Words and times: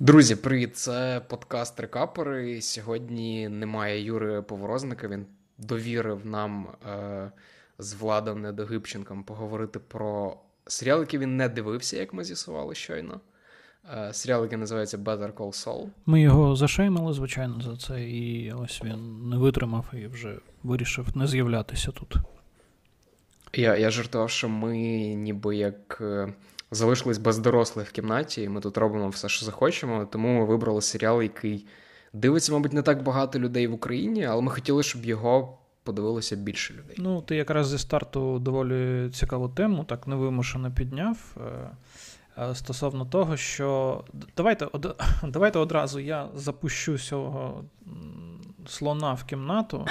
Друзі, 0.00 0.36
привіт! 0.36 0.76
Це 0.76 1.20
подкаст 1.28 1.80
Рекапери. 1.80 2.60
Сьогодні 2.60 3.48
немає 3.48 4.02
Юри 4.02 4.42
Поворозника. 4.42 5.08
Він 5.08 5.26
довірив 5.58 6.26
нам 6.26 6.66
е, 6.88 7.30
з 7.78 7.94
Владом 7.94 8.40
Недогибченком 8.42 9.24
поговорити 9.24 9.78
про 9.78 10.36
серіал, 10.66 11.00
який 11.00 11.20
він 11.20 11.36
не 11.36 11.48
дивився, 11.48 11.96
як 11.96 12.12
ми 12.12 12.24
з'ясували 12.24 12.74
щойно. 12.74 13.20
Е, 13.96 14.12
серіал, 14.12 14.42
який 14.42 14.58
називається 14.58 14.98
Better 14.98 15.32
Call 15.32 15.66
Saul. 15.66 15.88
Ми 16.06 16.20
його 16.20 16.56
зашеймили, 16.56 17.12
звичайно, 17.12 17.60
за 17.60 17.76
це, 17.76 18.04
і 18.04 18.52
ось 18.52 18.82
він 18.84 19.28
не 19.28 19.36
витримав 19.36 19.84
і 19.92 20.06
вже 20.06 20.38
вирішив 20.62 21.16
не 21.16 21.26
з'являтися 21.26 21.90
тут. 21.90 22.14
Я 23.52 23.76
я 23.76 23.90
жартував, 23.90 24.30
що 24.30 24.48
ми 24.48 24.76
ніби 25.14 25.56
як. 25.56 26.02
Залишились 26.70 27.18
без 27.18 27.38
дорослих 27.38 27.88
в 27.88 27.92
кімнаті, 27.92 28.42
і 28.42 28.48
ми 28.48 28.60
тут 28.60 28.78
робимо 28.78 29.08
все, 29.08 29.28
що 29.28 29.46
захочемо. 29.46 30.08
Тому 30.12 30.38
ми 30.38 30.44
вибрали 30.44 30.82
серіал, 30.82 31.22
який 31.22 31.66
дивиться, 32.12 32.52
мабуть, 32.52 32.72
не 32.72 32.82
так 32.82 33.02
багато 33.02 33.38
людей 33.38 33.66
в 33.66 33.74
Україні, 33.74 34.24
але 34.24 34.42
ми 34.42 34.50
хотіли, 34.50 34.82
щоб 34.82 35.04
його 35.04 35.58
подивилося 35.82 36.36
більше 36.36 36.74
людей. 36.74 36.96
Ну, 36.98 37.22
ти 37.22 37.36
якраз 37.36 37.68
зі 37.68 37.78
старту 37.78 38.38
доволі 38.38 39.10
цікаву 39.10 39.48
тему, 39.48 39.84
так 39.84 40.06
невимушено 40.06 40.72
підняв. 40.72 41.36
Е, 41.36 41.70
е, 42.42 42.54
стосовно 42.54 43.04
того, 43.04 43.36
що 43.36 44.04
давайте 44.36 44.68
давайте 45.22 45.58
одразу 45.58 46.00
я 46.00 46.28
запущу 46.34 46.98
цього 46.98 47.64
слона 48.68 49.12
в 49.12 49.24
кімнату, 49.24 49.86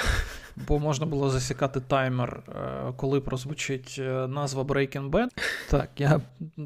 бо 0.68 0.78
можна 0.78 1.06
було 1.06 1.30
засікати 1.30 1.80
таймер, 1.80 2.42
е, 2.48 2.92
коли 2.96 3.20
прозвучить 3.20 3.96
е, 3.98 4.26
назва 4.26 4.62
Breaking 4.62 5.10
Bad. 5.10 5.28
Так, 5.70 5.90
я 5.96 6.20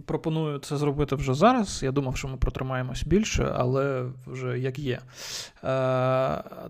пропоную 0.07 0.59
це 0.59 0.77
зробити 0.77 1.16
вже 1.16 1.35
зараз. 1.35 1.83
Я 1.83 1.93
думав, 1.93 2.16
що 2.16 2.29
ми 2.29 2.37
протримаємось 2.37 3.05
більше, 3.05 3.52
але 3.57 4.05
вже 4.27 4.59
як 4.59 4.79
є. 4.79 4.95
Е, 4.95 5.02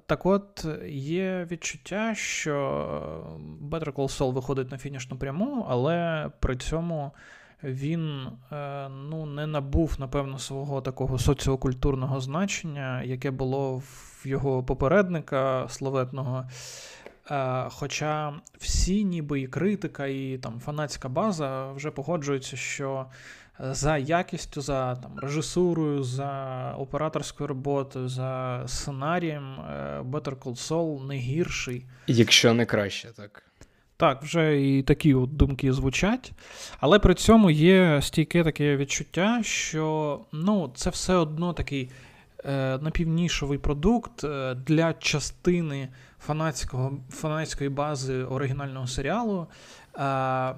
так 0.06 0.26
от, 0.26 0.66
є 0.88 1.46
відчуття, 1.50 2.14
що 2.14 2.56
Better 3.70 3.92
Call 3.92 4.18
Saul 4.18 4.32
виходить 4.32 4.70
на 4.70 4.78
фінішну 4.78 5.16
пряму, 5.16 5.66
але 5.68 6.28
при 6.40 6.56
цьому. 6.56 7.12
Він 7.64 8.28
ну, 9.10 9.26
не 9.26 9.46
набув, 9.46 9.96
напевно, 9.98 10.38
свого 10.38 10.80
такого 10.80 11.18
соціокультурного 11.18 12.20
значення, 12.20 13.02
яке 13.02 13.30
було 13.30 13.76
в 13.76 14.11
його 14.24 14.62
попередника 14.62 15.66
славетного. 15.68 16.44
Е, 17.30 17.66
хоча 17.70 18.32
всі, 18.58 19.04
ніби 19.04 19.40
і 19.40 19.46
критика, 19.46 20.06
і 20.06 20.38
там 20.42 20.60
фанатська 20.60 21.08
база 21.08 21.72
вже 21.72 21.90
погоджуються, 21.90 22.56
що 22.56 23.06
за 23.60 23.98
якістю, 23.98 24.60
за 24.60 24.96
там, 24.96 25.18
режисурою, 25.18 26.02
за 26.02 26.74
операторською 26.78 27.46
роботою, 27.46 28.08
за 28.08 28.62
сценарієм 28.66 29.60
е, 29.60 30.00
Better 30.00 30.36
Call 30.36 30.68
Saul 30.68 31.06
не 31.06 31.16
гірший. 31.16 31.86
Якщо 32.06 32.54
не 32.54 32.66
краще, 32.66 33.08
так. 33.16 33.42
Так, 33.96 34.22
вже 34.22 34.62
і 34.62 34.82
такі 34.82 35.14
от 35.14 35.36
думки 35.36 35.72
звучать. 35.72 36.32
Але 36.80 36.98
при 36.98 37.14
цьому 37.14 37.50
є 37.50 38.00
стійке 38.02 38.44
таке 38.44 38.76
відчуття, 38.76 39.40
що 39.42 40.20
ну, 40.32 40.72
це 40.74 40.90
все 40.90 41.14
одно 41.14 41.52
такий 41.52 41.90
напівнішовий 42.80 43.58
продукт 43.58 44.24
е, 44.24 44.54
для 44.54 44.92
частини 44.92 45.88
фанатського, 46.18 46.98
фанатської 47.10 47.70
бази 47.70 48.24
оригінального 48.24 48.86
серіалу. 48.86 49.46
Е, 49.96 50.54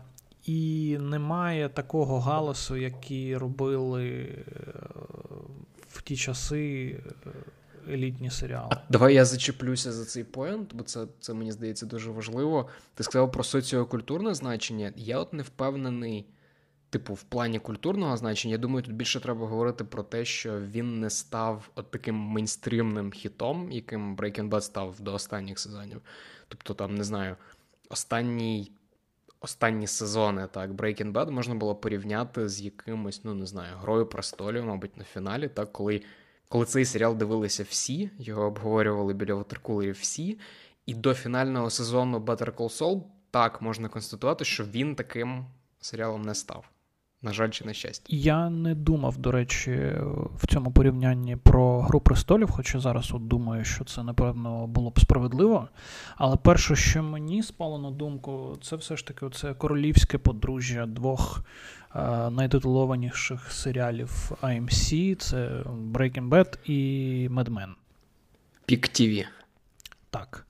і 0.47 0.99
немає 1.01 1.69
такого 1.69 2.21
галасу, 2.21 2.77
який 2.77 3.37
робили 3.37 4.39
в 5.89 6.03
ті 6.03 6.17
часи 6.17 6.97
елітні 7.91 8.31
серіали. 8.31 8.69
А 8.71 8.77
Давай 8.91 9.15
я 9.15 9.25
зачеплюся 9.25 9.93
за 9.93 10.05
цей 10.05 10.25
поінт, 10.25 10.75
бо 10.75 10.85
це 10.85 11.07
це 11.21 11.35
мені 11.35 11.53
здається 11.53 11.87
дуже 11.87 12.11
важливо. 12.11 12.69
Ти 12.95 13.03
сказав 13.03 13.33
про 13.33 13.45
соціокультурне 13.45 14.35
значення. 14.35 14.93
Я 14.97 15.19
от 15.19 15.33
не 15.33 15.43
впевнений 15.43 16.27
типу, 16.95 17.15
в 17.15 17.23
плані 17.23 17.59
культурного 17.59 18.17
значення, 18.17 18.53
я 18.53 18.59
думаю, 18.59 18.83
тут 18.83 18.95
більше 18.95 19.21
треба 19.21 19.47
говорити 19.47 19.85
про 19.85 20.03
те, 20.03 20.25
що 20.25 20.61
він 20.61 21.01
не 21.01 21.11
став 21.11 21.71
от 21.75 21.91
таким 21.91 22.15
мейнстрімним 22.15 23.13
хітом, 23.13 23.73
яким 23.73 24.17
Breaking 24.17 24.49
Bad 24.49 24.61
став 24.61 25.01
до 25.01 25.15
останніх 25.15 25.59
сезонів. 25.59 26.01
Тобто, 26.49 26.75
там, 26.75 26.95
не 26.95 27.05
знаю, 27.05 27.37
останній. 27.89 28.73
Останні 29.41 29.87
сезони 29.87 30.49
так 30.53 30.71
Breaking 30.71 31.13
Bad 31.13 31.31
можна 31.31 31.55
було 31.55 31.75
порівняти 31.75 32.49
з 32.49 32.61
якимось, 32.61 33.25
ну 33.25 33.35
не 33.35 33.47
знаю, 33.47 33.77
грою 33.77 34.07
престолів, 34.07 34.65
мабуть, 34.67 34.97
на 34.97 35.05
фіналі, 35.05 35.49
так 35.49 35.73
коли 35.73 36.03
коли 36.49 36.65
цей 36.65 36.85
серіал 36.85 37.17
дивилися 37.17 37.63
всі, 37.63 38.11
його 38.19 38.43
обговорювали 38.43 39.15
біля 39.15 39.35
ватеркулерів 39.35 39.95
всі, 39.95 40.39
і 40.87 40.95
до 40.95 41.15
фінального 41.15 41.71
сезону 41.71 42.19
Better 42.19 42.53
Call 42.53 42.81
Saul 42.81 43.03
так 43.31 43.63
можна 43.63 43.89
констатувати, 43.89 44.45
що 44.45 44.65
він 44.65 44.95
таким 44.95 45.47
серіалом 45.81 46.23
не 46.23 46.35
став. 46.35 46.74
На 47.25 47.33
жаль, 47.33 47.51
чи 47.51 47.65
на 47.65 47.73
щастя. 47.73 48.05
Я 48.09 48.51
не 48.51 48.75
думав, 48.75 49.17
до 49.19 49.31
речі, 49.31 49.93
в 50.37 50.47
цьому 50.47 50.73
порівнянні 50.73 51.37
про 51.37 51.81
Гру 51.81 52.01
престолів, 52.01 52.51
хоча 52.51 52.81
зараз 52.81 53.11
от 53.15 53.29
думаю, 53.29 53.65
що 53.65 53.85
це, 53.85 54.03
напевно, 54.03 54.67
було 54.67 54.91
б 54.91 55.01
справедливо. 55.01 55.69
Але 56.17 56.37
перше, 56.37 56.77
що 56.77 57.03
мені 57.03 57.43
спало 57.43 57.79
на 57.79 57.91
думку, 57.91 58.59
це 58.63 58.77
все 58.77 58.97
ж 58.97 59.07
таки 59.07 59.27
це 59.31 59.55
королівське 59.55 60.19
подружжя 60.19 60.87
двох 60.87 61.45
е, 61.95 62.31
найтитулованіших 62.31 63.53
серіалів 63.53 64.33
AMC: 64.43 65.15
це 65.15 65.49
Breaking 65.93 66.29
Bad 66.29 66.71
і 66.71 67.29
Mad 67.29 67.49
Men. 67.49 67.69
Пік 68.67 68.89
ТВ. 68.89 69.25
Так. 70.11 70.47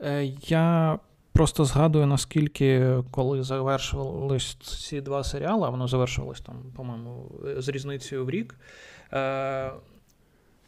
Е, 0.00 0.24
Я 0.48 0.98
просто 1.34 1.64
згадую, 1.64 2.06
наскільки 2.06 2.96
коли 3.10 3.42
завершувались 3.42 4.54
ці 4.54 5.00
два 5.00 5.24
серіали, 5.24 5.66
а 5.66 5.70
воно 5.70 5.88
завершувалось 5.88 6.40
там, 6.40 6.54
по-моєму, 6.76 7.30
з 7.58 7.68
різницею 7.68 8.24
в 8.24 8.30
рік. 8.30 8.54
Е, 9.12 9.70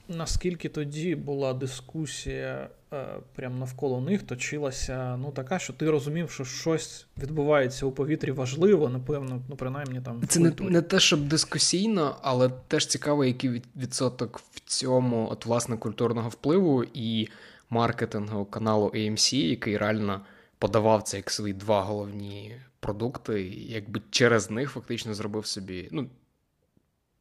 Наскільки 0.08 0.68
тоді 0.68 1.14
була 1.14 1.54
дискусія 1.54 2.68
е, 2.92 3.06
прямо 3.34 3.58
навколо 3.58 4.00
них, 4.00 4.22
точилася 4.22 5.16
ну, 5.16 5.30
така, 5.30 5.58
що 5.58 5.72
ти 5.72 5.90
розумів, 5.90 6.30
що 6.30 6.44
щось 6.44 7.06
відбувається 7.22 7.86
у 7.86 7.92
повітрі 7.92 8.30
важливо, 8.30 8.88
напевно, 8.88 9.42
ну, 9.48 9.56
принаймні 9.56 10.00
там. 10.00 10.22
Це 10.28 10.40
не, 10.40 10.52
не 10.60 10.82
те, 10.82 11.00
щоб 11.00 11.20
дискусійно, 11.20 12.16
але 12.22 12.48
теж 12.68 12.86
цікаво, 12.86 13.24
який 13.24 13.62
відсоток 13.76 14.40
в 14.50 14.60
цьому 14.60 15.28
от, 15.30 15.46
власне, 15.46 15.76
культурного 15.76 16.28
впливу 16.28 16.84
і 16.94 17.28
маркетингу 17.70 18.44
каналу 18.44 18.86
AMC, 18.86 19.34
який 19.34 19.76
реально 19.76 20.20
подавав 20.58 21.02
це 21.02 21.16
як 21.16 21.30
свої 21.30 21.54
два 21.54 21.82
головні 21.82 22.56
продукти, 22.80 23.42
якби 23.48 24.02
через 24.10 24.50
них 24.50 24.70
фактично 24.70 25.14
зробив 25.14 25.46
собі. 25.46 25.88
Ну, 25.92 26.10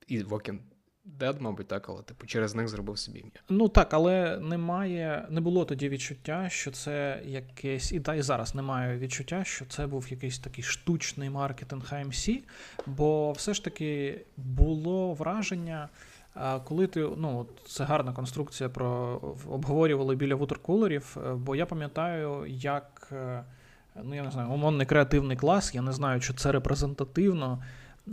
і 0.07 0.23
Walking 0.23 0.57
Dead, 1.19 1.41
мабуть, 1.41 1.67
так, 1.67 1.89
але 1.89 2.01
типу 2.01 2.27
через 2.27 2.55
них 2.55 2.67
зробив 2.67 2.99
собі 2.99 3.19
ім'я. 3.19 3.31
Ну 3.49 3.69
так, 3.69 3.93
але 3.93 4.37
немає, 4.37 5.27
не 5.29 5.41
було 5.41 5.65
тоді 5.65 5.89
відчуття, 5.89 6.49
що 6.49 6.71
це 6.71 7.21
якесь, 7.25 7.91
і 7.91 7.99
та 7.99 8.15
і 8.15 8.21
зараз 8.21 8.55
немає 8.55 8.97
відчуття, 8.97 9.43
що 9.43 9.65
це 9.65 9.87
був 9.87 10.07
якийсь 10.11 10.39
такий 10.39 10.63
штучний 10.63 11.29
маркетинг 11.29 11.93
AMC, 11.93 12.39
бо 12.85 13.31
все 13.31 13.53
ж 13.53 13.63
таки 13.63 14.21
було 14.37 15.13
враження. 15.13 15.89
Коли 16.63 16.87
ти, 16.87 16.99
ну, 17.17 17.47
це 17.67 17.83
гарна 17.83 18.13
конструкція 18.13 18.69
про 18.69 19.19
обговорювали 19.47 20.15
біля 20.15 20.35
вутеркулерів, 20.35 21.17
е, 21.17 21.33
бо 21.33 21.55
я 21.55 21.65
пам'ятаю, 21.65 22.45
як 22.47 22.94
е, 23.11 23.43
ну 24.03 24.15
я 24.15 24.23
не 24.23 24.31
знаю, 24.31 24.49
умовний 24.49 24.85
креативний 24.85 25.37
клас, 25.37 25.75
я 25.75 25.81
не 25.81 25.91
знаю, 25.91 26.21
чи 26.21 26.33
це 26.33 26.51
репрезентативно, 26.51 27.63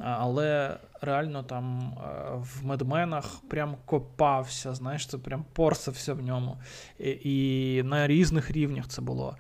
але 0.01 0.77
реально 1.01 1.43
там 1.43 1.81
е, 1.81 2.11
в 2.35 2.67
медменах 2.67 3.41
прям 3.49 3.77
копався, 3.85 4.75
знаєш, 4.75 5.07
це 5.07 5.19
прям 5.19 5.45
порсався 5.53 6.15
в 6.15 6.23
ньому. 6.23 6.59
І, 6.99 7.19
і 7.23 7.83
на 7.83 8.07
різних 8.07 8.51
рівнях 8.51 8.89
це 8.89 9.03
було. 9.03 9.37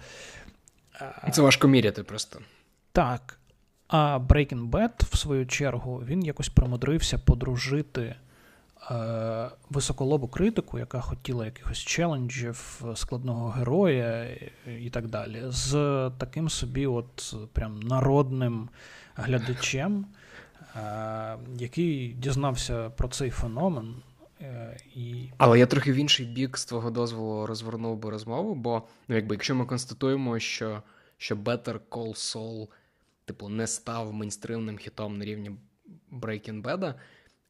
Це 1.32 1.42
важко 1.42 1.68
міряти 1.68 2.02
просто. 2.02 2.40
Так. 2.92 3.38
А 3.88 4.18
Breaking 4.18 4.70
Bad, 4.70 5.12
в 5.12 5.16
свою 5.16 5.46
чергу, 5.46 6.02
він 6.06 6.24
якось 6.24 6.48
примудрився 6.48 7.18
подружити. 7.18 8.16
Е, 8.90 9.50
високолобу 9.70 10.28
критику, 10.28 10.78
яка 10.78 11.00
хотіла 11.00 11.44
якихось 11.44 11.78
челенджів, 11.78 12.82
складного 12.94 13.50
героя 13.50 14.38
і 14.80 14.90
так 14.90 15.08
далі, 15.08 15.42
з 15.46 15.70
таким 16.18 16.48
собі, 16.48 16.86
от 16.86 17.34
прям 17.52 17.80
народним 17.80 18.68
глядачем, 19.14 20.06
е, 20.76 21.36
який 21.58 22.08
дізнався 22.12 22.90
про 22.90 23.08
цей 23.08 23.30
феномен. 23.30 23.94
Е, 24.40 24.76
і... 24.94 25.28
Але 25.38 25.58
я 25.58 25.66
трохи 25.66 25.92
в 25.92 25.96
інший 25.96 26.26
бік 26.26 26.58
з 26.58 26.64
твого 26.64 26.90
дозволу 26.90 27.46
розвернув 27.46 27.98
би 27.98 28.10
розмову, 28.10 28.54
бо 28.54 28.82
ну, 29.08 29.16
якби, 29.16 29.34
якщо 29.34 29.54
ми 29.54 29.64
констатуємо, 29.64 30.38
що 30.38 30.82
що 31.18 31.36
Better 31.36 31.78
Call 31.90 32.14
Saul, 32.14 32.68
типу, 33.24 33.48
не 33.48 33.66
став 33.66 34.12
мейнстримним 34.12 34.78
хітом 34.78 35.18
на 35.18 35.24
рівні 35.24 35.50
Breaking 36.12 36.62
Bad, 36.62 36.94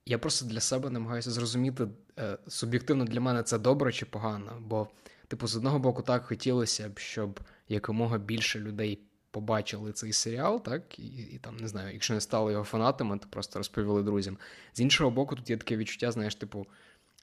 я 0.07 0.19
просто 0.19 0.47
для 0.47 0.61
себе 0.61 0.91
намагаюся 0.91 1.31
зрозуміти, 1.31 1.89
е, 2.19 2.39
суб'єктивно 2.49 3.05
для 3.05 3.21
мене 3.21 3.43
це 3.43 3.59
добре 3.59 3.93
чи 3.93 4.07
погано. 4.07 4.59
Бо, 4.61 4.89
типу, 5.29 5.47
з 5.47 5.57
одного 5.57 5.79
боку, 5.79 6.03
так 6.03 6.25
хотілося 6.25 6.89
б, 6.89 6.99
щоб 6.99 7.41
якомога 7.69 8.19
більше 8.19 8.61
людей 8.61 8.99
побачили 9.31 9.93
цей 9.93 10.13
серіал, 10.13 10.63
так, 10.63 10.99
і, 10.99 11.07
і 11.07 11.39
там 11.39 11.57
не 11.57 11.69
знаю, 11.69 11.93
якщо 11.93 12.15
не 12.15 12.21
стали 12.21 12.53
його 12.53 12.65
фанатами, 12.65 13.19
то 13.19 13.27
просто 13.31 13.59
розповіли 13.59 14.03
друзям. 14.03 14.39
З 14.73 14.81
іншого 14.81 15.11
боку, 15.11 15.37
тут 15.37 15.51
є 15.51 15.57
таке 15.57 15.77
відчуття, 15.77 16.13
знаєш, 16.13 16.35
типу, 16.35 16.67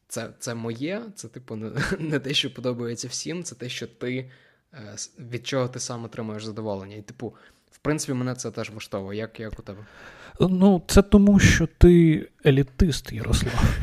це 0.08 0.30
це 0.40 0.56
моє, 0.56 1.02
це, 1.16 1.28
типу, 1.28 1.56
не, 1.56 1.72
не 2.00 2.20
те, 2.20 2.34
що 2.34 2.54
подобається 2.54 3.08
всім, 3.08 3.44
це 3.44 3.56
те, 3.56 3.70
що 3.70 3.88
ти 3.88 4.32
е, 4.74 4.96
від 5.20 5.48
чого 5.48 5.68
ти 5.68 5.80
сам 5.80 6.04
отримуєш 6.04 6.46
задоволення. 6.46 6.96
І, 6.96 7.02
типу, 7.02 7.36
в 7.72 7.78
принципі, 7.78 8.14
мене 8.14 8.36
це 8.36 8.52
теж 8.52 8.70
влаштовує. 8.70 9.20
Як 9.20 9.40
як 9.40 9.60
у 9.60 9.62
тебе? 9.62 9.86
Ну, 10.40 10.82
це 10.88 11.02
тому, 11.02 11.40
що 11.40 11.68
ти 11.78 12.28
елітист, 12.46 13.12
Ярослав. 13.12 13.78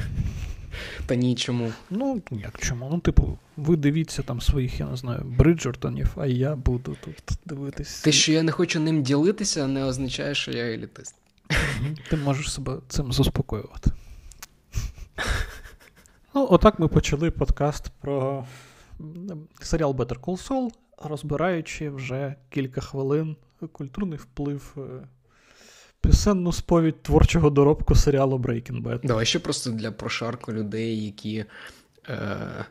Та 1.06 1.14
ні, 1.14 1.34
чому? 1.34 1.72
Ну, 1.90 2.22
як 2.30 2.58
чому? 2.58 2.88
Ну, 2.92 2.98
типу, 2.98 3.38
ви 3.56 3.76
дивіться 3.76 4.22
там 4.22 4.40
своїх, 4.40 4.80
я 4.80 4.86
не 4.86 4.96
знаю, 4.96 5.22
Бриджертонів, 5.24 6.08
а 6.16 6.26
я 6.26 6.56
буду 6.56 6.96
тут 7.04 7.38
дивитись. 7.44 8.00
Те, 8.00 8.12
що 8.12 8.32
я 8.32 8.42
не 8.42 8.52
хочу 8.52 8.80
ним 8.80 9.02
ділитися, 9.02 9.66
не 9.66 9.84
означає, 9.84 10.34
що 10.34 10.50
я 10.50 10.64
елітист. 10.64 11.14
Ти 12.10 12.16
можеш 12.16 12.52
себе 12.52 12.78
цим 12.88 13.12
заспокоювати. 13.12 13.90
Ну, 16.34 16.46
отак 16.50 16.78
ми 16.78 16.88
почали 16.88 17.30
подкаст 17.30 17.90
про 18.00 18.46
серіал 19.60 19.90
Better 19.90 20.20
Call 20.20 20.48
Saul, 20.48 20.68
розбираючи 20.98 21.90
вже 21.90 22.34
кілька 22.50 22.80
хвилин 22.80 23.36
культурний 23.72 24.18
вплив 24.18 24.74
е, 24.76 24.80
пісенну 26.06 26.52
сповідь 26.52 27.02
творчого 27.02 27.50
доробку 27.50 27.94
серіалу 27.94 28.38
Breaking 28.38 28.82
Bad. 28.82 29.00
Давай 29.06 29.26
ще 29.26 29.38
просто 29.38 29.70
для 29.70 29.90
прошарку 29.90 30.52
людей, 30.52 31.04
які. 31.04 31.44
Е... 32.08 32.64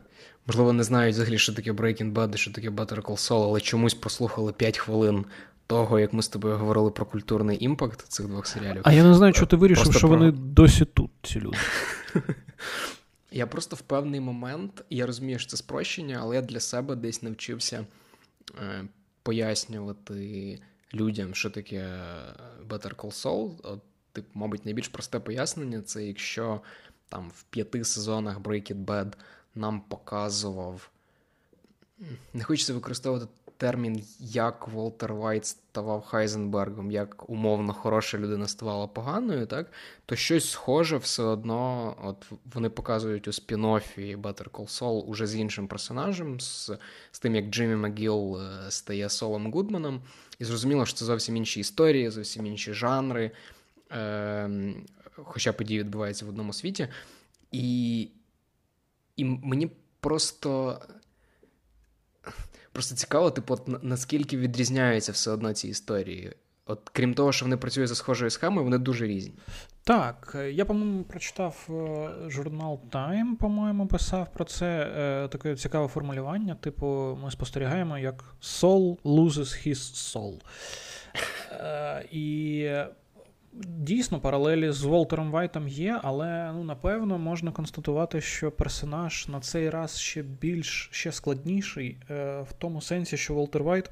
Можливо, 0.46 0.72
не 0.72 0.84
знають 0.84 1.14
взагалі, 1.14 1.38
що 1.38 1.52
таке 1.52 1.72
Breaking 1.72 2.12
Bad 2.12 2.34
і 2.34 2.38
що 2.38 2.52
таке 2.52 2.70
Better 2.70 3.02
Call 3.02 3.30
Saul, 3.30 3.42
але 3.42 3.60
чомусь 3.60 3.94
прослухали 3.94 4.52
5 4.52 4.78
хвилин 4.78 5.24
того, 5.66 5.98
як 5.98 6.12
ми 6.12 6.22
з 6.22 6.28
тобою 6.28 6.56
говорили 6.56 6.90
про 6.90 7.06
культурний 7.06 7.64
імпакт 7.64 8.02
цих 8.08 8.26
двох 8.26 8.46
серіалів. 8.46 8.82
А 8.84 8.92
я 8.92 9.04
не 9.04 9.14
знаю, 9.14 9.34
що 9.34 9.46
ти 9.46 9.56
вирішив, 9.56 9.84
просто 9.84 9.98
що 9.98 10.08
про... 10.08 10.18
вони 10.18 10.32
досі 10.32 10.84
тут, 10.84 11.10
ці 11.22 11.40
люди. 11.40 11.58
Я 13.30 13.46
просто 13.46 13.76
в 13.76 13.80
певний 13.80 14.20
момент, 14.20 14.84
я 14.90 15.06
розумію, 15.06 15.38
що 15.38 15.50
це 15.50 15.56
спрощення, 15.56 16.18
але 16.22 16.36
я 16.36 16.42
для 16.42 16.60
себе 16.60 16.96
десь 16.96 17.22
навчився 17.22 17.86
е, 18.60 18.84
пояснювати 19.22 20.58
людям, 20.94 21.34
що 21.34 21.50
таке 21.50 21.98
Better 22.68 22.94
Call 22.94 23.24
Saul. 23.24 23.56
От, 23.62 23.80
тип, 24.12 24.26
мабуть, 24.34 24.64
найбільш 24.64 24.88
просте 24.88 25.20
пояснення 25.20 25.82
це 25.82 26.04
якщо 26.04 26.60
там 27.08 27.30
в 27.34 27.42
п'яти 27.42 27.84
сезонах 27.84 28.40
Breaking 28.40 28.84
Bad 28.84 29.12
нам 29.54 29.80
показував. 29.80 30.90
Не 32.34 32.44
хочеться 32.44 32.74
використовувати 32.74 33.26
термін, 33.56 34.04
як 34.20 34.68
Волтер 34.68 35.14
Вайт 35.14 35.46
ставав 35.46 36.02
Хайзенбергом, 36.02 36.90
як 36.90 37.30
умовно 37.30 37.72
хороша 37.72 38.18
людина 38.18 38.48
ставала 38.48 38.86
поганою, 38.86 39.46
так 39.46 39.72
то 40.06 40.16
щось 40.16 40.50
схоже 40.50 40.96
все 40.96 41.22
одно. 41.22 41.94
От 42.02 42.26
вони 42.54 42.70
показують 42.70 43.28
у 43.28 43.30
спін-оффі 43.30 44.20
Better 44.20 44.50
Call 44.50 44.80
Saul 44.80 45.00
уже 45.00 45.26
з 45.26 45.36
іншим 45.36 45.68
персонажем, 45.68 46.40
з, 46.40 46.70
з 47.10 47.18
тим, 47.18 47.34
як 47.34 47.44
Джиммі 47.44 47.76
Магіл 47.76 48.40
е, 48.40 48.70
стає 48.70 49.08
Солом 49.08 49.52
Гудманом. 49.52 50.02
І 50.38 50.44
зрозуміло, 50.44 50.86
що 50.86 50.96
це 50.96 51.04
зовсім 51.04 51.36
інші 51.36 51.60
історії, 51.60 52.10
зовсім 52.10 52.46
інші 52.46 52.72
жанри, 52.72 53.30
е, 53.92 54.74
хоча 55.14 55.52
події 55.52 55.80
відбуваються 55.80 56.26
в 56.26 56.28
одному 56.28 56.52
світі. 56.52 56.88
І, 57.52 58.08
І 59.16 59.24
мені 59.24 59.70
просто. 60.00 60.80
Просто 62.72 62.94
цікаво, 62.94 63.30
типу, 63.30 63.58
наскільки 63.82 64.36
відрізняються 64.36 65.12
все 65.12 65.30
одно 65.30 65.52
ці 65.52 65.68
історії. 65.68 66.32
От 66.68 66.90
крім 66.92 67.14
того, 67.14 67.32
що 67.32 67.44
вони 67.44 67.56
працюють 67.56 67.88
за 67.88 67.94
схожою 67.94 68.30
схемою, 68.30 68.64
вони 68.64 68.78
дуже 68.78 69.06
різні. 69.06 69.34
Так, 69.84 70.36
я, 70.52 70.64
по-моєму, 70.64 71.02
прочитав 71.02 71.68
е, 71.70 72.30
журнал 72.30 72.80
Time, 72.90 73.36
по-моєму, 73.40 73.86
писав 73.86 74.32
про 74.32 74.44
це 74.44 74.92
е, 74.96 75.28
таке 75.28 75.56
цікаве 75.56 75.88
формулювання. 75.88 76.54
Типу, 76.54 77.18
ми 77.22 77.30
спостерігаємо, 77.30 77.98
як 77.98 78.24
soul 78.42 78.96
loses 79.04 79.68
his 79.68 79.74
soul. 79.74 80.40
Е, 81.52 82.08
і 82.12 82.70
Дійсно, 83.78 84.20
паралелі 84.20 84.72
з 84.72 84.82
Волтером 84.82 85.30
Вайтом 85.30 85.68
є, 85.68 86.00
але 86.02 86.52
ну, 86.52 86.64
напевно 86.64 87.18
можна 87.18 87.52
констатувати, 87.52 88.20
що 88.20 88.50
персонаж 88.50 89.28
на 89.28 89.40
цей 89.40 89.70
раз 89.70 89.98
ще 89.98 90.22
більш 90.22 90.88
ще 90.92 91.12
складніший, 91.12 91.96
в 92.08 92.48
тому 92.58 92.80
сенсі, 92.80 93.16
що 93.16 93.34
Волтер 93.34 93.62
Вайт, 93.62 93.90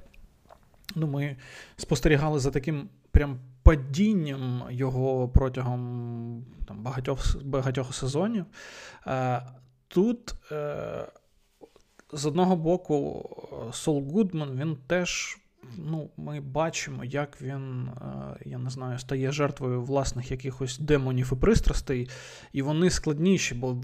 ну, 0.95 1.07
ми 1.07 1.37
спостерігали 1.77 2.39
за 2.39 2.51
таким 2.51 2.89
прям 3.11 3.39
падінням 3.63 4.63
його 4.71 5.29
протягом 5.29 6.45
там, 6.67 6.83
багатьох 6.83 7.45
багатьох 7.45 7.95
сезонів. 7.95 8.45
Е, 9.07 9.43
тут, 9.89 10.35
е, 10.53 11.07
з 12.13 12.27
одного 12.27 12.57
боку, 12.57 13.31
Сол 13.73 14.03
Гудман 14.11 14.59
він 14.61 14.77
теж 14.87 15.39
ну, 15.79 16.11
ми 16.17 16.41
бачимо, 16.41 17.05
як 17.05 17.43
він, 17.43 17.89
е, 17.89 18.37
я 18.45 18.59
не 18.59 18.71
знаю, 18.71 18.99
стає 18.99 19.33
жертвою 19.33 19.83
власних 19.83 20.31
якихось 20.31 20.79
демонів 20.79 21.31
і 21.33 21.37
пристрастей, 21.37 22.09
і 22.53 22.63
вони 22.63 22.91
складніші, 22.91 23.55
бо 23.55 23.75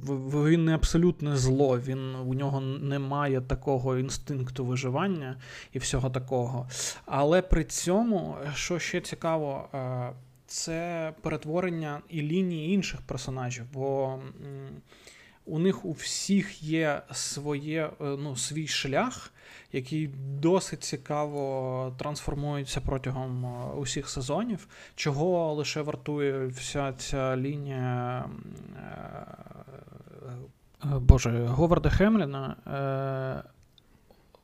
він 0.49 0.65
не 0.65 0.75
абсолютне 0.75 1.37
зло, 1.37 1.79
він, 1.79 2.15
у 2.15 2.35
нього 2.35 2.61
немає 2.61 3.41
такого 3.41 3.99
інстинкту 3.99 4.65
виживання 4.65 5.37
і 5.73 5.79
всього 5.79 6.11
такого. 6.11 6.69
Але 7.07 7.43
при 7.43 7.65
цьому, 7.65 8.37
що 8.55 8.79
ще 8.79 9.01
цікаво, 9.01 9.69
е, 9.75 10.13
це 10.47 11.13
перетворення 11.23 12.01
і 12.09 12.23
лінії 12.23 12.75
інших 12.75 13.01
персонажів. 13.01 13.65
бо... 13.73 14.19
У 15.45 15.59
них 15.59 15.85
у 15.85 15.93
всіх 15.93 16.63
є 16.63 17.03
своє, 17.13 17.85
е, 17.87 17.91
ну, 18.01 18.37
свій 18.37 18.67
шлях, 18.67 19.33
який 19.73 20.07
досить 20.41 20.85
цікаво 20.85 21.95
трансформується 21.99 22.81
протягом 22.81 23.47
е, 23.47 23.75
усіх 23.77 24.09
сезонів, 24.09 24.69
чого 24.95 25.55
лише 25.55 25.83
вартує 25.83 26.47
вся 26.47 26.93
ця 26.93 27.37
лінія 27.37 28.25
е, 28.77 29.29
Боже, 30.85 31.47
Говарда 31.47 31.91
Хемліна. 31.91 32.57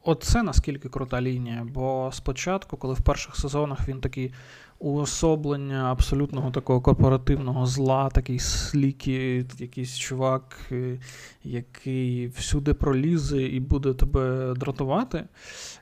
Оце 0.07 0.43
наскільки 0.43 0.89
крута 0.89 1.21
лінія, 1.21 1.67
бо 1.73 2.11
спочатку, 2.13 2.77
коли 2.77 2.95
в 2.95 3.01
перших 3.01 3.37
сезонах 3.37 3.89
він 3.89 4.01
такий 4.01 4.33
уособлення 4.79 5.93
абсолютного 5.93 6.51
такого 6.51 6.81
корпоративного 6.81 7.67
зла, 7.67 8.09
такий 8.09 8.39
слікий, 8.39 9.47
якийсь 9.59 9.99
чувак, 9.99 10.57
е, 10.73 10.99
який 11.45 12.27
всюди 12.29 12.75
пролізе 12.75 13.43
і 13.43 13.61
буде 13.61 13.95
тебе 13.95 14.55
дратувати. 14.57 15.25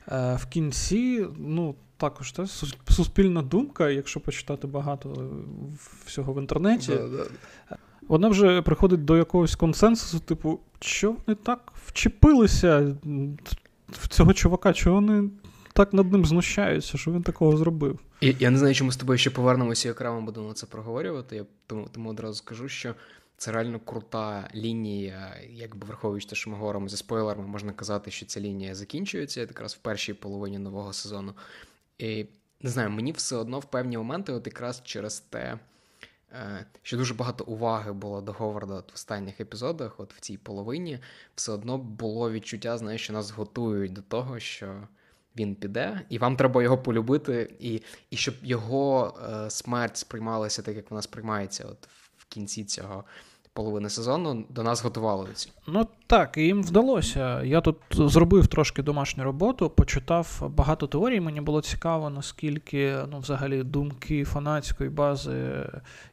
Е, 0.09 0.37
в 0.41 0.47
кінці, 0.47 1.27
ну. 1.39 1.75
Також 1.97 2.33
це 2.33 2.47
суспільна 2.89 3.43
думка, 3.43 3.91
якщо 3.91 4.21
почитати 4.21 4.67
багато 4.67 5.31
всього 6.05 6.33
в 6.33 6.41
інтернеті, 6.41 6.93
да, 6.93 7.09
да. 7.09 7.77
вона 8.09 8.29
вже 8.29 8.63
приходить 8.63 9.05
до 9.05 9.17
якогось 9.17 9.55
консенсусу, 9.55 10.19
типу, 10.19 10.61
що 10.81 11.11
вони 11.11 11.35
так 11.43 11.73
вчепилися 11.87 12.97
в 13.89 14.09
цього 14.09 14.33
чувака, 14.33 14.73
чого 14.73 14.95
вони 14.97 15.31
так 15.75 15.93
над 15.93 16.12
ним 16.12 16.25
знущаються, 16.25 16.99
що 16.99 17.12
він 17.12 17.23
такого 17.23 17.57
зробив. 17.57 18.00
І, 18.21 18.37
Я 18.38 18.50
не 18.50 18.59
знаю, 18.59 18.75
чому 18.75 18.93
з 18.93 18.97
тобою 18.97 19.19
ще 19.19 19.31
повернемося 19.31 19.88
і 19.88 19.93
окремо 19.93 20.23
будемо 20.23 20.52
це 20.52 20.66
проговорювати. 20.66 21.37
Я 21.37 21.45
тому, 21.66 21.88
тому 21.93 22.11
одразу 22.11 22.35
скажу, 22.35 22.69
що 22.69 22.95
це 23.37 23.52
реально 23.52 23.81
крута 23.81 24.50
лінія, 24.54 25.37
якби 25.50 25.87
враховуючи 25.87 26.28
те, 26.28 26.37
що 26.37 26.50
ми 26.50 26.57
говоримо 26.57 26.88
зі 26.88 26.97
спойлерами, 26.97 27.47
можна 27.47 27.73
казати, 27.73 28.11
що 28.11 28.26
ця 28.26 28.40
лінія 28.40 28.75
закінчується 28.75 29.40
якраз 29.40 29.75
в 29.75 29.78
першій 29.78 30.14
половині 30.14 30.59
нового 30.59 30.93
сезону. 30.93 31.35
І 31.99 32.26
не 32.62 32.71
знаю, 32.71 32.90
мені 32.90 33.12
все 33.12 33.37
одно 33.37 33.59
в 33.59 33.64
певні 33.64 33.99
моменти, 33.99 34.33
от 34.33 34.47
якраз 34.47 34.83
через 34.85 35.21
те. 35.21 35.59
Е, 36.33 36.66
що 36.83 36.97
дуже 36.97 37.14
багато 37.14 37.45
уваги 37.45 37.93
було 37.93 38.21
до 38.21 38.33
Говарда 38.33 38.75
в 38.75 38.85
останніх 38.95 39.40
епізодах, 39.40 40.00
от 40.00 40.14
в 40.14 40.21
цій 40.21 40.38
половині, 40.38 40.99
все 41.35 41.52
одно 41.52 41.78
було 41.78 42.31
відчуття, 42.31 42.78
знаєш, 42.78 43.02
що 43.02 43.12
нас 43.12 43.31
готують 43.31 43.93
до 43.93 44.02
того, 44.02 44.38
що 44.38 44.88
він 45.37 45.55
піде, 45.55 46.00
і 46.09 46.19
вам 46.19 46.37
треба 46.37 46.62
його 46.62 46.79
полюбити, 46.79 47.55
і 47.61 47.83
і 48.11 48.17
щоб 48.17 48.35
його 48.43 49.19
е, 49.31 49.50
смерть 49.50 49.97
сприймалася 49.97 50.62
так, 50.62 50.76
як 50.76 50.91
вона 50.91 51.03
сприймається 51.03 51.64
от 51.64 51.88
в 52.17 52.25
кінці 52.25 52.64
цього 52.64 53.05
половини 53.54 53.90
сезону, 53.90 54.44
до 54.49 54.62
нас 54.62 54.82
готували. 54.84 55.28
Ну 55.66 55.87
Так, 56.06 56.37
і 56.37 56.42
їм 56.42 56.62
вдалося. 56.62 57.42
Я 57.42 57.61
тут 57.61 57.76
зробив 57.90 58.46
трошки 58.46 58.82
домашню 58.82 59.25
роботу, 59.25 59.70
почитав 59.70 60.50
багато 60.56 60.87
теорій. 60.87 61.20
Мені 61.20 61.40
було 61.40 61.62
цікаво, 61.62 62.11
наскільки 62.11 62.96
ну, 63.11 63.18
взагалі 63.18 63.62
думки 63.62 64.25
фанатської 64.25 64.90
бази 64.90 65.66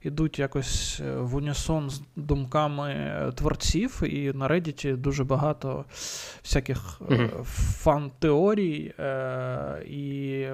йдуть 0.03 0.39
якось 0.39 1.01
в 1.17 1.35
унісон 1.35 1.89
з 1.89 2.01
думками 2.15 3.11
творців. 3.35 4.03
І 4.03 4.33
на 4.33 4.47
Reddit 4.47 4.97
дуже 4.97 5.23
багато 5.23 5.85
всяких 6.43 7.01
mm-hmm. 7.01 7.43
фан-теорій. 7.83 8.93
Е, 8.99 9.83
і 9.89 10.45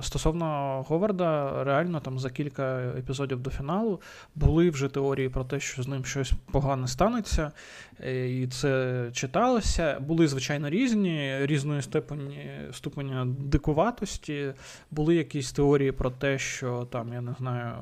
стосовно 0.00 0.82
Говарда, 0.88 1.64
реально 1.64 2.00
там 2.00 2.18
за 2.18 2.30
кілька 2.30 2.78
епізодів 2.78 3.40
до 3.40 3.50
фіналу 3.50 4.00
були 4.34 4.70
вже 4.70 4.88
теорії 4.88 5.28
про 5.28 5.44
те, 5.44 5.60
що 5.60 5.82
з 5.82 5.88
ним 5.88 6.04
щось 6.04 6.31
погане 6.52 6.88
станеться. 6.88 7.52
Е, 8.00 8.30
і 8.30 8.46
це 8.46 9.04
читалося. 9.12 10.00
Були, 10.00 10.28
звичайно, 10.28 10.70
різні, 10.70 11.46
різної 11.46 11.82
степені 11.82 12.50
ступеня 12.72 13.26
дикуватості. 13.38 14.52
Були 14.90 15.14
якісь 15.14 15.52
теорії 15.52 15.92
про 15.92 16.10
те, 16.10 16.38
що 16.38 16.88
там, 16.90 17.12
я 17.12 17.20
не 17.20 17.34
знаю, 17.38 17.74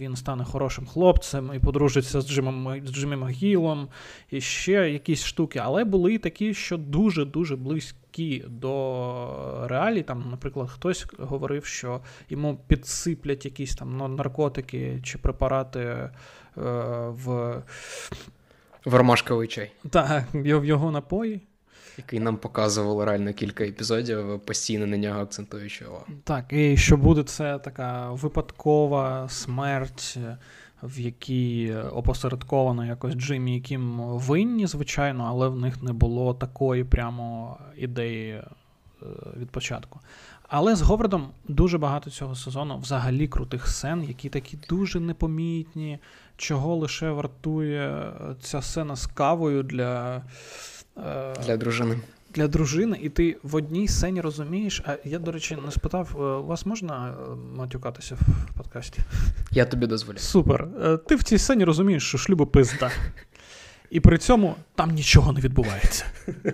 він 0.00 0.16
стане 0.16 0.44
хорошим 0.44 0.86
хлопцем 0.86 1.52
і 1.54 1.58
подружиться 1.58 2.20
з 2.20 2.28
Джимом 2.28 2.86
з 2.86 2.92
Джимі 2.92 3.16
Магілом, 3.16 3.88
і 4.30 4.40
ще 4.40 4.90
якісь 4.90 5.24
штуки. 5.24 5.60
Але 5.62 5.84
були 5.84 6.18
такі, 6.18 6.54
що 6.54 6.76
дуже-дуже 6.76 7.56
близькі 7.56 8.44
до 8.48 9.66
реалій. 9.68 10.02
Там, 10.02 10.24
наприклад, 10.30 10.70
хтось 10.70 11.06
говорив, 11.18 11.64
що 11.64 12.00
йому 12.30 12.58
підсиплять 12.66 13.44
якісь 13.44 13.74
там 13.74 14.16
наркотики 14.16 15.00
чи 15.02 15.18
препарати 15.18 16.10
е, 16.58 17.08
в. 17.08 17.56
Вермашковий 18.84 19.48
чай. 19.48 19.72
Так, 19.90 20.24
в 20.34 20.64
його 20.64 20.90
напої. 20.90 21.40
Який 21.98 22.20
нам 22.20 22.36
показували 22.36 23.04
реально 23.04 23.32
кілька 23.32 23.64
епізодів, 23.64 24.40
постійно 24.40 24.86
на 24.86 24.96
нього 24.96 25.20
акцентуючи 25.20 25.84
увагу. 25.84 26.04
Так, 26.24 26.52
і 26.52 26.76
що 26.76 26.96
буде 26.96 27.22
це 27.22 27.58
така 27.58 28.10
випадкова 28.10 29.28
смерть, 29.28 30.18
в 30.82 31.00
якій 31.00 31.74
опосередковано 31.74 32.86
якось 32.86 33.14
Джимі, 33.14 33.54
яким 33.54 33.98
винні, 34.00 34.66
звичайно, 34.66 35.24
але 35.28 35.48
в 35.48 35.56
них 35.56 35.82
не 35.82 35.92
було 35.92 36.34
такої 36.34 36.84
прямо 36.84 37.56
ідеї 37.76 38.30
е, 38.32 38.44
від 39.36 39.50
початку. 39.50 40.00
Але 40.48 40.76
з 40.76 40.80
Говардом 40.80 41.28
дуже 41.48 41.78
багато 41.78 42.10
цього 42.10 42.34
сезону 42.34 42.78
взагалі 42.78 43.28
крутих 43.28 43.68
сцен, 43.68 44.04
які 44.04 44.28
такі 44.28 44.58
дуже 44.68 45.00
непомітні, 45.00 45.98
чого 46.36 46.76
лише 46.76 47.10
вартує 47.10 47.88
е, 47.90 48.12
ця 48.40 48.62
сцена 48.62 48.96
з 48.96 49.06
кавою 49.06 49.62
для 49.62 50.22
е, 50.96 51.34
Для 51.46 51.56
дружини. 51.56 52.00
Для 52.34 52.48
дружини, 52.48 52.98
і 53.02 53.08
ти 53.08 53.36
в 53.42 53.54
одній 53.54 53.88
сцені 53.88 54.20
розумієш. 54.20 54.82
А 54.86 54.96
я, 55.04 55.18
до 55.18 55.32
речі, 55.32 55.58
не 55.64 55.72
спитав, 55.72 56.16
е, 56.16 56.20
у 56.20 56.46
вас 56.46 56.66
можна 56.66 57.14
матюкатися 57.54 58.14
в 58.14 58.54
подкасті? 58.56 59.00
Я 59.50 59.64
тобі 59.64 59.86
дозволяю. 59.86 60.20
Супер. 60.20 60.68
Ти 61.06 61.16
в 61.16 61.22
цій 61.22 61.38
сцені 61.38 61.64
розумієш, 61.64 62.08
що 62.08 62.18
шлюбу 62.18 62.46
пизда. 62.46 62.90
І 63.90 64.00
при 64.00 64.18
цьому 64.18 64.54
там 64.74 64.90
нічого 64.90 65.32
не 65.32 65.40
відбувається. 65.40 66.04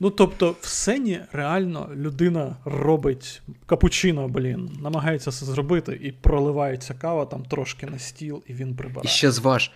Ну 0.00 0.10
тобто, 0.10 0.56
в 0.60 0.66
сцені 0.66 1.20
реально 1.32 1.90
людина 1.94 2.56
робить 2.64 3.42
капучино, 3.66 4.28
блін, 4.28 4.70
намагається 4.82 5.30
це 5.30 5.46
зробити, 5.46 6.00
і 6.02 6.12
проливається 6.12 6.94
кава 6.94 7.26
там 7.26 7.44
трошки 7.44 7.86
на 7.86 7.98
стіл, 7.98 8.42
і 8.46 8.52
він 8.54 8.76
прибирає. 8.76 9.04
І 9.04 9.08
ще 9.08 9.30
зваж. 9.30 9.70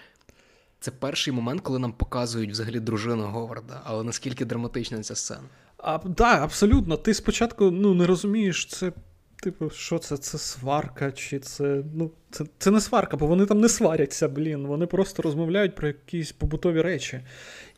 Це 0.81 0.91
перший 0.91 1.33
момент, 1.33 1.61
коли 1.61 1.79
нам 1.79 1.93
показують 1.93 2.51
взагалі 2.51 2.81
дружину 2.81 3.23
Говарда, 3.23 3.81
але 3.85 4.05
наскільки 4.05 4.45
драматична 4.45 5.03
ця 5.03 5.15
сцена. 5.15 5.43
А, 5.79 5.99
Так, 5.99 6.43
абсолютно. 6.43 6.97
Ти 6.97 7.15
спочатку 7.15 7.71
ну, 7.71 7.95
не 7.95 8.07
розумієш, 8.07 8.67
це 8.67 8.93
Типу, 9.42 9.71
що 9.71 9.99
це? 9.99 10.16
Це 10.16 10.38
сварка, 10.38 11.12
чи 11.12 11.38
це. 11.38 11.83
Ну, 11.95 12.11
це 12.30 12.45
це 12.59 12.71
не 12.71 12.80
сварка, 12.80 13.16
бо 13.16 13.26
вони 13.26 13.47
там 13.47 13.61
не 13.61 13.68
сваряться, 13.68 14.28
блін. 14.28 14.66
Вони 14.66 14.87
просто 14.87 15.23
розмовляють 15.23 15.75
про 15.75 15.88
якісь 15.88 16.33
побутові 16.33 16.83
речі. 16.83 17.21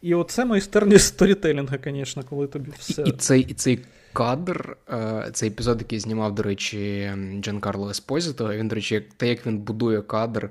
І 0.02 0.14
оце 0.14 0.44
майстерність 0.44 1.06
сторітелінга, 1.06 1.78
звісно, 1.84 2.22
коли 2.30 2.46
тобі 2.46 2.70
все. 2.78 3.02
І, 3.06 3.12
цей 3.12 3.40
і 3.40 3.54
цей 3.54 3.80
кадр, 4.12 4.76
е, 4.92 5.30
цей 5.32 5.48
епізод, 5.48 5.78
який 5.78 6.00
знімав, 6.00 6.34
до 6.34 6.42
речі, 6.42 7.12
Джан 7.40 7.60
Карло 7.60 7.90
Еспозіто, 7.90 8.48
він, 8.48 8.68
до 8.68 8.74
речі, 8.74 9.06
те, 9.16 9.28
як 9.28 9.46
він 9.46 9.58
будує 9.58 10.02
кадр 10.02 10.50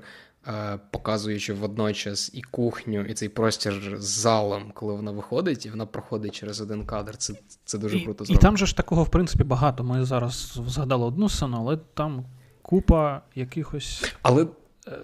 показуючи 0.90 1.52
водночас 1.52 2.30
і 2.34 2.42
кухню, 2.42 3.04
і 3.04 3.14
цей 3.14 3.28
простір 3.28 3.96
з 3.98 4.04
залом, 4.04 4.72
коли 4.74 4.94
вона 4.94 5.10
виходить, 5.10 5.66
і 5.66 5.70
вона 5.70 5.86
проходить 5.86 6.34
через 6.34 6.60
один 6.60 6.86
кадр. 6.86 7.16
Це 7.16 7.34
це 7.64 7.78
дуже 7.78 7.96
і, 7.96 8.04
круто. 8.04 8.24
І 8.28 8.36
там 8.36 8.56
же 8.56 8.66
ж 8.66 8.76
такого, 8.76 9.02
в 9.02 9.08
принципі, 9.08 9.44
багато. 9.44 9.84
Ми 9.84 10.04
зараз 10.04 10.60
згадали 10.66 11.04
одну 11.04 11.28
сцену, 11.28 11.56
але 11.60 11.76
там 11.76 12.24
купа 12.62 13.22
якихось. 13.34 14.14
Але. 14.22 14.46
Е, 14.88 14.98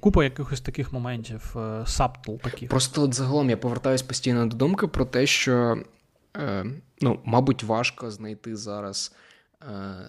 купа 0.00 0.24
якихось 0.24 0.60
таких 0.60 0.92
моментів, 0.92 1.56
е, 1.56 1.82
саптл 1.86 2.34
таких. 2.34 2.68
Просто 2.70 3.02
от 3.02 3.14
загалом 3.14 3.50
я 3.50 3.56
повертаюсь 3.56 4.02
постійно 4.02 4.46
до 4.46 4.56
думки 4.56 4.86
про 4.86 5.04
те, 5.04 5.26
що, 5.26 5.82
е, 6.36 6.66
ну, 7.00 7.20
мабуть, 7.24 7.62
важко 7.62 8.10
знайти 8.10 8.56
зараз 8.56 9.12
Е, 9.12 9.31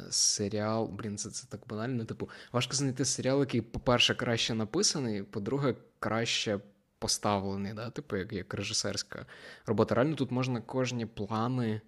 серіал. 0.09 0.87
Блін, 0.87 1.17
це 1.17 1.29
це 1.29 1.47
так 1.47 1.61
банально. 1.67 2.05
Типу, 2.05 2.29
важко 2.51 2.75
знайти 2.75 3.05
серіал, 3.05 3.39
який, 3.39 3.61
по-перше, 3.61 4.15
краще 4.15 4.53
написаний, 4.53 5.23
по-друге, 5.23 5.75
краще 5.99 6.59
поставлений, 6.99 7.73
да? 7.73 7.89
типу, 7.89 8.15
як 8.15 8.33
як 8.33 8.53
режисерська 8.53 9.25
робота. 9.65 9.95
Реально 9.95 10.15
тут 10.15 10.31
можна 10.31 10.61
кожні 10.61 11.05
плани, 11.05 11.81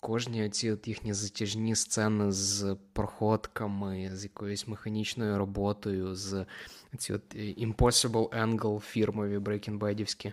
кожні 0.00 0.50
ці 0.50 0.70
от 0.70 0.88
їхні 0.88 1.12
затяжні 1.12 1.76
сцени 1.76 2.32
з 2.32 2.76
проходками, 2.92 4.10
з 4.14 4.24
якоюсь 4.24 4.68
механічною 4.68 5.38
роботою, 5.38 6.14
з 6.14 6.46
ці 6.98 7.12
от 7.12 7.36
Impossible 7.36 8.28
Angle 8.28 8.80
фірмові 8.80 9.38
Badівські. 9.68 10.32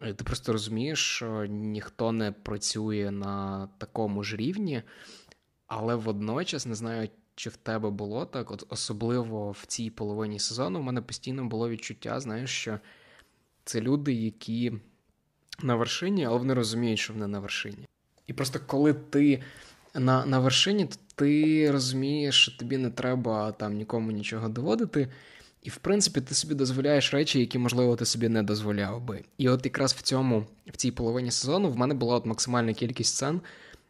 Е, 0.00 0.14
ти 0.14 0.24
просто 0.24 0.52
розумієш, 0.52 0.98
що 0.98 1.44
ніхто 1.44 2.12
не 2.12 2.32
працює 2.32 3.10
на 3.10 3.68
такому 3.78 4.24
ж 4.24 4.36
рівні. 4.36 4.82
Але 5.66 5.94
водночас 5.94 6.66
не 6.66 6.74
знаю, 6.74 7.08
чи 7.34 7.50
в 7.50 7.56
тебе 7.56 7.90
було 7.90 8.24
так, 8.24 8.50
от 8.50 8.66
особливо 8.68 9.50
в 9.50 9.64
цій 9.66 9.90
половині 9.90 10.38
сезону, 10.38 10.78
у 10.78 10.82
мене 10.82 11.00
постійно 11.00 11.44
було 11.44 11.68
відчуття, 11.68 12.20
знаєш, 12.20 12.50
що 12.50 12.78
це 13.64 13.80
люди, 13.80 14.12
які 14.12 14.72
на 15.62 15.74
вершині, 15.74 16.24
але 16.24 16.38
вони 16.38 16.54
розуміють, 16.54 16.98
що 16.98 17.12
вони 17.12 17.26
на 17.26 17.40
вершині. 17.40 17.88
І 18.26 18.32
просто 18.32 18.60
коли 18.66 18.94
ти 18.94 19.42
на 19.94 20.26
на 20.26 20.38
вершині, 20.38 20.86
то 20.86 20.96
ти 21.14 21.70
розумієш, 21.70 22.42
що 22.42 22.58
тобі 22.58 22.76
не 22.76 22.90
треба 22.90 23.52
там 23.52 23.74
нікому 23.74 24.10
нічого 24.10 24.48
доводити. 24.48 25.08
І, 25.62 25.70
в 25.70 25.76
принципі, 25.76 26.20
ти 26.20 26.34
собі 26.34 26.54
дозволяєш 26.54 27.14
речі, 27.14 27.40
які, 27.40 27.58
можливо, 27.58 27.96
ти 27.96 28.04
собі 28.04 28.28
не 28.28 28.42
дозволяв 28.42 29.02
би. 29.02 29.24
І 29.38 29.48
от 29.48 29.64
якраз 29.64 29.92
в 29.92 30.02
цьому, 30.02 30.46
в 30.66 30.76
цій 30.76 30.90
половині 30.90 31.30
сезону, 31.30 31.70
в 31.70 31.76
мене 31.76 31.94
була 31.94 32.16
от 32.16 32.26
максимальна 32.26 32.72
кількість 32.72 33.14
сцен 33.14 33.40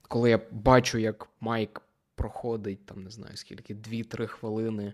коли 0.08 0.30
я 0.30 0.40
бачу, 0.50 0.98
як 0.98 1.28
Майк 1.40 1.82
проходить 2.14 2.86
там, 2.86 3.04
не 3.04 3.10
знаю 3.10 3.36
скільки, 3.36 3.74
2-3 3.74 4.26
хвилини 4.26 4.92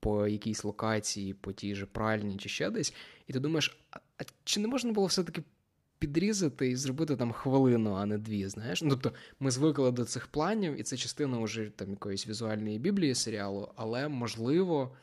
по 0.00 0.26
якійсь 0.26 0.64
локації, 0.64 1.34
по 1.34 1.52
тій 1.52 1.74
же 1.74 1.86
пральні 1.86 2.36
чи 2.36 2.48
ще 2.48 2.70
десь, 2.70 2.94
і 3.26 3.32
ти 3.32 3.40
думаєш, 3.40 3.78
а, 3.90 3.98
а 4.18 4.22
чи 4.44 4.60
не 4.60 4.68
можна 4.68 4.92
було 4.92 5.06
все-таки 5.06 5.42
підрізати 5.98 6.68
і 6.68 6.76
зробити 6.76 7.16
там 7.16 7.32
хвилину, 7.32 7.94
а 7.94 8.06
не 8.06 8.18
дві, 8.18 8.48
знаєш? 8.48 8.82
Ну, 8.82 8.90
Тобто 8.90 9.12
ми 9.40 9.50
звикли 9.50 9.90
до 9.90 10.04
цих 10.04 10.26
планів, 10.26 10.80
і 10.80 10.82
це 10.82 10.96
частина 10.96 11.38
вже 11.38 11.70
там 11.76 11.90
якоїсь 11.90 12.26
візуальної 12.26 12.78
біблії 12.78 13.14
серіалу, 13.14 13.72
але 13.76 14.08
можливо 14.08 14.96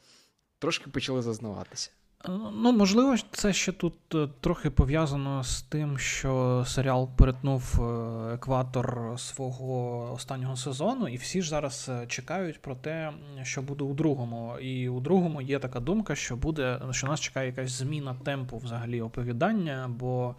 трошки 0.59 0.89
почали 0.89 1.21
зазнаватися. 1.21 1.91
Ну, 2.29 2.71
можливо, 2.71 3.15
це 3.31 3.53
ще 3.53 3.71
тут 3.71 3.93
е, 4.15 4.27
трохи 4.41 4.69
пов'язано 4.69 5.43
з 5.43 5.61
тим, 5.61 5.97
що 5.97 6.63
серіал 6.67 7.09
перетнув 7.15 7.79
е, 7.79 8.33
екватор 8.33 9.13
свого 9.17 10.13
останнього 10.13 10.55
сезону, 10.55 11.07
і 11.07 11.17
всі 11.17 11.41
ж 11.41 11.49
зараз 11.49 11.89
е, 11.89 12.07
чекають 12.07 12.61
про 12.61 12.75
те, 12.75 13.13
що 13.43 13.61
буде 13.61 13.83
у 13.83 13.93
другому. 13.93 14.57
І 14.61 14.89
у 14.89 14.99
другому 14.99 15.41
є 15.41 15.59
така 15.59 15.79
думка, 15.79 16.15
що 16.15 16.35
буде, 16.35 16.79
що 16.91 17.07
нас 17.07 17.19
чекає 17.19 17.47
якась 17.47 17.71
зміна 17.71 18.15
темпу 18.23 18.57
взагалі 18.57 19.01
оповідання, 19.01 19.89
бо 19.89 20.35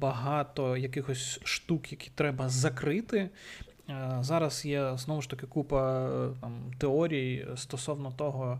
багато 0.00 0.76
якихось 0.76 1.40
штук, 1.44 1.92
які 1.92 2.10
треба 2.14 2.48
закрити. 2.48 3.30
Зараз 4.20 4.64
є 4.64 4.92
знову 4.96 5.22
ж 5.22 5.30
таки 5.30 5.46
купа 5.46 6.08
там 6.40 6.52
теорій 6.78 7.46
стосовно 7.56 8.12
того 8.16 8.58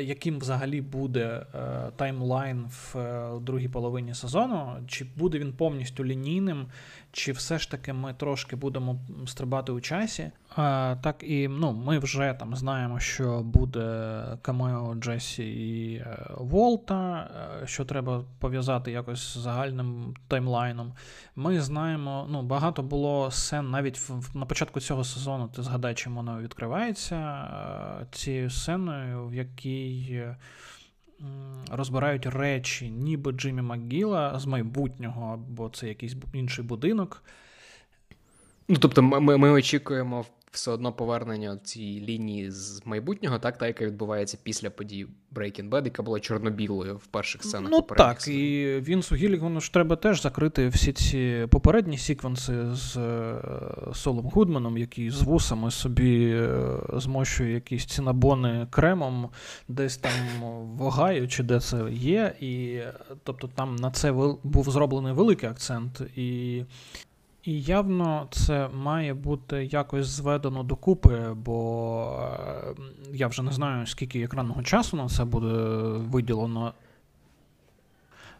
яким 0.00 0.38
взагалі 0.38 0.80
буде 0.80 1.46
е, 1.54 1.90
таймлайн 1.96 2.64
в 2.68 2.98
е, 2.98 3.40
другій 3.40 3.68
половині 3.68 4.14
сезону, 4.14 4.76
чи 4.86 5.06
буде 5.16 5.38
він 5.38 5.52
повністю 5.52 6.04
лінійним, 6.04 6.66
чи 7.12 7.32
все 7.32 7.58
ж 7.58 7.70
таки 7.70 7.92
ми 7.92 8.14
трошки 8.14 8.56
будемо 8.56 9.00
стрибати 9.26 9.72
у 9.72 9.80
часі. 9.80 10.30
А, 10.56 10.96
Так 11.02 11.22
і 11.22 11.48
ну, 11.48 11.72
ми 11.72 11.98
вже 11.98 12.36
там 12.38 12.56
знаємо, 12.56 13.00
що 13.00 13.40
буде 13.42 14.22
камео 14.42 14.94
Джесі 14.94 15.44
і 15.44 15.94
е, 15.94 16.26
Волта, 16.38 17.30
е, 17.62 17.66
що 17.66 17.84
треба 17.84 18.24
пов'язати 18.38 18.92
якось 18.92 19.20
з 19.20 19.38
загальним 19.38 20.14
таймлайном. 20.28 20.92
Ми 21.36 21.60
знаємо, 21.60 22.26
ну, 22.30 22.42
багато 22.42 22.82
було 22.82 23.30
сцен 23.30 23.70
навіть 23.70 23.98
в, 23.98 24.36
на 24.36 24.46
початку 24.46 24.80
цього 24.80 25.04
сезону. 25.04 25.48
Ти 25.48 25.62
згадай, 25.62 25.94
чим 25.94 26.14
воно 26.14 26.40
відкривається 26.40 27.16
е, 27.16 28.06
цією 28.10 28.50
сценою, 28.50 29.28
в 29.28 29.34
якій. 29.34 30.22
Розбирають 31.70 32.26
речі, 32.26 32.90
ніби 32.90 33.32
Джиммі 33.32 33.62
Макгіла 33.62 34.38
з 34.38 34.46
майбутнього, 34.46 35.32
або 35.32 35.68
це 35.68 35.88
якийсь 35.88 36.16
інший 36.32 36.64
будинок. 36.64 37.22
Ну, 38.68 38.76
тобто, 38.76 39.02
ми 39.02 39.36
ми 39.36 39.50
очікуємо 39.50 40.24
все 40.50 40.70
одно 40.70 40.92
повернення 40.92 41.56
цієї 41.56 42.00
лінії 42.00 42.50
з 42.50 42.82
майбутнього, 42.84 43.38
так, 43.38 43.58
та 43.58 43.66
яка 43.66 43.86
відбувається 43.86 44.38
після 44.42 44.70
подій 44.70 45.06
Breaking 45.34 45.68
Bad, 45.68 45.84
яка 45.84 46.02
була 46.02 46.20
чорно-білою 46.20 46.96
в 46.96 47.06
перших 47.06 47.42
сценах. 47.42 47.70
Ну 47.70 47.82
так, 47.82 48.20
сцен. 48.20 48.34
і 48.34 48.64
Вінсу 48.80 49.14
Гіллігану 49.14 49.60
ж 49.60 49.72
треба 49.72 49.96
теж 49.96 50.22
закрити 50.22 50.68
всі 50.68 50.92
ці 50.92 51.46
попередні 51.50 51.98
секвенси 51.98 52.74
з 52.74 52.96
е, 52.96 53.34
Солом 53.94 54.26
Гудманом, 54.26 54.78
який 54.78 55.10
з 55.10 55.22
вусами 55.22 55.70
собі 55.70 56.30
е, 56.34 56.78
змощує 56.92 57.54
якісь 57.54 57.86
цінабони 57.86 58.66
кремом, 58.70 59.28
десь 59.68 59.96
там 59.96 60.12
в 60.76 60.82
Огайо, 60.82 61.26
чи 61.26 61.42
де 61.42 61.60
це 61.60 61.84
є. 61.90 62.34
І 62.40 62.80
тобто 63.22 63.48
там 63.48 63.76
на 63.76 63.90
це 63.90 64.12
був 64.42 64.70
зроблений 64.70 65.12
великий 65.12 65.48
акцент. 65.48 66.00
І 66.16 66.62
і 67.42 67.62
явно 67.62 68.26
це 68.30 68.68
має 68.68 69.14
бути 69.14 69.64
якось 69.64 70.06
зведено 70.06 70.62
докупи, 70.62 71.32
бо 71.34 72.28
е, 72.68 72.74
я 73.12 73.26
вже 73.26 73.42
не 73.42 73.52
знаю, 73.52 73.86
скільки 73.86 74.22
екранного 74.22 74.62
часу 74.62 74.96
на 74.96 75.08
це 75.08 75.24
буде 75.24 75.52
виділено. 75.98 76.74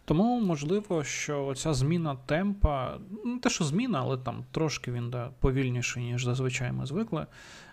Тому 0.05 0.41
можливо, 0.41 1.05
що 1.05 1.55
ця 1.57 1.75
зміна 1.75 2.17
темпа, 2.27 2.99
не 3.25 3.39
те, 3.39 3.51
що 3.51 3.65
зміна, 3.65 4.01
але 4.01 4.17
там 4.19 4.45
трошки 4.51 4.93
він 4.93 5.11
да, 5.11 5.31
повільніший, 5.41 6.05
ніж 6.05 6.25
зазвичай 6.25 6.73
ми 6.73 6.87
звикли. 6.87 7.27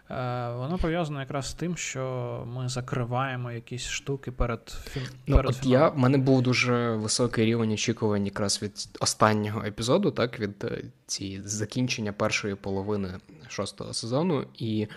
Е, 0.09 0.49
Воно 0.51 0.77
пов'язано 0.77 1.19
якраз 1.19 1.49
з 1.49 1.53
тим, 1.53 1.77
що 1.77 2.43
ми 2.47 2.69
закриваємо 2.69 3.51
якісь 3.51 3.87
штуки 3.87 4.31
перед. 4.31 4.77
Ну, 5.27 5.35
перед 5.35 5.49
от 5.49 5.65
я 5.65 5.87
в 5.89 5.97
мене 5.97 6.17
був 6.17 6.41
дуже 6.41 6.95
високий 6.95 7.45
рівень 7.45 7.71
очікувань 7.71 8.25
якраз 8.25 8.61
від 8.61 8.89
останнього 8.99 9.63
епізоду, 9.63 10.11
так 10.11 10.39
від 10.39 10.63
е, 10.63 10.83
цієї 11.05 11.41
закінчення 11.41 12.13
першої 12.13 12.55
половини 12.55 13.09
шостого 13.47 13.93
сезону, 13.93 14.45
і 14.57 14.87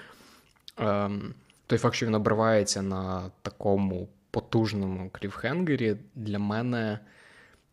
ем, 0.77 1.35
той 1.67 1.79
факт, 1.79 1.95
що 1.95 2.07
він 2.07 2.15
обривається 2.15 2.83
на 2.83 3.31
такому 3.43 4.09
потужному 4.31 5.11
кліфхенгері, 5.13 5.97
для 6.15 6.39
мене. 6.39 6.99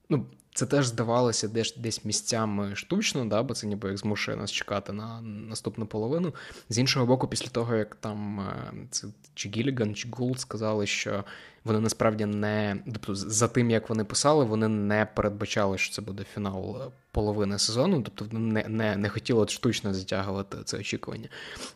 Ну, 0.09 0.25
це 0.57 0.65
теж 0.65 0.85
здавалося 0.85 1.47
десь 1.47 1.75
десь 1.77 2.05
місцями 2.05 2.75
штучно, 2.75 3.25
да, 3.25 3.43
бо 3.43 3.53
це 3.53 3.67
ніби 3.67 3.89
як 3.89 3.97
змушує 3.97 4.37
нас 4.37 4.51
чекати 4.51 4.93
на 4.93 5.21
наступну 5.21 5.85
половину. 5.85 6.33
З 6.69 6.77
іншого 6.77 7.05
боку, 7.05 7.27
після 7.27 7.47
того, 7.47 7.75
як 7.75 7.95
там 7.95 8.39
е, 8.39 8.73
це 8.89 9.07
чи 9.33 9.49
Гіліган, 9.49 9.95
чи 9.95 10.09
Гулд 10.11 10.39
сказали, 10.39 10.87
що 10.87 11.23
вони 11.63 11.79
насправді 11.79 12.25
не 12.25 12.77
тобто, 12.85 13.15
за 13.15 13.47
тим, 13.47 13.71
як 13.71 13.89
вони 13.89 14.03
писали, 14.03 14.45
вони 14.45 14.67
не 14.67 15.05
передбачали, 15.05 15.77
що 15.77 15.93
це 15.93 16.01
буде 16.01 16.23
фінал 16.33 16.81
е, 16.81 16.91
половини 17.11 17.59
сезону, 17.59 18.01
тобто 18.01 18.37
не 18.37 18.63
не, 18.67 18.97
не 18.97 19.09
хотіли 19.09 19.47
штучно 19.47 19.93
затягувати 19.93 20.57
це 20.65 20.77
очікування. 20.77 21.29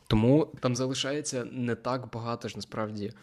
Тому 0.08 0.48
там 0.60 0.76
залишається 0.76 1.46
не 1.52 1.76
так 1.76 2.12
багато 2.14 2.48
ж 2.48 2.56
насправді 2.56 3.14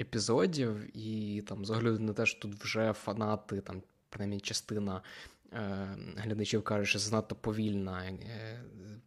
епізодів, 0.00 0.96
і 0.96 1.42
там 1.48 1.64
з 1.64 1.70
огляду 1.70 1.98
на 1.98 2.12
те, 2.12 2.26
що 2.26 2.40
тут 2.40 2.54
вже 2.64 2.92
фанати 2.92 3.60
там 3.60 3.82
принаймні 4.16 4.40
частина 4.40 5.02
е, 5.52 5.88
глядачів 6.16 6.62
каже, 6.62 6.86
що 6.86 6.98
занадто 6.98 7.34
повільна, 7.34 8.04
е, 8.04 8.60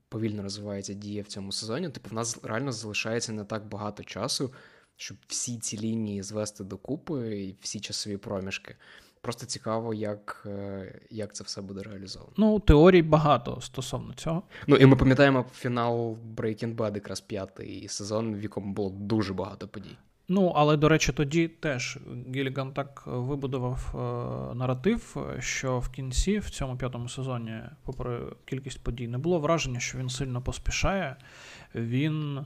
повільно 0.09 0.43
розвивається 0.43 0.93
дія 0.93 1.23
в 1.23 1.27
цьому 1.27 1.51
сезоні. 1.51 1.89
Типу, 1.89 2.09
в 2.09 2.13
нас 2.13 2.39
реально 2.43 2.71
залишається 2.71 3.31
не 3.31 3.43
так 3.43 3.67
багато 3.67 4.03
часу, 4.03 4.53
щоб 4.97 5.17
всі 5.27 5.57
ці 5.57 5.77
лінії 5.77 6.23
звести 6.23 6.63
докупи 6.63 7.41
і 7.41 7.55
всі 7.61 7.79
часові 7.79 8.17
проміжки. 8.17 8.75
Просто 9.21 9.45
цікаво, 9.45 9.93
як 9.93 10.43
е, 10.45 11.01
як 11.09 11.35
це 11.35 11.43
все 11.43 11.61
буде 11.61 11.83
реалізовано. 11.83 12.33
Ну, 12.37 12.59
теорій 12.59 13.01
багато 13.01 13.61
стосовно 13.61 14.13
цього. 14.13 14.43
Ну 14.67 14.75
і 14.75 14.85
ми 14.85 14.95
пам'ятаємо 14.95 15.45
фінал 15.53 16.17
Breaking 16.35 16.75
Bad, 16.75 16.95
якраз 16.95 17.21
п'ятий 17.21 17.87
сезон, 17.87 18.35
в 18.35 18.43
якому 18.43 18.73
було 18.73 18.89
дуже 18.89 19.33
багато 19.33 19.67
подій. 19.67 19.97
Ну, 20.31 20.53
але, 20.55 20.77
до 20.77 20.89
речі, 20.89 21.11
тоді 21.11 21.47
теж 21.47 21.97
Гіліган 22.35 22.73
так 22.73 23.03
вибудував 23.05 23.93
е, 23.93 24.55
наратив, 24.55 25.17
що 25.39 25.79
в 25.79 25.89
кінці, 25.89 26.39
в 26.39 26.49
цьому 26.49 26.77
п'ятому 26.77 27.09
сезоні, 27.09 27.61
попри 27.83 28.19
кількість 28.45 28.83
подій, 28.83 29.07
не 29.07 29.17
було 29.17 29.39
враження, 29.39 29.79
що 29.79 29.97
він 29.97 30.09
сильно 30.09 30.41
поспішає. 30.41 31.15
Він. 31.75 32.45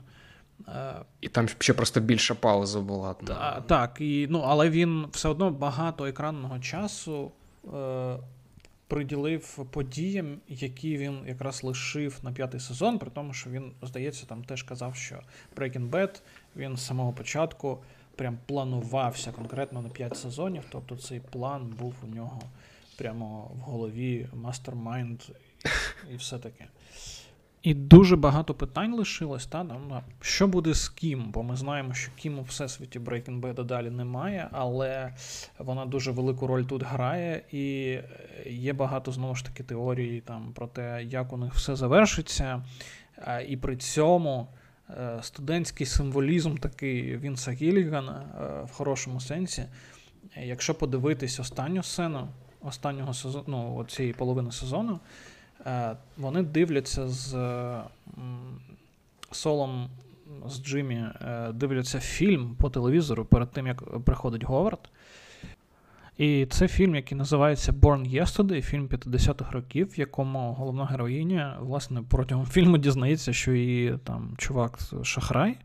Е, 0.68 0.94
і 1.20 1.28
там 1.28 1.48
ще 1.48 1.74
просто 1.74 2.00
більша 2.00 2.34
пауза 2.34 2.80
була. 2.80 3.14
Та, 3.14 3.60
так, 3.60 3.96
і, 4.00 4.26
ну, 4.30 4.40
але 4.46 4.70
він 4.70 5.06
все 5.10 5.28
одно 5.28 5.50
багато 5.50 6.06
екранного 6.06 6.58
часу 6.58 7.32
е, 7.74 8.16
приділив 8.88 9.66
подіям, 9.70 10.40
які 10.48 10.96
він 10.96 11.18
якраз 11.26 11.64
лишив 11.64 12.18
на 12.22 12.32
п'ятий 12.32 12.60
сезон, 12.60 12.98
при 12.98 13.10
тому, 13.10 13.32
що 13.32 13.50
він, 13.50 13.72
здається, 13.82 14.26
там 14.26 14.44
теж 14.44 14.62
казав, 14.62 14.96
що 14.96 15.20
Breaking 15.56 15.90
Bad 15.90 16.20
він 16.56 16.76
з 16.76 16.86
самого 16.86 17.12
початку 17.12 17.78
прям 18.16 18.38
планувався 18.46 19.32
конкретно 19.32 19.82
на 19.82 19.88
5 19.88 20.16
сезонів. 20.16 20.62
Тобто 20.70 20.96
цей 20.96 21.20
план 21.20 21.74
був 21.78 21.94
у 22.02 22.14
нього 22.14 22.42
прямо 22.98 23.50
в 23.54 23.58
голові, 23.58 24.28
mastermind 24.34 25.22
і 26.12 26.16
все 26.16 26.38
таке. 26.38 26.66
І 27.64 27.74
дуже 27.74 28.16
багато 28.16 28.54
питань 28.54 28.94
лишилось, 28.94 29.46
та 29.46 29.62
ну, 29.64 30.00
що 30.20 30.48
буде 30.48 30.74
з 30.74 30.88
Кім? 30.88 31.30
Бо 31.30 31.42
ми 31.42 31.56
знаємо, 31.56 31.94
що 31.94 32.12
Кім 32.16 32.38
у 32.38 32.42
всесвіті 32.42 32.98
Breaking 32.98 33.40
Bad 33.40 33.64
далі 33.64 33.90
немає, 33.90 34.48
але 34.52 35.14
вона 35.58 35.86
дуже 35.86 36.10
велику 36.10 36.46
роль 36.46 36.62
тут 36.62 36.82
грає, 36.82 37.42
і 37.52 37.98
є 38.46 38.72
багато 38.72 39.12
знову 39.12 39.34
ж 39.34 39.44
таки 39.44 39.62
теорій 39.62 40.20
там 40.20 40.52
про 40.52 40.66
те, 40.66 41.04
як 41.04 41.32
у 41.32 41.36
них 41.36 41.54
все 41.54 41.76
завершиться. 41.76 42.62
І 43.48 43.56
при 43.56 43.76
цьому 43.76 44.48
студентський 45.20 45.86
символізм 45.86 46.56
такий 46.56 47.16
Вінса 47.16 47.52
Гіллігана 47.52 48.22
е, 48.22 48.64
в 48.64 48.70
хорошому 48.70 49.20
сенсі. 49.20 49.64
Якщо 50.36 50.74
подивитись 50.74 51.40
останню 51.40 51.82
сцену 51.82 52.28
останнього 52.60 53.14
сезону, 53.14 53.44
ну, 53.46 53.84
цієї 53.84 54.14
половини 54.14 54.52
сезону, 54.52 55.00
е, 55.66 55.96
вони 56.16 56.42
дивляться 56.42 57.08
з 57.08 57.34
Солом, 59.30 59.90
з 60.46 60.62
Джиммі, 60.62 61.04
дивляться 61.52 62.00
фільм 62.00 62.56
по 62.60 62.70
телевізору 62.70 63.24
перед 63.24 63.50
тим, 63.50 63.66
як 63.66 64.00
приходить 64.04 64.44
Говард. 64.44 64.90
І 66.18 66.46
це 66.46 66.68
фільм, 66.68 66.94
який 66.94 67.18
називається 67.18 67.72
Born 67.72 68.22
Yesterday, 68.22 68.62
фільм 68.62 68.86
50-х 68.88 69.52
років, 69.52 69.90
в 69.92 69.98
якому 69.98 70.52
головна 70.52 70.86
героїня, 70.86 71.58
власне, 71.60 72.02
протягом 72.10 72.46
фільму 72.46 72.78
дізнається, 72.78 73.32
що 73.32 73.52
її 73.52 73.98
там 74.04 74.34
чувак 74.38 74.78
шахрай. 75.02 75.56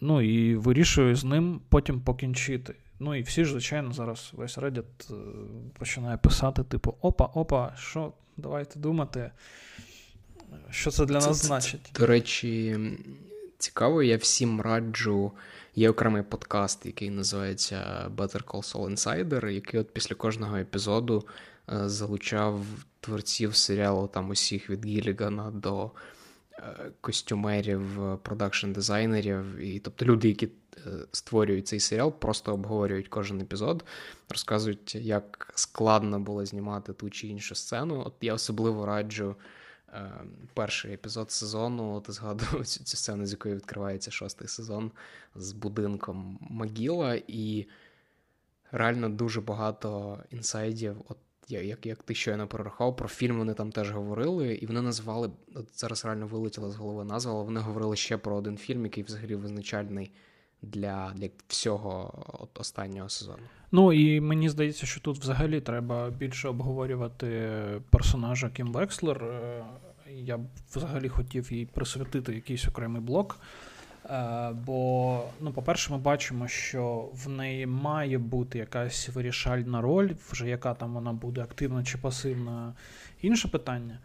Ну 0.00 0.20
і 0.22 0.56
вирішує 0.56 1.14
з 1.14 1.24
ним 1.24 1.60
потім 1.68 2.00
покінчити. 2.00 2.74
Ну 3.00 3.14
і 3.14 3.22
всі 3.22 3.44
ж, 3.44 3.50
звичайно, 3.50 3.92
зараз 3.92 4.30
весь 4.32 4.58
Reddit 4.58 4.84
е, 5.10 5.14
починає 5.78 6.16
писати: 6.16 6.62
типу, 6.62 6.94
опа, 7.00 7.24
опа, 7.24 7.72
що, 7.76 8.12
давайте 8.36 8.78
думати, 8.78 9.30
що 10.70 10.90
це 10.90 11.06
для 11.06 11.20
це, 11.20 11.28
нас 11.28 11.46
значить. 11.46 11.90
До 11.94 12.06
речі, 12.06 12.80
цікаво, 13.58 14.02
я 14.02 14.16
всім 14.16 14.60
раджу. 14.60 15.32
Є 15.74 15.90
окремий 15.90 16.22
подкаст, 16.22 16.86
який 16.86 17.10
називається 17.10 18.10
Better 18.16 18.44
Call 18.44 18.74
Saul 18.74 18.90
Insider, 18.90 19.48
який 19.48 19.80
от 19.80 19.90
після 19.90 20.14
кожного 20.14 20.56
епізоду 20.56 21.26
е, 21.72 21.88
залучав 21.88 22.64
творців 23.00 23.56
серіалу 23.56 24.06
там 24.06 24.30
усіх 24.30 24.70
від 24.70 24.86
Гілігана 24.86 25.50
до 25.50 25.90
е, 26.52 26.90
костюмерів, 27.00 27.98
продакшн-дизайнерів. 27.98 29.58
І 29.58 29.78
тобто 29.78 30.04
люди, 30.04 30.28
які 30.28 30.46
е, 30.46 30.50
створюють 31.12 31.68
цей 31.68 31.80
серіал, 31.80 32.12
просто 32.12 32.52
обговорюють 32.54 33.08
кожен 33.08 33.40
епізод, 33.40 33.84
розказують, 34.28 34.94
як 34.94 35.52
складно 35.54 36.20
було 36.20 36.46
знімати 36.46 36.92
ту 36.92 37.10
чи 37.10 37.26
іншу 37.26 37.54
сцену. 37.54 38.02
От 38.06 38.14
я 38.20 38.34
особливо 38.34 38.86
раджу. 38.86 39.36
Е, 39.92 40.12
перший 40.54 40.94
епізод 40.94 41.30
сезону. 41.30 42.00
Ти 42.00 42.12
згадував 42.12 42.66
цю, 42.66 42.84
цю 42.84 42.96
сцену, 42.96 43.26
з 43.26 43.30
якої 43.30 43.54
відкривається 43.54 44.10
шостий 44.10 44.48
сезон 44.48 44.90
з 45.34 45.52
будинком 45.52 46.38
Могіла, 46.40 47.20
і 47.26 47.66
реально 48.70 49.08
дуже 49.08 49.40
багато 49.40 50.18
інсайдів. 50.30 50.96
От 51.08 51.18
як 51.48 51.86
як 51.86 52.02
ти 52.02 52.14
щойно 52.14 52.48
прорахував, 52.48 52.96
про 52.96 53.08
фільм 53.08 53.38
вони 53.38 53.54
там 53.54 53.72
теж 53.72 53.90
говорили, 53.90 54.54
і 54.54 54.66
вони 54.66 54.82
назвали 54.82 55.30
от 55.54 55.78
зараз 55.78 56.04
реально 56.04 56.26
вилетіла 56.26 56.70
з 56.70 56.76
голови 56.76 57.04
назва, 57.04 57.32
але 57.32 57.44
вони 57.44 57.60
говорили 57.60 57.96
ще 57.96 58.16
про 58.16 58.36
один 58.36 58.56
фільм, 58.56 58.84
який 58.84 59.04
взагалі 59.04 59.34
визначальний 59.34 60.12
для 60.62 61.12
для 61.14 61.28
всього 61.48 62.24
от 62.42 62.60
останнього 62.60 63.08
сезону. 63.08 63.42
Ну 63.72 63.92
і 63.92 64.20
мені 64.20 64.48
здається, 64.48 64.86
що 64.86 65.00
тут 65.00 65.18
взагалі 65.18 65.60
треба 65.60 66.10
більше 66.10 66.48
обговорювати 66.48 67.50
персонажа 67.90 68.50
Кім 68.50 68.72
Векслер. 68.72 69.24
Е, 69.24 69.64
я 70.14 70.38
б 70.38 70.40
взагалі 70.74 71.08
хотів 71.08 71.52
їй 71.52 71.66
присвятити 71.66 72.34
якийсь 72.34 72.68
окремий 72.68 73.02
блок. 73.02 73.38
Е, 74.10 74.50
бо, 74.66 75.20
ну, 75.40 75.52
по-перше, 75.52 75.92
ми 75.92 75.98
бачимо, 75.98 76.48
що 76.48 77.08
в 77.24 77.28
неї 77.28 77.66
має 77.66 78.18
бути 78.18 78.58
якась 78.58 79.08
вирішальна 79.08 79.80
роль, 79.80 80.10
вже 80.30 80.48
яка 80.48 80.74
там 80.74 80.94
вона 80.94 81.12
буде 81.12 81.40
активна 81.40 81.84
чи 81.84 81.98
пасивна, 81.98 82.74
інше 83.22 83.48
питання. 83.48 83.98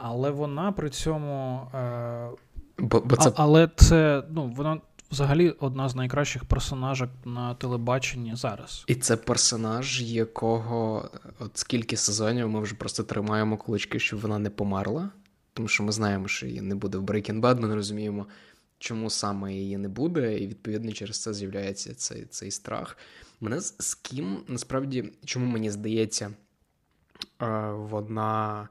Але 0.00 0.30
вона 0.30 0.72
при 0.72 0.90
цьому. 0.90 1.60
Е, 1.74 2.28
бо, 2.78 3.00
бо 3.00 3.16
це... 3.16 3.28
А, 3.28 3.32
але 3.36 3.68
це 3.76 4.22
ну, 4.30 4.52
вона 4.56 4.80
взагалі 5.10 5.50
одна 5.50 5.88
з 5.88 5.94
найкращих 5.94 6.44
персонажок 6.44 7.10
на 7.24 7.54
телебаченні 7.54 8.36
зараз. 8.36 8.84
І 8.86 8.94
це 8.94 9.16
персонаж, 9.16 10.02
якого 10.02 11.10
от 11.38 11.58
скільки 11.58 11.96
сезонів 11.96 12.48
ми 12.48 12.60
вже 12.60 12.74
просто 12.74 13.02
тримаємо 13.02 13.56
кулички, 13.56 13.98
щоб 13.98 14.20
вона 14.20 14.38
не 14.38 14.50
померла. 14.50 15.10
Тому 15.52 15.68
що 15.68 15.82
ми 15.82 15.92
знаємо, 15.92 16.28
що 16.28 16.46
її 16.46 16.60
не 16.60 16.74
буде 16.74 16.98
в 16.98 17.04
Breaking 17.04 17.40
Bad, 17.40 17.60
ми 17.60 17.68
не 17.68 17.74
розуміємо, 17.74 18.26
чому 18.78 19.10
саме 19.10 19.54
її 19.54 19.78
не 19.78 19.88
буде, 19.88 20.38
і 20.38 20.46
відповідно 20.46 20.92
через 20.92 21.22
це 21.22 21.34
з'являється 21.34 21.94
цей 21.94 22.24
цей 22.24 22.50
страх. 22.50 22.96
Мене 23.40 23.60
з, 23.60 23.76
з 23.78 23.94
ким 23.94 24.38
насправді, 24.48 25.12
чому 25.24 25.46
мені 25.46 25.70
здається, 25.70 26.30
е, 27.42 27.70
вона 27.70 28.68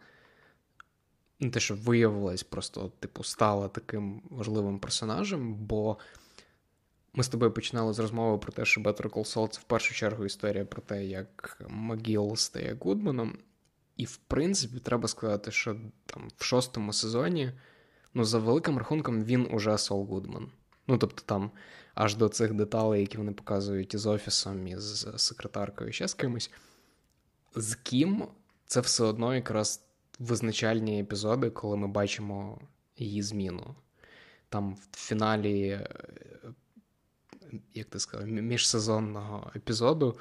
не 1.40 1.50
те, 1.50 1.60
що 1.60 1.76
виявилась, 1.76 2.44
просто, 2.44 2.92
типу, 3.00 3.24
стала 3.24 3.68
таким 3.68 4.22
важливим 4.30 4.80
персонажем, 4.80 5.54
бо 5.54 5.98
ми 7.14 7.24
з 7.24 7.28
тобою 7.28 7.52
починали 7.52 7.94
з 7.94 8.00
розмови 8.00 8.38
про 8.38 8.52
те, 8.52 8.66
що 8.66 8.82
Better 8.82 9.10
Call 9.10 9.36
Saul— 9.36 9.48
це 9.50 9.60
в 9.60 9.64
першу 9.64 9.94
чергу 9.94 10.26
історія 10.26 10.66
про 10.66 10.82
те, 10.82 11.06
як 11.06 11.62
Магіл 11.70 12.36
стає 12.36 12.78
Гудманом. 12.80 13.38
І, 13.98 14.06
в 14.06 14.18
принципі, 14.18 14.80
треба 14.80 15.08
сказати, 15.08 15.52
що 15.52 15.76
там 16.06 16.28
в 16.38 16.44
шостому 16.44 16.94
сезоні, 16.94 17.52
ну, 18.14 18.24
за 18.24 18.40
великим 18.40 18.78
рахунком, 18.78 19.24
він 19.24 19.48
уже 19.52 19.78
Сол 19.78 20.06
Гудман. 20.06 20.52
Ну, 20.88 20.98
тобто, 20.98 21.24
там 21.26 21.52
аж 21.94 22.16
до 22.16 22.30
цих 22.30 22.54
деталей, 22.54 23.02
які 23.02 23.18
вони 23.18 23.32
показують 23.32 23.94
із 23.94 24.06
офісом, 24.06 24.68
із 24.68 25.08
секретаркою, 25.18 25.92
ще 25.92 26.08
з 26.08 26.14
кимось. 26.14 26.52
З 27.56 27.76
ким 27.76 28.28
це 28.66 28.80
все 28.80 29.04
одно 29.04 29.36
якраз 29.36 29.84
визначальні 30.20 31.02
епізоди, 31.02 31.50
коли 31.50 31.78
ми 31.78 31.88
бачимо 31.88 32.62
її 32.98 33.22
зміну. 33.22 33.76
Там 34.50 34.76
в 34.76 34.98
фіналі 34.98 35.88
як 37.74 37.88
ти 37.88 38.00
сказав, 38.00 38.28
міжсезонного 38.28 39.52
епізоду. 39.56 40.18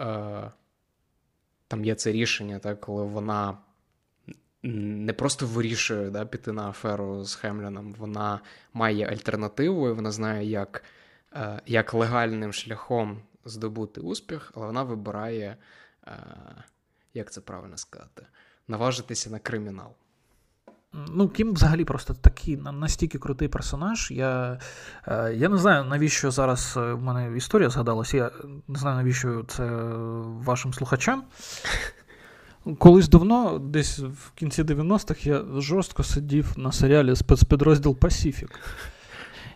Е, 0.00 0.50
Там 1.68 1.84
є 1.84 1.94
це 1.94 2.12
рішення, 2.12 2.58
так, 2.58 2.80
коли 2.80 3.04
вона 3.04 3.58
не 4.62 5.12
просто 5.12 5.46
вирішує 5.46 6.10
да, 6.10 6.24
піти 6.24 6.52
на 6.52 6.68
аферу 6.68 7.24
з 7.24 7.34
Хемліном, 7.34 7.92
вона 7.92 8.40
має 8.72 9.06
альтернативу, 9.06 9.88
і 9.88 9.92
вона 9.92 10.10
знає, 10.10 10.50
як, 10.50 10.84
е, 11.32 11.60
як 11.66 11.94
легальним 11.94 12.52
шляхом 12.52 13.22
здобути 13.44 14.00
успіх, 14.00 14.52
але 14.54 14.66
вона 14.66 14.82
вибирає, 14.82 15.56
е, 16.06 16.16
як 17.14 17.32
це 17.32 17.40
правильно 17.40 17.76
сказати, 17.76 18.26
наважитися 18.68 19.30
на 19.30 19.38
кримінал. 19.38 19.94
Ну, 20.92 21.28
Кім 21.28 21.54
взагалі 21.54 21.84
просто 21.84 22.14
такий 22.14 22.56
настільки 22.56 23.18
крутий 23.18 23.48
персонаж. 23.48 24.10
Я 24.10 24.58
е, 25.06 25.34
я 25.34 25.48
не 25.48 25.58
знаю, 25.58 25.84
навіщо 25.84 26.30
зараз 26.30 26.74
е, 26.76 26.92
в 26.92 27.02
мене 27.02 27.36
історія 27.36 27.70
згадалася. 27.70 28.16
Я 28.16 28.30
не 28.68 28.78
знаю, 28.78 28.96
навіщо 28.96 29.44
це 29.48 29.64
вашим 30.44 30.74
слухачам. 30.74 31.22
Колись 32.78 33.08
давно, 33.08 33.58
десь 33.58 33.98
в 33.98 34.30
кінці 34.34 34.62
90-х, 34.62 35.26
я 35.26 35.44
жорстко 35.56 36.02
сидів 36.02 36.52
на 36.56 36.72
серіалі 36.72 37.16
спецпідрозділ 37.16 37.96
Пасіфік. 37.96 38.60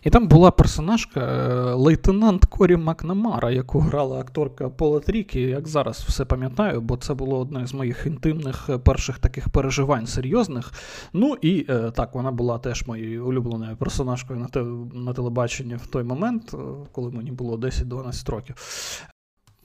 І 0.03 0.09
там 0.09 0.27
була 0.27 0.51
персонажка 0.51 1.19
е, 1.19 1.73
лейтенант 1.73 2.45
Корі 2.45 2.77
Макнамара, 2.77 3.51
яку 3.51 3.79
грала 3.79 4.19
акторка 4.19 4.69
Пола 4.69 4.99
Трікі, 4.99 5.41
як 5.41 5.67
зараз 5.67 6.05
все 6.07 6.25
пам'ятаю, 6.25 6.81
бо 6.81 6.97
це 6.97 7.13
було 7.13 7.39
одне 7.39 7.67
з 7.67 7.73
моїх 7.73 8.05
інтимних 8.05 8.69
е, 8.69 8.77
перших 8.77 9.19
таких 9.19 9.49
переживань 9.49 10.07
серйозних. 10.07 10.71
Ну 11.13 11.37
і 11.41 11.65
е, 11.69 11.91
так, 11.91 12.15
вона 12.15 12.31
була 12.31 12.57
теж 12.57 12.87
моєю 12.87 13.25
улюбленою 13.25 13.77
персонажкою 13.77 14.39
на, 14.39 14.47
те, 14.47 14.63
на 14.93 15.13
телебаченні 15.13 15.75
в 15.75 15.87
той 15.87 16.03
момент, 16.03 16.55
коли 16.91 17.11
мені 17.11 17.31
було 17.31 17.57
10-12 17.57 18.31
років. 18.31 18.55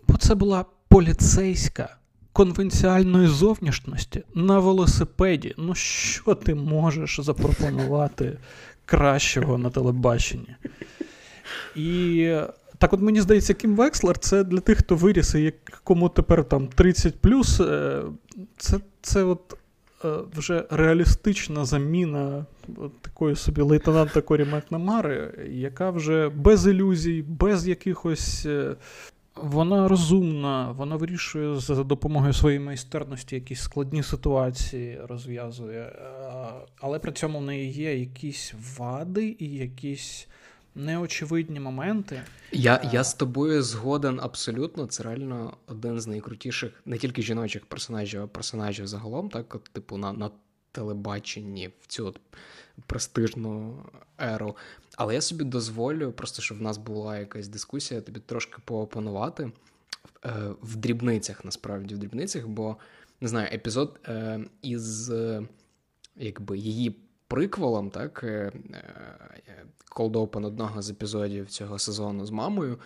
Бо 0.09 0.17
це 0.17 0.35
була 0.35 0.65
поліцейська. 0.89 1.95
Конвенціальної 2.33 3.27
зовнішності 3.27 4.23
на 4.35 4.59
велосипеді. 4.59 5.55
Ну, 5.59 5.75
що 5.75 6.35
ти 6.35 6.55
можеш 6.55 7.21
запропонувати 7.21 8.39
кращого 8.89 9.59
на 9.59 9.71
телебаченні. 9.71 10.57
І 11.77 12.33
так, 12.79 12.93
от 12.93 13.01
мені 13.01 13.21
здається, 13.21 13.55
Кім 13.55 13.77
Векслер 13.77 14.19
це 14.19 14.45
для 14.45 14.61
тих, 14.61 14.79
хто 14.79 14.97
виріс, 14.97 15.35
і 15.35 15.53
кому 15.85 16.09
тепер 16.09 16.45
там 16.45 16.67
30 16.67 17.15
е, 17.61 18.03
це 18.57 18.81
це 19.03 19.25
от 19.25 19.57
е, 20.05 20.09
вже 20.37 20.65
реалістична 20.71 21.65
заміна 21.65 22.47
такої 23.01 23.37
собі 23.37 23.61
лейтенанта 23.61 24.21
Корі 24.21 24.45
Макнамари, 24.45 25.49
яка 25.51 25.91
вже 25.91 26.29
без 26.29 26.67
ілюзій, 26.67 27.25
без 27.29 27.69
якихось 27.69 28.47
е, 28.47 28.77
вона 29.43 29.89
розумна, 29.89 30.73
вона 30.73 30.97
вирішує 30.97 31.61
за 31.61 31.85
допомогою 31.85 32.33
своєї 32.33 32.61
майстерності 32.61 33.35
якісь 33.35 33.61
складні 33.61 34.03
ситуації 34.03 35.01
розв'язує, 35.09 35.81
е, 35.81 35.93
але 36.81 36.99
при 36.99 37.13
цьому 37.13 37.39
в 37.39 37.43
неї 37.43 37.73
є 37.73 37.99
якісь 37.99 38.55
вади 38.79 39.37
і 39.39 39.47
якісь 39.47 40.29
неочевидні 40.75 41.61
моменти. 41.61 42.23
Я 42.53 42.75
е, 42.75 42.91
я 42.93 43.05
з 43.05 43.15
тобою 43.15 43.63
згоден 43.63 44.21
абсолютно. 44.23 44.87
Це 44.87 45.03
реально 45.03 45.57
один 45.67 46.01
з 46.01 46.07
найкрутіших, 46.07 46.83
не 46.87 46.99
тільки 46.99 47.23
жіночих 47.23 47.67
персонажів, 47.67 48.23
а 48.23 48.27
персонажів 48.27 48.87
загалом, 48.87 49.29
так, 49.29 49.55
от, 49.55 49.65
типу, 49.65 49.97
на 49.97 50.13
на 50.13 50.31
телебаченні 50.73 51.71
в 51.81 51.87
цю 51.87 52.07
от 52.07 52.21
престижну 52.87 53.85
еру. 54.19 54.57
Але 54.97 55.15
я 55.15 55.21
собі 55.21 55.45
дозволю, 55.45 56.13
просто 56.13 56.43
щоб 56.43 56.59
в 56.59 56.63
нас 56.63 56.79
була 56.79 57.19
якась 57.19 57.49
дискусія, 57.49 58.01
тобі 58.01 58.21
трошки 58.21 58.57
поопонувати 58.65 59.53
е, 60.25 60.31
в 60.63 60.77
дрібницях, 60.77 61.45
насправді, 61.45 61.95
в 61.95 61.99
дрібницях, 61.99 62.47
бо 62.47 62.77
не 63.21 63.29
знаю, 63.29 63.49
епізод 63.53 64.01
е, 64.09 64.41
із 64.63 65.13
якби 66.17 66.59
її 66.59 66.97
приквелом, 67.29 67.91
так, 67.91 68.21
е, 68.25 68.53
Cold 69.97 70.47
одного 70.47 70.83
з 70.83 70.91
епізодів 70.91 71.49
цього 71.49 71.79
сезону 71.79 72.27
з 72.27 72.31
мамою. 72.31 72.79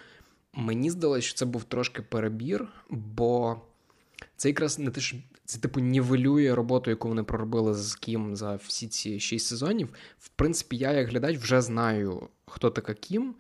Мені 0.52 0.90
здалося, 0.90 1.26
що 1.26 1.38
це 1.38 1.44
був 1.44 1.64
трошки 1.64 2.02
перебір, 2.02 2.68
бо 2.90 3.61
це 4.37 4.48
якраз 4.48 4.78
не 4.78 4.90
те, 4.90 5.00
що 5.00 5.16
це, 5.44 5.58
типу, 5.58 5.80
нівелює 5.80 6.54
роботу, 6.54 6.90
яку 6.90 7.08
вони 7.08 7.22
проробили 7.22 7.74
з 7.74 7.94
Кім 7.94 8.37
за 8.37 8.54
всі 8.54 8.88
ці 8.88 9.20
шість 9.20 9.46
сезонів. 9.46 9.88
В 10.18 10.28
принципі, 10.28 10.76
я, 10.76 10.92
як 10.92 11.08
глядач, 11.08 11.38
вже 11.38 11.61
знаю, 11.61 12.28
хто 12.46 12.70
така 12.70 12.94
Кім, 12.94 13.35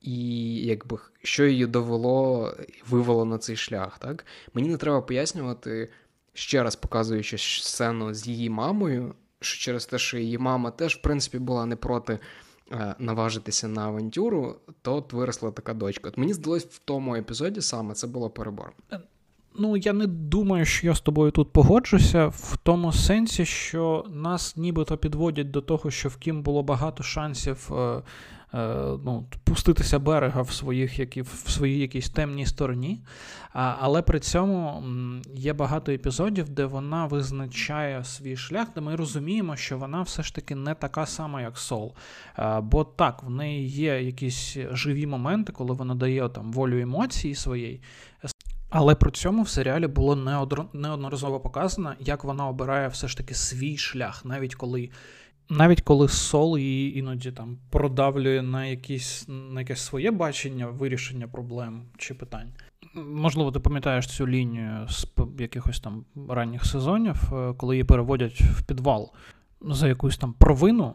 і 0.00 0.54
якби 0.54 0.98
що 1.22 1.46
її 1.46 1.66
довело 1.66 2.54
вивело 2.88 3.24
на 3.24 3.38
цей 3.38 3.56
шлях. 3.56 3.98
Так? 3.98 4.26
Мені 4.54 4.68
не 4.68 4.76
треба 4.76 5.00
пояснювати, 5.00 5.88
ще 6.34 6.62
раз 6.62 6.76
показуючи 6.76 7.38
сцену 7.38 8.14
з 8.14 8.26
її 8.26 8.50
мамою, 8.50 9.14
що 9.40 9.60
через 9.60 9.86
те, 9.86 9.98
що 9.98 10.18
її 10.18 10.38
мама 10.38 10.70
теж, 10.70 10.96
в 10.96 11.02
принципі, 11.02 11.38
була 11.38 11.66
не 11.66 11.76
проти. 11.76 12.18
Е, 12.72 12.94
наважитися 12.98 13.68
на 13.68 13.82
авантюру, 13.82 14.56
то 14.82 14.96
от 14.96 15.12
виросла 15.12 15.50
така 15.50 15.74
дочка. 15.74 16.08
От 16.08 16.18
мені 16.18 16.34
здалось 16.34 16.64
в 16.64 16.78
тому 16.78 17.16
епізоді 17.16 17.60
саме 17.60 17.94
це 17.94 18.06
було 18.06 18.30
перебор. 18.30 18.72
Е, 19.50 19.56
Ну, 19.58 19.76
я 19.76 19.92
не 19.92 20.06
думаю, 20.06 20.64
що 20.64 20.86
я 20.86 20.94
з 20.94 21.00
тобою 21.00 21.30
тут 21.30 21.52
погоджуся, 21.52 22.26
в 22.26 22.56
тому 22.62 22.92
сенсі, 22.92 23.44
що 23.44 24.04
нас 24.10 24.56
нібито 24.56 24.96
підводять 24.96 25.50
до 25.50 25.60
того, 25.60 25.90
що 25.90 26.08
в 26.08 26.16
Кім 26.16 26.42
було 26.42 26.62
багато 26.62 27.02
шансів 27.02 27.70
е, 27.72 28.02
ну, 29.04 29.26
пуститися 29.44 29.98
берега 29.98 30.42
в 30.42 30.52
своїх, 30.52 30.98
які, 30.98 31.22
в 31.22 31.44
своїй 31.46 31.78
якійсь 31.78 32.10
темній 32.10 32.46
стороні. 32.46 33.00
Але 33.52 34.02
при 34.02 34.20
цьому 34.20 34.82
є 35.34 35.52
багато 35.52 35.92
епізодів, 35.92 36.48
де 36.48 36.64
вона 36.64 37.06
визначає 37.06 38.04
свій 38.04 38.36
шлях, 38.36 38.68
де 38.74 38.80
ми 38.80 38.96
розуміємо, 38.96 39.56
що 39.56 39.78
вона 39.78 40.02
все 40.02 40.22
ж 40.22 40.34
таки 40.34 40.54
не 40.54 40.74
така 40.74 41.06
сама, 41.06 41.42
як 41.42 41.58
Сол. 41.58 41.94
Бо 42.62 42.84
так, 42.84 43.22
в 43.22 43.30
неї 43.30 43.68
є 43.68 44.02
якісь 44.02 44.56
живі 44.72 45.06
моменти, 45.06 45.52
коли 45.52 45.74
вона 45.74 45.94
дає 45.94 46.28
там 46.28 46.52
волю 46.52 46.80
емоції 46.80 47.34
своєї. 47.34 47.80
Але 48.70 48.94
при 48.94 49.10
цьому 49.10 49.42
в 49.42 49.48
серіалі 49.48 49.86
було 49.86 50.16
неодноразово 50.72 51.40
показано, 51.40 51.94
як 52.00 52.24
вона 52.24 52.48
обирає 52.48 52.88
все 52.88 53.08
ж 53.08 53.16
таки 53.16 53.34
свій 53.34 53.76
шлях, 53.76 54.24
навіть 54.24 54.54
коли 54.54 54.90
навіть 55.48 55.80
коли 55.80 56.08
сол 56.08 56.58
її 56.58 56.98
іноді 56.98 57.32
там 57.32 57.58
продавлює 57.70 58.42
на 58.42 58.66
якісь, 58.66 59.24
на 59.28 59.60
якесь 59.60 59.80
своє 59.80 60.10
бачення 60.10 60.66
вирішення 60.66 61.28
проблем 61.28 61.82
чи 61.96 62.14
питань. 62.14 62.52
Можливо, 62.94 63.52
ти 63.52 63.60
пам'ятаєш 63.60 64.06
цю 64.06 64.28
лінію 64.28 64.86
з 64.88 65.06
якихось 65.38 65.80
там 65.80 66.04
ранніх 66.28 66.64
сезонів, 66.64 67.16
е, 67.32 67.54
коли 67.56 67.74
її 67.74 67.84
переводять 67.84 68.40
в 68.40 68.62
підвал 68.62 69.12
за 69.60 69.88
якусь 69.88 70.18
там 70.18 70.32
провину. 70.32 70.94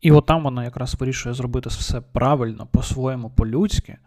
І 0.00 0.12
от 0.12 0.30
вона 0.30 0.64
якраз 0.64 0.94
вирішує 0.94 1.34
зробити 1.34 1.68
все 1.68 2.00
правильно, 2.00 2.66
по-своєму, 2.66 3.30
по-людськи. 3.30 3.98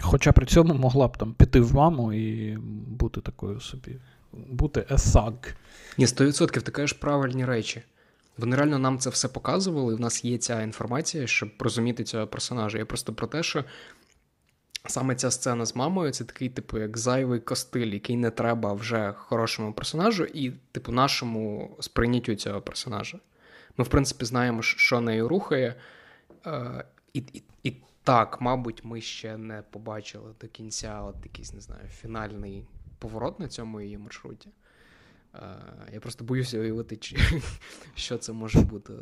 Хоча 0.00 0.32
при 0.32 0.46
цьому 0.46 0.74
могла 0.74 1.08
б 1.08 1.16
там 1.16 1.32
піти 1.34 1.60
в 1.60 1.74
маму 1.74 2.12
і 2.12 2.56
бути 2.86 3.20
такою 3.20 3.60
собі, 3.60 3.96
бути 4.32 4.86
есаг. 4.90 5.32
Ні, 5.98 6.06
100% 6.06 6.62
ти 6.62 6.70
кажеш 6.72 6.92
правильні 6.92 7.44
речі. 7.44 7.82
Вони 8.38 8.56
реально 8.56 8.78
нам 8.78 8.98
це 8.98 9.10
все 9.10 9.28
показували, 9.28 9.92
і 9.92 9.96
в 9.96 10.00
нас 10.00 10.24
є 10.24 10.38
ця 10.38 10.62
інформація, 10.62 11.26
щоб 11.26 11.50
розуміти 11.58 12.04
цього 12.04 12.26
персонажа. 12.26 12.78
Я 12.78 12.84
просто 12.84 13.12
про 13.14 13.26
те, 13.26 13.42
що 13.42 13.64
саме 14.86 15.14
ця 15.14 15.30
сцена 15.30 15.66
з 15.66 15.76
мамою 15.76 16.12
це 16.12 16.24
такий, 16.24 16.48
типу, 16.48 16.78
як 16.78 16.98
зайвий 16.98 17.40
костиль, 17.40 17.92
який 17.92 18.16
не 18.16 18.30
треба 18.30 18.72
вже 18.72 19.14
хорошому 19.16 19.72
персонажу 19.72 20.24
і, 20.24 20.50
типу, 20.72 20.92
нашому 20.92 21.76
сприйняттю 21.80 22.34
цього 22.34 22.60
персонажа. 22.60 23.18
Ми, 23.76 23.84
в 23.84 23.88
принципі, 23.88 24.24
знаємо, 24.24 24.62
що 24.62 25.00
нею 25.00 25.28
рухає. 25.28 25.74
Е, 26.46 26.84
і, 27.12 27.18
і, 27.32 27.42
і 27.62 27.76
так, 28.08 28.40
мабуть, 28.40 28.84
ми 28.84 29.00
ще 29.00 29.36
не 29.36 29.62
побачили 29.70 30.30
до 30.40 30.48
кінця 30.48 31.02
от 31.02 31.14
якийсь, 31.24 31.54
не 31.54 31.60
знаю, 31.60 31.82
фінальний 32.00 32.64
поворот 32.98 33.40
на 33.40 33.48
цьому 33.48 33.80
її 33.80 33.98
маршруті. 33.98 34.48
Я 35.92 36.00
просто 36.00 36.24
боюся 36.24 36.60
уявити, 36.60 36.98
що 37.94 38.18
це 38.18 38.32
може 38.32 38.60
бути. 38.60 38.92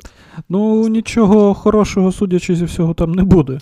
Ну, 0.49 0.87
нічого 0.87 1.53
хорошого, 1.53 2.11
судячи 2.11 2.55
зі 2.55 2.65
всього, 2.65 2.93
там 2.93 3.11
не 3.11 3.23
буде. 3.23 3.59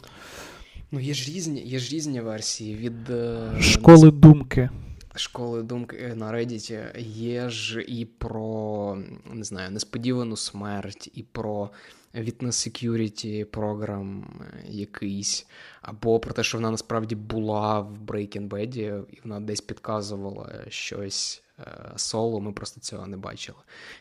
Ну, 0.92 1.00
є 1.00 1.14
ж 1.14 1.32
різні 1.32 1.62
є 1.62 1.80
ж 1.80 1.96
різні 1.96 2.22
версії 2.22 2.76
від 2.76 3.10
е, 3.10 3.52
школи 3.62 4.12
думки. 4.12 4.70
Школи 5.16 5.64
думки 5.64 6.14
на 6.16 6.32
Reddit 6.34 7.00
є 7.00 7.50
ж 7.50 7.82
і 7.82 8.06
про 8.06 8.98
не 9.26 9.44
знаю, 9.44 9.72
несподівану 9.72 10.38
смерть, 10.38 11.12
і 11.14 11.24
про 11.24 11.70
witness 12.14 12.46
security 12.46 13.44
програм 13.44 14.42
якийсь, 14.66 15.48
або 15.82 16.20
про 16.20 16.34
те, 16.34 16.44
що 16.44 16.58
вона 16.58 16.72
насправді 16.72 17.16
була 17.16 17.80
в 17.80 17.98
Breaking 18.06 18.50
Bad, 18.50 19.06
і 19.12 19.20
вона 19.24 19.40
десь 19.40 19.62
підказувала 19.62 20.66
щось 20.68 21.44
Е, 21.60 21.94
соло, 21.96 22.40
ми 22.40 22.52
просто 22.52 22.82
цього 22.82 23.08
не 23.08 23.18
бачили. 23.18 23.58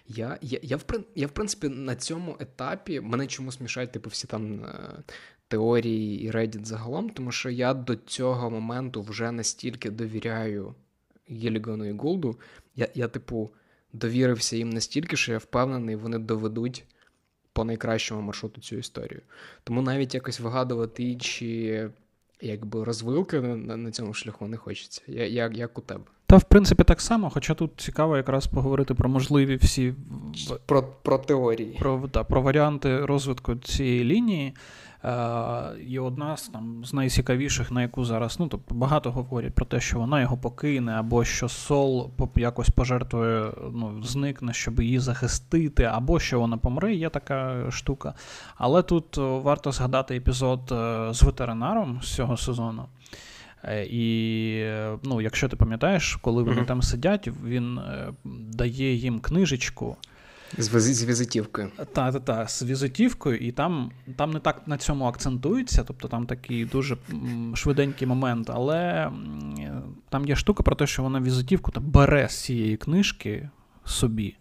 Я, 0.09 0.39
я, 0.43 0.59
я, 0.63 0.77
в 0.77 0.85
я, 1.15 1.27
в 1.27 1.31
принципі, 1.31 1.69
на 1.69 1.97
цьому 1.97 2.37
етапі 2.41 3.01
мене 3.01 3.27
чомусь 3.27 3.61
мішають 3.61 3.93
типу, 3.93 4.11
всі 4.11 4.27
там 4.27 4.65
е, 4.65 5.03
теорії 5.49 6.23
і 6.23 6.31
Reddit 6.31 6.65
загалом, 6.65 7.11
тому 7.11 7.33
що 7.33 7.51
я 7.51 7.75
до 7.75 7.97
цього 7.97 8.51
моменту 8.51 9.03
вже 9.03 9.33
настільки 9.33 9.91
довіряю 9.91 10.75
Гілігану 11.31 11.85
і 11.85 11.93
Гулду. 11.93 12.39
Я, 12.77 12.89
я, 12.95 13.09
типу, 13.09 13.51
довірився 13.93 14.57
їм 14.57 14.71
настільки, 14.71 15.17
що 15.17 15.33
я 15.33 15.39
впевнений, 15.39 15.97
вони 15.97 16.19
доведуть. 16.19 16.85
По 17.53 17.65
найкращому 17.65 18.21
маршруту 18.21 18.61
цю 18.61 18.77
історію. 18.77 19.21
Тому 19.65 19.83
навіть 19.83 20.15
якось 20.15 20.41
вигадувати 20.41 21.03
інші 21.03 21.89
якби 22.41 22.85
розвилки 22.85 23.41
на, 23.41 23.77
на 23.77 23.91
цьому 23.91 24.15
шляху 24.15 24.47
не 24.47 24.57
хочеться. 24.57 25.03
Я, 25.07 25.27
як, 25.27 25.57
як 25.57 25.79
у 25.79 25.81
тебе. 25.81 26.05
Та, 26.27 26.37
в 26.37 26.45
принципі, 26.45 26.85
так 26.85 27.01
само, 27.01 27.31
хоча 27.31 27.55
тут 27.55 27.71
цікаво 27.77 28.17
якраз 28.17 28.47
поговорити 28.47 28.95
про 28.95 29.09
можливі 29.09 29.57
всі 29.57 29.95
про 30.67 30.83
про 30.83 31.19
теорії. 31.19 31.77
Про 31.79 32.09
та, 32.13 32.25
про 32.25 32.43
варіанти 32.43 33.07
розвитку 33.07 33.57
цієї 33.57 34.05
лінії. 34.05 34.55
Е, 35.05 35.79
І 35.89 35.99
одна 35.99 36.37
з 36.37 36.49
там 36.49 36.85
з 36.85 36.95
найцікавіших, 36.95 37.71
на 37.71 37.83
яку 37.83 38.05
зараз 38.05 38.37
ну, 38.41 38.49
тобто 38.49 38.75
багато 38.75 39.13
говорять 39.13 39.55
про 39.55 39.67
те, 39.67 39.81
що 39.81 39.99
вона 39.99 40.21
його 40.21 40.37
покине, 40.37 40.93
або 40.93 41.25
що 41.25 41.49
Сол 41.49 42.11
якось 42.37 42.71
пожертвує, 42.71 43.53
ну, 43.73 44.03
зникне, 44.03 44.53
щоб 44.53 44.81
її 44.81 44.99
захистити, 44.99 45.85
або 45.85 46.21
що 46.21 46.41
вона 46.41 46.57
помре, 46.57 46.95
є 46.95 47.09
така 47.09 47.67
штука. 47.71 48.15
Але 48.57 48.83
тут 48.83 49.17
варто 49.17 49.73
згадати 49.73 50.17
епізод 50.17 50.61
е, 50.73 51.09
з 51.15 51.23
ветеринаром 51.23 52.01
з 52.03 52.15
цього 52.15 52.37
сезону. 52.37 52.85
Е, 53.65 53.87
і 53.91 54.67
ну, 55.03 55.21
якщо 55.21 55.49
ти 55.49 55.57
пам'ятаєш, 55.57 56.19
коли 56.23 56.43
вони 56.43 56.61
mm-hmm. 56.61 56.67
там 56.67 56.83
сидять, 56.83 57.29
він 57.45 57.79
е, 57.79 58.13
дає 58.53 58.95
їм 58.95 59.21
книжечку. 59.21 59.97
З, 60.59 60.81
з 60.81 61.05
візитівкою. 61.05 61.71
Так, 61.77 61.93
так, 61.93 62.25
так, 62.25 62.51
з 62.51 62.63
візитівкою, 62.63 63.39
і 63.39 63.53
там 63.53 63.91
там 64.17 64.31
не 64.31 64.41
так 64.41 64.63
на 64.67 64.79
цьому 64.79 65.05
акцентується, 65.05 65.85
тобто 65.85 66.09
там 66.09 66.27
такий 66.27 66.65
дуже 66.65 66.97
швиденький 67.55 68.09
момент, 68.09 68.51
але 68.51 69.11
там 70.09 70.27
є 70.27 70.37
штука 70.37 70.63
про 70.63 70.77
те, 70.77 70.87
що 70.87 71.03
вона 71.03 71.21
візитівку 71.21 71.71
там 71.71 71.85
бере 71.85 72.29
з 72.29 72.45
цієї 72.45 72.77
книжки 72.77 73.49
собі. 73.85 74.37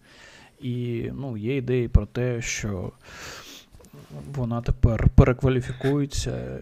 І 0.61 1.09
ну, 1.13 1.37
є 1.37 1.57
ідеї 1.57 1.87
про 1.87 2.05
те, 2.05 2.41
що 2.41 2.91
вона 4.35 4.61
тепер 4.61 5.09
перекваліфікується. 5.09 6.59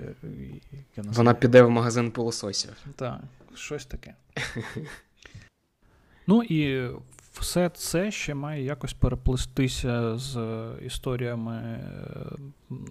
Я 0.97 1.03
Вона 1.03 1.33
піде 1.33 1.63
в 1.63 1.69
магазин 1.69 2.11
пилососів. 2.11 2.71
Так, 2.95 3.19
щось 3.55 3.85
таке. 3.85 4.15
ну 6.27 6.43
і 6.43 6.89
все 7.39 7.69
це 7.69 8.11
ще 8.11 8.33
має 8.33 8.63
якось 8.63 8.93
переплестися 8.93 10.17
з 10.17 10.37
історіями 10.85 11.55
е, 11.55 11.85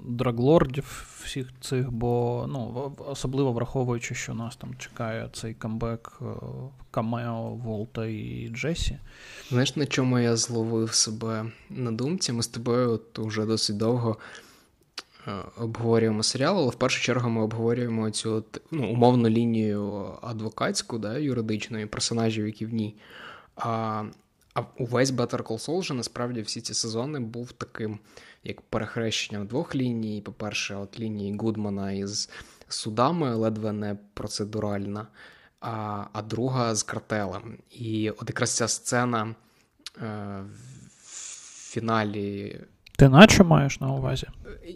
драглордів 0.05 1.07
всіх 1.25 1.49
цих, 1.61 1.91
бо 1.91 2.45
ну, 2.49 2.93
особливо 2.99 3.53
враховуючи, 3.53 4.15
що 4.15 4.35
нас 4.35 4.57
там 4.57 4.75
чекає 4.79 5.29
цей 5.33 5.55
камбек 5.55 6.19
е, 6.23 6.25
Камео, 6.91 7.49
Волта 7.49 8.07
і 8.07 8.51
Джесі. 8.55 8.99
Знаєш, 9.49 9.77
на 9.77 9.87
чому 9.87 10.19
я 10.19 10.37
зловив 10.37 10.95
себе 10.95 11.47
на 11.71 11.93
думці? 11.93 12.33
Ми 12.33 12.43
з 12.43 12.49
тобою 12.49 12.91
от 12.91 13.19
уже 13.19 13.47
досить 13.47 13.77
довго. 13.77 14.17
Е, 15.27 15.33
обговорюємо 15.59 16.23
серіал, 16.23 16.59
але 16.59 16.71
в 16.71 16.75
першу 16.75 17.03
чергу 17.03 17.31
ми 17.31 17.43
обговорюємо 17.43 18.11
цю 18.11 18.45
ну, 18.71 18.89
умовну 18.89 19.29
лінію 19.29 20.13
адвокатську, 20.23 20.99
да, 20.99 21.19
юридичної 21.19 21.87
персонажів, 21.87 22.47
які 22.47 22.67
в 22.67 22.75
ній. 22.75 22.95
А 23.57 24.03
а 24.55 24.63
увесь 24.79 25.11
Better 25.11 25.43
Call 25.43 25.67
Saul 25.67 25.79
вже 25.79 25.95
насправді 25.95 26.43
всі 26.43 26.61
ці 26.61 26.75
сезони 26.75 27.21
був 27.21 27.53
таким, 27.53 27.99
як 28.45 28.61
перехрещенням 28.61 29.47
двох 29.47 29.75
ліній. 29.75 30.23
По-перше, 30.23 30.75
от 30.75 31.01
лінії 31.01 31.37
Гудмана 31.37 31.93
із 31.93 32.31
судами, 32.69 33.35
ледве 33.35 33.73
не 33.73 33.97
процедуральна, 34.15 35.07
а 35.61 36.05
а 36.13 36.23
друга 36.23 36.75
з 36.75 36.83
картелем. 36.83 37.59
І 37.71 38.11
от 38.11 38.29
якраз 38.29 38.57
ця 38.57 38.69
сцена 38.69 39.35
е, 40.03 40.45
в 41.03 41.71
фіналі 41.73 42.61
ти 43.01 43.09
наче 43.09 43.45
маєш 43.45 43.81
на 43.81 43.93
увазі? 43.93 44.27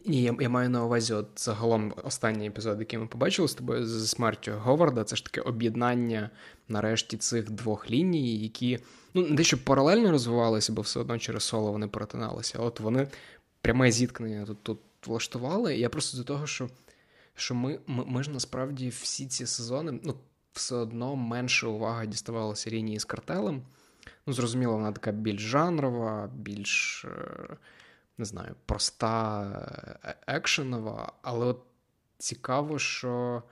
Ні, 0.07 0.23
я 0.23 0.37
я 0.41 0.49
маю 0.49 0.71
на 0.71 0.85
увазі 0.85 1.15
от 1.15 1.29
загалом 1.37 1.95
останній 2.05 2.47
епізод, 2.47 2.81
який 2.81 2.99
ми 2.99 3.07
побачили 3.07 3.49
з 3.49 3.55
тобою 3.55 3.87
з 3.87 4.11
смертю 4.11 4.53
Говарда. 4.59 5.05
Це 5.05 5.17
ж 5.17 5.25
таке 5.25 5.41
об'єднання 5.41 6.31
нарешті 6.69 7.17
цих 7.17 7.51
двох 7.51 7.91
ліній, 7.91 8.39
які 8.39 8.79
ну 9.15 9.27
не 9.27 9.37
дещо 9.37 9.65
паралельно 9.65 10.11
розвивалися, 10.11 10.73
бо 10.73 10.83
все 10.83 11.01
одно 11.01 11.19
через 11.19 11.43
соло 11.43 11.73
вони 11.73 11.89
перетиналися. 11.89 12.59
От 12.59 12.81
вони 12.81 13.09
пряме 13.61 13.91
зіткнення 13.91 14.47
тут 14.47 14.63
тут 14.63 14.79
влаштували. 15.07 15.77
Я 15.77 15.89
просто 15.89 16.19
до 16.19 16.25
того, 16.25 16.47
що 16.47 16.69
що 17.35 17.55
ми, 17.55 17.79
ми, 17.87 18.05
ми 18.07 18.23
ж 18.23 18.31
насправді 18.31 18.89
всі 18.89 19.27
ці 19.27 19.47
сезони 19.47 20.01
ну, 20.03 20.15
все 20.53 20.75
одно 20.75 21.17
менше 21.17 21.67
уваги 21.67 22.07
діставалося 22.07 22.71
лінії 22.71 22.99
з 22.99 23.05
картелем. 23.05 23.63
Ну, 24.27 24.33
зрозуміло, 24.33 24.73
вона 24.73 24.93
така 24.93 25.13
більш 25.13 25.41
жанрова, 25.43 26.31
більш. 26.35 27.05
Е, 27.05 27.57
не 28.19 28.25
знаю, 28.25 28.55
проста 28.67 29.43
е, 30.05 30.15
екшенова, 30.27 31.13
але 31.23 31.47
от 31.47 31.63
цікаво, 32.19 32.79
що 32.79 33.43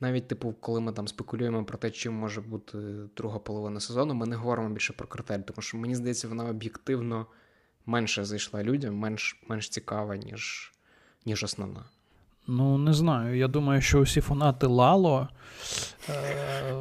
навіть, 0.00 0.28
типу, 0.28 0.52
коли 0.52 0.80
ми 0.80 0.92
там 0.92 1.08
спекулюємо 1.08 1.64
про 1.64 1.78
те, 1.78 1.90
чим 1.90 2.14
може 2.14 2.40
бути 2.40 2.78
друга 3.16 3.38
половина 3.38 3.80
сезону, 3.80 4.14
ми 4.14 4.26
не 4.26 4.36
говоримо 4.36 4.70
більше 4.70 4.92
про 4.92 5.08
картель, 5.08 5.40
тому 5.40 5.62
що 5.62 5.78
мені 5.78 5.94
здається, 5.94 6.28
вона 6.28 6.44
об'єктивно 6.44 7.26
менше 7.86 8.24
зайшла 8.24 8.62
людям, 8.62 8.96
менш 8.96 9.42
менш 9.48 9.68
цікава, 9.68 10.16
ніж 10.16 10.72
ніж 11.26 11.44
основна. 11.44 11.84
Ну, 12.52 12.78
не 12.78 12.92
знаю. 12.92 13.36
Я 13.36 13.48
думаю, 13.48 13.80
що 13.80 14.00
усі 14.00 14.20
фанати 14.20 14.66
Лало, 14.66 15.28
е, 16.08 16.12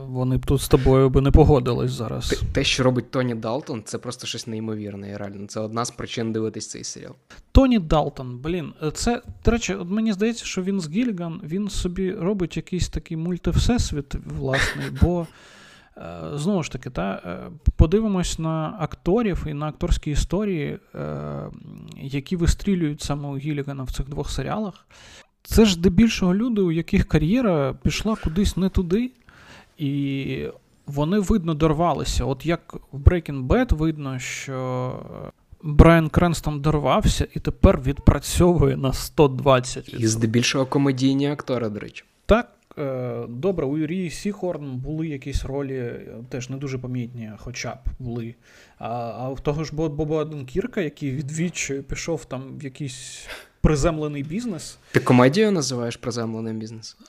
вони 0.07 0.37
б 0.37 0.45
тут 0.45 0.61
з 0.61 0.67
тобою 0.67 1.09
би 1.09 1.21
не 1.21 1.31
погодились 1.31 1.91
зараз. 1.91 2.43
Те, 2.53 2.63
що 2.63 2.83
робить 2.83 3.11
Тоні 3.11 3.35
Далтон, 3.35 3.83
це 3.85 3.97
просто 3.97 4.27
щось 4.27 4.47
неймовірне. 4.47 5.17
реально. 5.17 5.47
Це 5.47 5.59
одна 5.59 5.85
з 5.85 5.91
причин 5.91 6.31
дивитись 6.31 6.69
цей 6.69 6.83
серіал. 6.83 7.15
Тоні 7.51 7.79
Далтон, 7.79 8.37
блін, 8.37 8.73
це, 8.93 9.21
до 9.45 9.51
речі, 9.51 9.73
от 9.73 9.89
мені 9.89 10.13
здається, 10.13 10.45
що 10.45 10.63
він 10.63 10.81
з 10.81 10.89
Гіліган, 10.89 11.41
він 11.43 11.69
собі 11.69 12.11
робить 12.11 12.57
якийсь 12.57 12.89
такий 12.89 13.17
мультивсесвіт 13.17 14.15
власний, 14.25 14.85
бо. 15.01 15.27
Е, 15.97 16.21
знову 16.33 16.63
ж 16.63 16.71
таки, 16.71 16.89
та, 16.89 17.21
е, 17.25 17.51
подивимось 17.75 18.39
на 18.39 18.77
акторів 18.79 19.45
і 19.47 19.53
на 19.53 19.67
акторські 19.67 20.11
історії, 20.11 20.79
які 21.97 22.35
вистрілюють 22.35 23.01
саме 23.01 23.29
у 23.29 23.37
Гілігана 23.37 23.83
в 23.83 23.91
цих 23.91 24.09
двох 24.09 24.29
серіалах. 24.29 24.85
Це 25.43 25.65
ж 25.65 25.79
дебільшого 25.79 26.35
люди, 26.35 26.61
у 26.61 26.71
яких 26.71 27.07
кар'єра 27.07 27.75
пішла 27.83 28.15
кудись 28.23 28.57
не 28.57 28.69
туди, 28.69 29.11
і 29.77 30.47
вони 30.85 31.19
видно 31.19 31.53
дорвалися. 31.53 32.25
От 32.25 32.45
як 32.45 32.75
в 32.91 32.99
Breaking 32.99 33.47
Bad 33.47 33.75
видно, 33.75 34.19
що 34.19 34.93
Браян 35.63 36.09
Кренстон 36.09 36.61
дорвався 36.61 37.27
і 37.35 37.39
тепер 37.39 37.81
відпрацьовує 37.81 38.77
на 38.77 38.89
120%. 38.91 39.95
І 39.95 40.07
здебільшого 40.07 40.65
комедійні 40.65 41.27
актори, 41.31 41.69
до 41.69 41.79
речі. 41.79 42.03
Так. 42.25 42.55
Е, 42.77 43.25
добре, 43.29 43.65
у 43.65 43.77
у 43.77 43.85
Рей 43.85 44.09
Сіхорн 44.09 44.77
були 44.77 45.07
якісь 45.07 45.45
ролі, 45.45 45.93
теж 46.29 46.49
не 46.49 46.57
дуже 46.57 46.77
помітні, 46.77 47.31
хоча 47.37 47.71
б 47.71 47.79
були. 47.99 48.35
А 48.77 48.89
а 49.17 49.29
в 49.29 49.39
того 49.39 49.63
ж 49.63 49.75
Боба 49.75 50.29
Оденкірка, 50.47 50.81
який 50.81 51.11
відвідчою 51.11 51.83
пішов 51.83 52.25
там 52.25 52.41
в 52.57 52.63
якийсь 52.63 53.27
приземлений 53.61 54.23
бізнес. 54.23 54.77
Ти 54.91 54.99
комедію 54.99 55.51
називаєш 55.51 55.97
приземленим 55.97 56.57
бізнесом? 56.57 56.99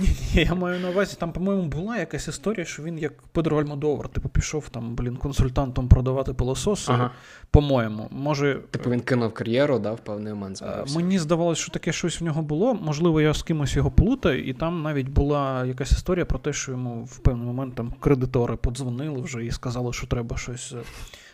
ні, 0.00 0.08
ні, 0.08 0.42
я 0.42 0.54
маю 0.54 0.80
на 0.80 0.90
увазі, 0.90 1.16
там, 1.20 1.32
по-моєму, 1.32 1.62
була 1.62 1.96
якась 1.96 2.28
історія, 2.28 2.64
що 2.64 2.82
він 2.82 2.98
як 2.98 3.22
Педро 3.22 3.60
Альмодовар, 3.60 4.08
типу, 4.08 4.28
пішов 4.28 4.68
там, 4.68 4.94
блін, 4.94 5.16
консультантом 5.16 5.88
продавати 5.88 6.32
пилососи. 6.32 6.92
Ага. 6.92 7.10
По-моєму, 7.50 8.08
може. 8.10 8.58
Типу 8.70 8.90
він 8.90 9.00
кинув 9.00 9.34
кар'єру, 9.34 9.78
да, 9.78 9.92
в 9.92 9.98
певний 9.98 10.32
момент. 10.32 10.56
Збирався. 10.56 10.98
Мені 10.98 11.18
здавалося, 11.18 11.62
що 11.62 11.72
таке 11.72 11.92
щось 11.92 12.20
в 12.20 12.24
нього 12.24 12.42
було. 12.42 12.74
Можливо, 12.74 13.20
я 13.20 13.34
з 13.34 13.42
кимось 13.42 13.76
його 13.76 13.90
плутаю, 13.90 14.44
і 14.44 14.52
там 14.52 14.82
навіть 14.82 15.08
була 15.08 15.66
якась 15.66 15.92
історія 15.92 16.24
про 16.24 16.38
те, 16.38 16.52
що 16.52 16.72
йому 16.72 17.04
в 17.04 17.18
певний 17.18 17.46
момент 17.46 17.74
там 17.74 17.94
кредитори 18.00 18.56
подзвонили 18.56 19.20
вже 19.20 19.44
і 19.44 19.50
сказали, 19.50 19.92
що 19.92 20.06
треба 20.06 20.36
щось 20.36 20.72
е, 20.72 20.82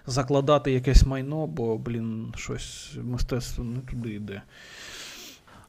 закладати 0.07 0.73
якесь 0.73 1.07
майно, 1.07 1.47
бо, 1.47 1.79
блін, 1.79 2.33
щось 2.37 2.97
мистецтво 3.03 3.65
не 3.65 3.81
туди 3.81 4.15
йде. 4.15 4.43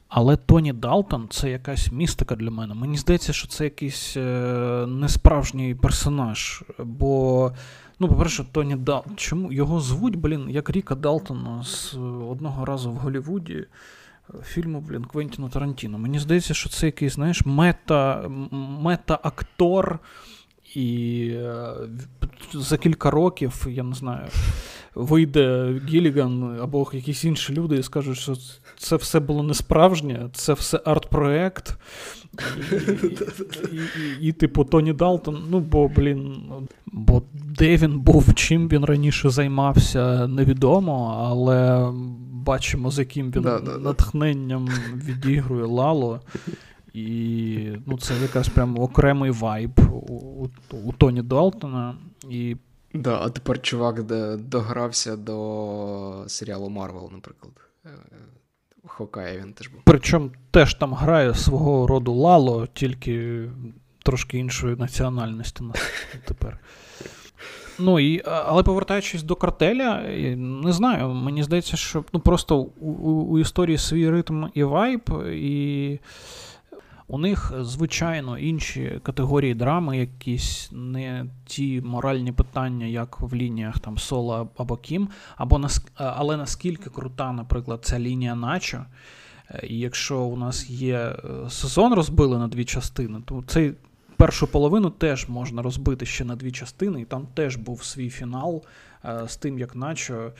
Але 0.08 0.36
Тоні 0.36 0.72
Далтон 0.72 1.26
це 1.30 1.50
якась 1.50 1.92
містика 1.92 2.36
для 2.36 2.50
мене. 2.50 2.74
Мені 2.74 2.96
здається, 2.96 3.32
що 3.32 3.48
це 3.48 3.64
якийсь 3.64 4.16
е, 4.16 4.20
несправжній 4.88 5.74
персонаж. 5.74 6.62
Бо, 6.78 7.52
ну, 7.98 8.08
по-перше, 8.08 8.44
Тоні 8.52 8.76
Далтон. 8.76 9.16
Чому 9.16 9.52
його 9.52 9.80
звуть, 9.80 10.16
блін, 10.16 10.50
як 10.50 10.70
Ріка 10.70 10.94
Далтона 10.94 11.62
з 11.64 11.94
одного 12.30 12.64
разу 12.64 12.90
в 12.90 12.94
Голлівуді 12.94 13.54
е, 13.54 13.66
фільму, 14.44 14.80
блін, 14.80 15.04
Квентіна 15.04 15.48
Тарантіно. 15.48 15.98
Мені 15.98 16.18
здається, 16.18 16.54
що 16.54 16.68
це 16.68 16.86
якийсь, 16.86 17.14
знаєш, 17.14 17.42
мета, 17.46 18.28
мета-актор. 18.80 19.98
І 20.78 21.30
е, 21.34 21.74
за 22.54 22.78
кілька 22.78 23.10
років, 23.10 23.66
я 23.70 23.82
не 23.82 23.94
знаю, 23.94 24.28
вийде 24.94 25.74
Гіліган 25.88 26.60
або 26.62 26.90
якісь 26.92 27.24
інші 27.24 27.52
люди 27.52 27.76
і 27.76 27.82
скажуть, 27.82 28.18
що 28.18 28.36
це 28.78 28.96
все 28.96 29.20
було 29.20 29.42
не 29.42 29.54
справжнє, 29.54 30.30
це 30.32 30.52
все 30.52 30.80
арт-проект. 30.84 31.76
І, 33.72 33.76
і, 33.76 34.28
і, 34.28 34.32
типу, 34.32 34.64
Тоні 34.64 34.92
Далтон, 34.92 35.42
ну, 35.50 35.60
бо, 35.60 35.88
блін, 35.88 36.42
бо 36.86 37.22
де 37.34 37.76
він 37.76 37.98
був, 38.00 38.34
чим 38.34 38.68
він 38.68 38.84
раніше 38.84 39.30
займався, 39.30 40.26
невідомо, 40.26 41.24
але 41.24 41.90
бачимо, 42.32 42.90
з 42.90 42.98
яким 42.98 43.30
він 43.30 43.46
натхненням 43.82 44.68
відігрує 44.94 45.64
Лало. 45.64 46.20
І 46.98 47.78
ну, 47.86 47.98
це 47.98 48.14
якась 48.22 48.48
прям 48.48 48.78
окремий 48.78 49.30
вайб 49.30 49.80
у, 49.90 50.14
у, 50.14 50.48
у 50.84 50.92
Тоні 50.92 51.22
Далтона. 51.22 51.94
І... 52.30 52.56
Да, 52.94 53.20
а 53.22 53.28
тепер 53.28 53.62
чувак 53.62 54.02
догрався 54.36 55.16
до 55.16 56.24
серіалу 56.26 56.68
Марвел, 56.68 57.10
наприклад. 57.12 57.52
Е, 57.86 57.88
Hawkeye 58.86 59.40
він 59.40 59.52
теж 59.52 59.68
був. 59.68 59.80
Причому 59.84 60.30
теж 60.50 60.74
там 60.74 60.94
грає 60.94 61.34
свого 61.34 61.86
роду 61.86 62.14
Лало, 62.14 62.66
тільки 62.66 63.44
трошки 64.02 64.38
іншої 64.38 64.76
національності 64.76 65.64
тепер. 66.24 66.60
Ну, 67.78 68.00
і, 68.00 68.22
Але 68.24 68.62
повертаючись 68.62 69.22
до 69.22 69.36
картеля, 69.36 70.02
не 70.36 70.72
знаю, 70.72 71.08
мені 71.08 71.42
здається, 71.42 71.76
що 71.76 72.04
ну, 72.12 72.20
просто 72.20 72.58
у, 72.58 72.90
у 73.10 73.38
історії 73.38 73.78
свій 73.78 74.10
ритм 74.10 74.44
і 74.54 74.62
вайб, 74.62 75.10
і 75.32 75.98
у 77.08 77.18
них, 77.18 77.52
звичайно, 77.60 78.38
інші 78.38 79.00
категорії 79.02 79.54
драми, 79.54 79.98
якісь 79.98 80.68
не 80.72 81.26
ті 81.46 81.80
моральні 81.80 82.32
питання, 82.32 82.86
як 82.86 83.20
в 83.20 83.34
лініях 83.34 83.78
там 83.78 83.98
Соло 83.98 84.48
або 84.56 84.76
Кім, 84.76 85.08
або 85.36 85.60
але 85.94 86.36
наскільки 86.36 86.90
крута, 86.90 87.32
наприклад, 87.32 87.80
ця 87.82 87.98
лінія 87.98 88.34
Начо. 88.34 88.84
Е, 89.50 89.66
і 89.66 89.78
якщо 89.78 90.20
у 90.20 90.36
нас 90.36 90.70
є 90.70 90.96
е, 90.96 91.50
сезон 91.50 91.94
розбили 91.94 92.38
на 92.38 92.48
дві 92.48 92.64
частини, 92.64 93.20
то 93.24 93.44
цей 93.46 93.74
першу 94.16 94.46
половину 94.46 94.90
теж 94.90 95.28
можна 95.28 95.62
розбити 95.62 96.06
ще 96.06 96.24
на 96.24 96.36
дві 96.36 96.52
частини, 96.52 97.00
і 97.00 97.04
там 97.04 97.26
теж 97.34 97.56
був 97.56 97.84
свій 97.84 98.10
фінал 98.10 98.62
е, 99.04 99.22
з 99.28 99.36
тим, 99.36 99.58
як 99.58 99.76
Начо 99.76 100.32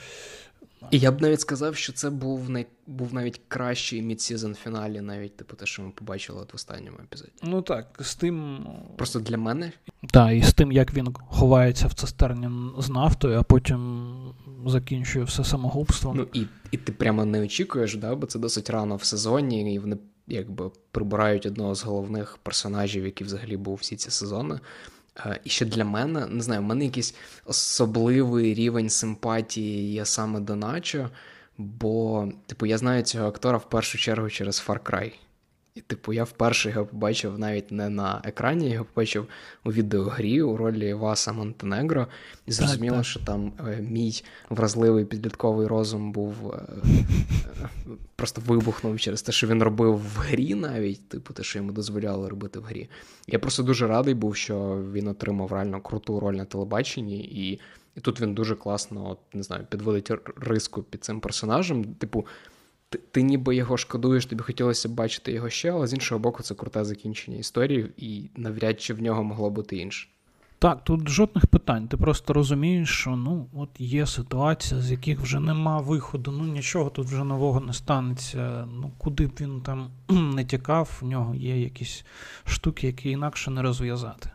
і 0.91 0.99
я 0.99 1.13
б 1.13 1.23
навіть 1.23 1.41
сказав, 1.41 1.77
що 1.77 1.93
це 1.93 2.11
був 2.11 2.51
най... 2.51 2.67
був 2.87 3.15
навіть 3.15 3.41
кращий 3.49 4.03
midseason 4.03 4.55
finale, 4.55 5.01
навіть 5.01 5.37
типу 5.37 5.57
те, 5.57 5.67
що 5.67 5.83
ми 5.83 5.91
побачили 5.91 6.41
от 6.41 6.53
в 6.53 6.57
останньому 6.57 6.99
епізоді. 7.05 7.33
Ну 7.43 7.63
так, 7.63 7.99
з 8.01 8.15
тим. 8.15 8.67
Просто 8.97 9.21
для 9.21 9.39
мене. 9.39 9.73
Так, 10.11 10.33
і 10.33 10.43
з 10.43 10.55
тим, 10.55 10.73
як 10.73 10.95
він 10.95 11.13
ховається 11.13 11.87
в 11.87 11.95
цистерні 11.95 12.49
з 12.79 12.89
нафтою, 12.89 13.39
а 13.39 13.43
потім 13.43 14.15
закінчує 14.67 15.25
все 15.25 15.45
самогубством. 15.45 16.17
Ну 16.17 16.27
і 16.33 16.47
і 16.71 16.77
ти 16.77 16.93
прямо 16.93 17.25
не 17.25 17.41
очікуєш, 17.41 17.97
да? 17.97 18.15
бо 18.15 18.27
це 18.27 18.39
досить 18.39 18.71
рано 18.71 18.97
в 18.97 19.05
сезоні, 19.05 19.75
і 19.75 19.79
вони 19.79 19.97
якби 20.27 20.71
прибирають 20.91 21.47
одного 21.47 21.75
з 21.75 21.85
головних 21.85 22.39
персонажів, 22.43 23.05
який 23.05 23.27
взагалі 23.27 23.57
був 23.57 23.75
всі 23.75 23.97
ці 23.97 24.11
сезони. 24.11 24.61
Е, 25.27 25.41
і 25.45 25.51
ще 25.51 25.65
для 25.65 25.85
мене, 25.85 26.27
не 26.27 26.43
знаю, 26.43 26.61
в 26.61 26.65
мене 26.65 26.85
якийсь 26.85 27.15
особливий 27.45 28.55
рівень 28.55 28.91
симпатії 28.91 29.93
є 29.93 30.05
саме 30.05 30.41
до 30.41 30.57
Начо, 30.57 31.11
бо, 31.59 32.29
типу, 32.47 32.67
я 32.67 32.79
знаю 32.79 33.03
цього 33.03 33.29
актора 33.29 33.59
в 33.59 33.69
першу 33.69 33.99
чергу 33.99 34.31
через 34.31 34.65
Far 34.69 34.81
Cry. 34.81 35.13
І, 35.79 35.81
типу, 35.81 36.13
я 36.13 36.25
вперше 36.25 36.71
його 36.71 36.87
побачив 36.87 37.39
навіть 37.39 37.73
не 37.73 37.89
на 37.89 38.21
екрані, 38.25 38.67
я 38.67 38.73
його 38.73 38.85
побачив 38.85 39.27
у 39.65 39.73
відеогрі 39.73 40.43
у 40.43 40.57
ролі 40.57 40.95
Васа 40.95 41.33
Монтенегро, 41.33 42.07
і 42.47 42.53
зрозуміло, 42.53 42.97
так, 42.97 43.05
так. 43.05 43.11
що 43.11 43.21
там 43.21 43.53
е, 43.69 43.81
мій 43.81 44.23
вразливий 44.51 45.05
підлітковий 45.05 45.67
розум 45.67 46.13
був 46.13 46.35
е, 46.53 46.63
е, 47.63 47.69
просто 48.17 48.43
вибухнув 48.47 49.01
через 49.01 49.23
те, 49.23 49.33
що 49.33 49.47
він 49.47 49.63
робив 49.63 49.95
в 49.95 50.19
грі, 50.19 50.55
навіть, 50.55 51.09
типу, 51.09 51.35
те, 51.35 51.43
що 51.43 51.59
йому 51.59 51.73
дозволяли 51.73 52.29
робити 52.29 52.59
в 52.59 52.63
грі. 52.63 52.89
Я 53.27 53.39
просто 53.39 53.63
дуже 53.63 53.87
радий 53.87 54.15
був, 54.15 54.37
що 54.37 54.85
він 54.93 55.09
отримав 55.09 55.53
реально 55.53 55.81
круту 55.81 56.21
роль 56.21 56.35
на 56.35 56.45
телебаченні, 56.45 57.19
і 57.19 57.61
і 57.97 58.01
тут 58.01 58.21
він 58.21 58.35
дуже 58.35 58.55
класно, 58.55 59.11
от, 59.11 59.19
не 59.35 59.43
знаю, 59.43 59.67
підводить 59.71 60.11
риску 60.37 60.83
під 60.83 61.05
цим 61.05 61.21
персонажем. 61.21 61.85
Типу 61.85 62.27
ти, 62.89 62.99
ти 62.99 63.23
ніби 63.23 63.57
його 63.57 63.77
шкодуєш, 63.77 64.27
тобі 64.27 64.43
хотілося 64.43 64.89
б 64.89 64.93
бачити 64.93 65.33
його 65.33 65.51
ще, 65.51 65.73
але 65.73 65.87
з 65.87 65.95
іншого 65.95 66.19
боку, 66.19 66.43
це 66.43 66.55
круте 66.55 66.85
закінчення 66.85 67.37
історії, 67.37 67.93
і 67.97 68.31
навряд 68.37 68.81
чи 68.81 68.95
в 68.95 69.03
нього 69.03 69.25
могло 69.25 69.51
бути 69.51 69.77
інше. 69.77 70.09
Так, 70.61 70.85
тут 70.85 71.09
жодних 71.09 71.47
питань. 71.47 71.89
Ти 71.89 71.97
просто 71.97 72.33
розумієш, 72.33 72.91
що 72.91 73.11
ну, 73.11 73.49
от 73.55 73.69
є 73.79 74.07
ситуація, 74.07 74.81
з 74.81 74.91
яких 74.91 75.21
вже 75.21 75.41
нема 75.41 75.81
виходу, 75.81 76.33
ну 76.33 76.45
нічого 76.45 76.91
тут 76.91 77.07
вже 77.07 77.25
нового 77.25 77.61
не 77.61 77.73
станеться. 77.73 78.69
Ну, 78.73 78.93
куди 78.99 79.27
б 79.27 79.31
він 79.41 79.61
там 79.61 79.91
не 80.35 80.45
тікав, 80.45 80.99
в 81.01 81.05
нього 81.05 81.35
є 81.35 81.61
якісь 81.61 82.05
штуки, 82.45 82.87
які 82.87 83.11
інакше 83.11 83.51
не 83.51 83.63
розв'язати. 83.63 84.31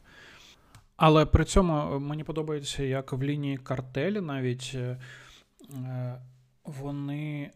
Але 0.95 1.25
при 1.25 1.45
цьому 1.45 1.99
мені 1.99 2.23
подобається, 2.23 2.83
як 2.83 3.13
в 3.13 3.23
лінії 3.23 3.57
картелі 3.57 4.21
навіть 4.21 4.71
е, 4.75 4.97
е 5.73 6.21
вони 6.65 7.51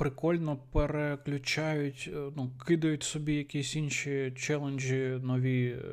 прикольно 0.00 0.56
переключають, 0.56 2.10
е, 2.12 2.18
ну, 2.36 2.50
кидають 2.66 3.02
собі 3.02 3.34
якісь 3.34 3.76
інші 3.76 4.32
челенджі 4.36 5.18
нові 5.22 5.66
е, 5.66 5.84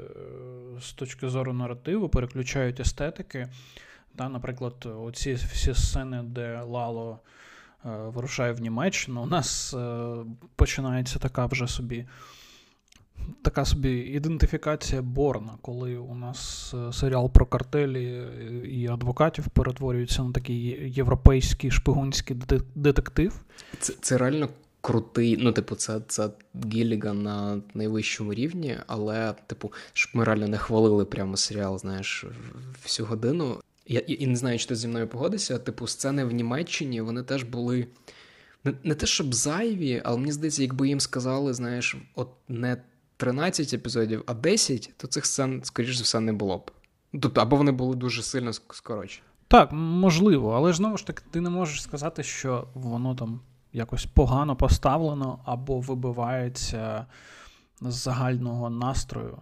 з 0.81 0.93
точки 0.93 1.29
зору 1.29 1.53
наративу, 1.53 2.09
переключають 2.09 2.79
естетики. 2.79 3.47
Та, 4.15 4.29
Наприклад, 4.29 4.87
оці 4.99 5.33
всі 5.33 5.73
сцени, 5.73 6.23
де 6.23 6.61
Лало 6.61 7.19
вирушає 7.83 8.51
в 8.51 8.61
Німеччину. 8.61 9.23
У 9.23 9.25
нас 9.25 9.75
починається 10.55 11.19
така 11.19 11.45
вже 11.45 11.67
собі. 11.67 12.05
Така 13.41 13.65
собі 13.65 13.89
ідентифікація 13.89 15.01
Борна, 15.01 15.53
коли 15.61 15.97
у 15.97 16.15
нас 16.15 16.73
серіал 16.91 17.31
про 17.31 17.45
картелі 17.45 18.23
і 18.69 18.87
адвокатів 18.87 19.47
перетворюється 19.47 20.23
на 20.23 20.31
такий 20.31 20.91
європейський 20.95 21.71
шпигунський 21.71 22.37
детектив. 22.75 23.41
Це 23.79 23.93
це 24.01 24.17
реально 24.17 24.49
крутий. 24.81 25.37
Ну, 25.39 25.51
типу, 25.51 25.75
це 25.75 26.01
це 26.07 26.29
Гілліган 26.73 27.23
на 27.23 27.61
найвищому 27.73 28.33
рівні, 28.33 28.77
але, 28.87 29.33
типу, 29.47 29.73
щоб 29.93 30.15
ми 30.15 30.23
реально 30.23 30.47
не 30.47 30.57
хвалили 30.57 31.05
прямо 31.05 31.37
серіал, 31.37 31.79
знаєш, 31.79 32.25
всю 32.83 33.07
годину. 33.07 33.59
Я 33.87 33.99
і 33.99 34.27
не 34.27 34.35
знаю, 34.35 34.59
чи 34.59 34.67
ти 34.67 34.75
зі 34.75 34.87
мною 34.87 35.07
погодишся. 35.07 35.59
Типу, 35.59 35.87
сцени 35.87 36.25
в 36.25 36.31
Німеччині 36.31 37.01
вони 37.01 37.23
теж 37.23 37.43
були 37.43 37.87
не, 38.63 38.73
не 38.83 38.95
те, 38.95 39.05
щоб 39.05 39.33
зайві, 39.33 40.01
але 40.05 40.17
мені 40.17 40.31
здається, 40.31 40.61
якби 40.61 40.87
їм 40.87 40.99
сказали, 40.99 41.53
знаєш, 41.53 41.97
от 42.15 42.29
не 42.47 42.77
13 43.17 43.73
епізодів, 43.73 44.23
а 44.27 44.33
10, 44.33 44.93
то 44.97 45.07
цих 45.07 45.25
сцен, 45.25 45.63
скоріш 45.63 45.97
за 45.97 46.03
все, 46.03 46.19
не 46.19 46.33
було 46.33 46.57
б. 46.57 46.71
Тобто, 47.21 47.41
або 47.41 47.55
вони 47.55 47.71
були 47.71 47.95
дуже 47.95 48.23
сильно 48.23 48.53
скорочені. 48.53 49.23
Так, 49.47 49.69
можливо, 49.71 50.51
але 50.51 50.71
ж 50.71 50.77
знову 50.77 50.97
ж 50.97 51.07
таки, 51.07 51.23
ти 51.31 51.41
не 51.41 51.49
можеш 51.49 51.83
сказати, 51.83 52.23
що 52.23 52.67
воно 52.73 53.15
там 53.15 53.39
якось 53.73 54.05
погано 54.05 54.55
поставлено 54.55 55.39
або 55.45 55.79
вибивається 55.79 57.05
з 57.81 57.93
загального 57.93 58.69
настрою 58.69 59.37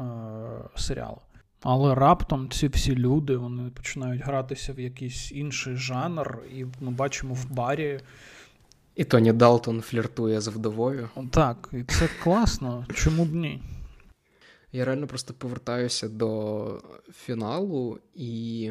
е, 0.00 0.04
серіалу. 0.76 1.18
Але 1.62 1.94
раптом 1.94 2.50
ці 2.50 2.68
всі 2.68 2.96
люди 2.96 3.36
вони 3.36 3.70
починають 3.70 4.22
гратися 4.22 4.72
в 4.72 4.80
якийсь 4.80 5.32
інший 5.32 5.76
жанр, 5.76 6.38
і 6.52 6.64
ми 6.80 6.90
бачимо 6.90 7.34
в 7.34 7.50
барі. 7.50 8.00
І 9.00 9.04
Тоні 9.04 9.32
Далтон 9.32 9.80
фліртує 9.80 10.40
з 10.40 10.48
вдовою. 10.48 11.08
Так, 11.30 11.68
і 11.72 11.82
це 11.84 12.08
класно. 12.22 12.86
Чому 12.94 13.24
б 13.24 13.34
ні? 13.34 13.62
Я 14.72 14.84
реально 14.84 15.06
просто 15.06 15.34
повертаюся 15.34 16.08
до 16.08 16.82
фіналу, 17.12 17.98
і 18.14 18.62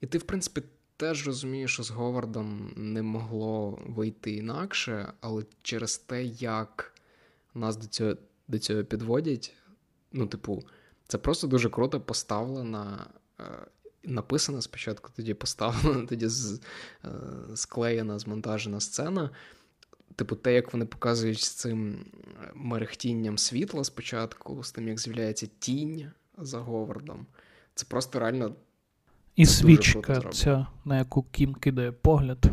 і 0.00 0.06
ти, 0.06 0.18
в 0.18 0.22
принципі, 0.22 0.62
теж 0.96 1.26
розумію, 1.26 1.68
що 1.68 1.82
з 1.82 1.90
Говардом 1.90 2.72
не 2.76 3.02
могло 3.02 3.78
вийти 3.86 4.32
інакше, 4.32 5.12
але 5.20 5.44
через 5.62 5.98
те, 5.98 6.24
як 6.24 6.94
нас 7.54 7.76
до 7.76 7.86
цього 7.86 8.14
до 8.48 8.58
цього 8.58 8.84
підводять, 8.84 9.52
ну, 10.12 10.26
типу, 10.26 10.62
це 11.08 11.18
просто 11.18 11.46
дуже 11.46 11.70
круто 11.70 12.00
поставлена. 12.00 13.06
Е, 13.40 13.44
написана 14.06 14.62
спочатку, 14.62 15.10
тоді 15.16 15.34
поставлена, 15.34 16.06
тоді 16.08 16.28
з, 16.28 16.60
е, 17.04 17.08
склеєна, 17.54 18.18
змонтажена 18.18 18.80
сцена. 18.80 19.30
Типу, 20.16 20.36
те, 20.36 20.54
як 20.54 20.72
вони 20.72 20.84
показують 20.86 21.40
з 21.40 21.48
цим 21.48 22.04
мерехтінням 22.54 23.38
світла 23.38 23.84
спочатку, 23.84 24.62
з 24.62 24.72
тим, 24.72 24.88
як 24.88 25.00
з'являється 25.00 25.48
тінь 25.58 26.10
за 26.38 26.58
Говардом, 26.58 27.26
це 27.74 27.86
просто 27.88 28.18
реально 28.18 28.54
і 29.36 29.46
свічка 29.46 30.20
ця, 30.32 30.66
на 30.84 30.98
яку 30.98 31.22
Кім 31.22 31.54
кидає 31.54 31.92
погляд. 31.92 32.44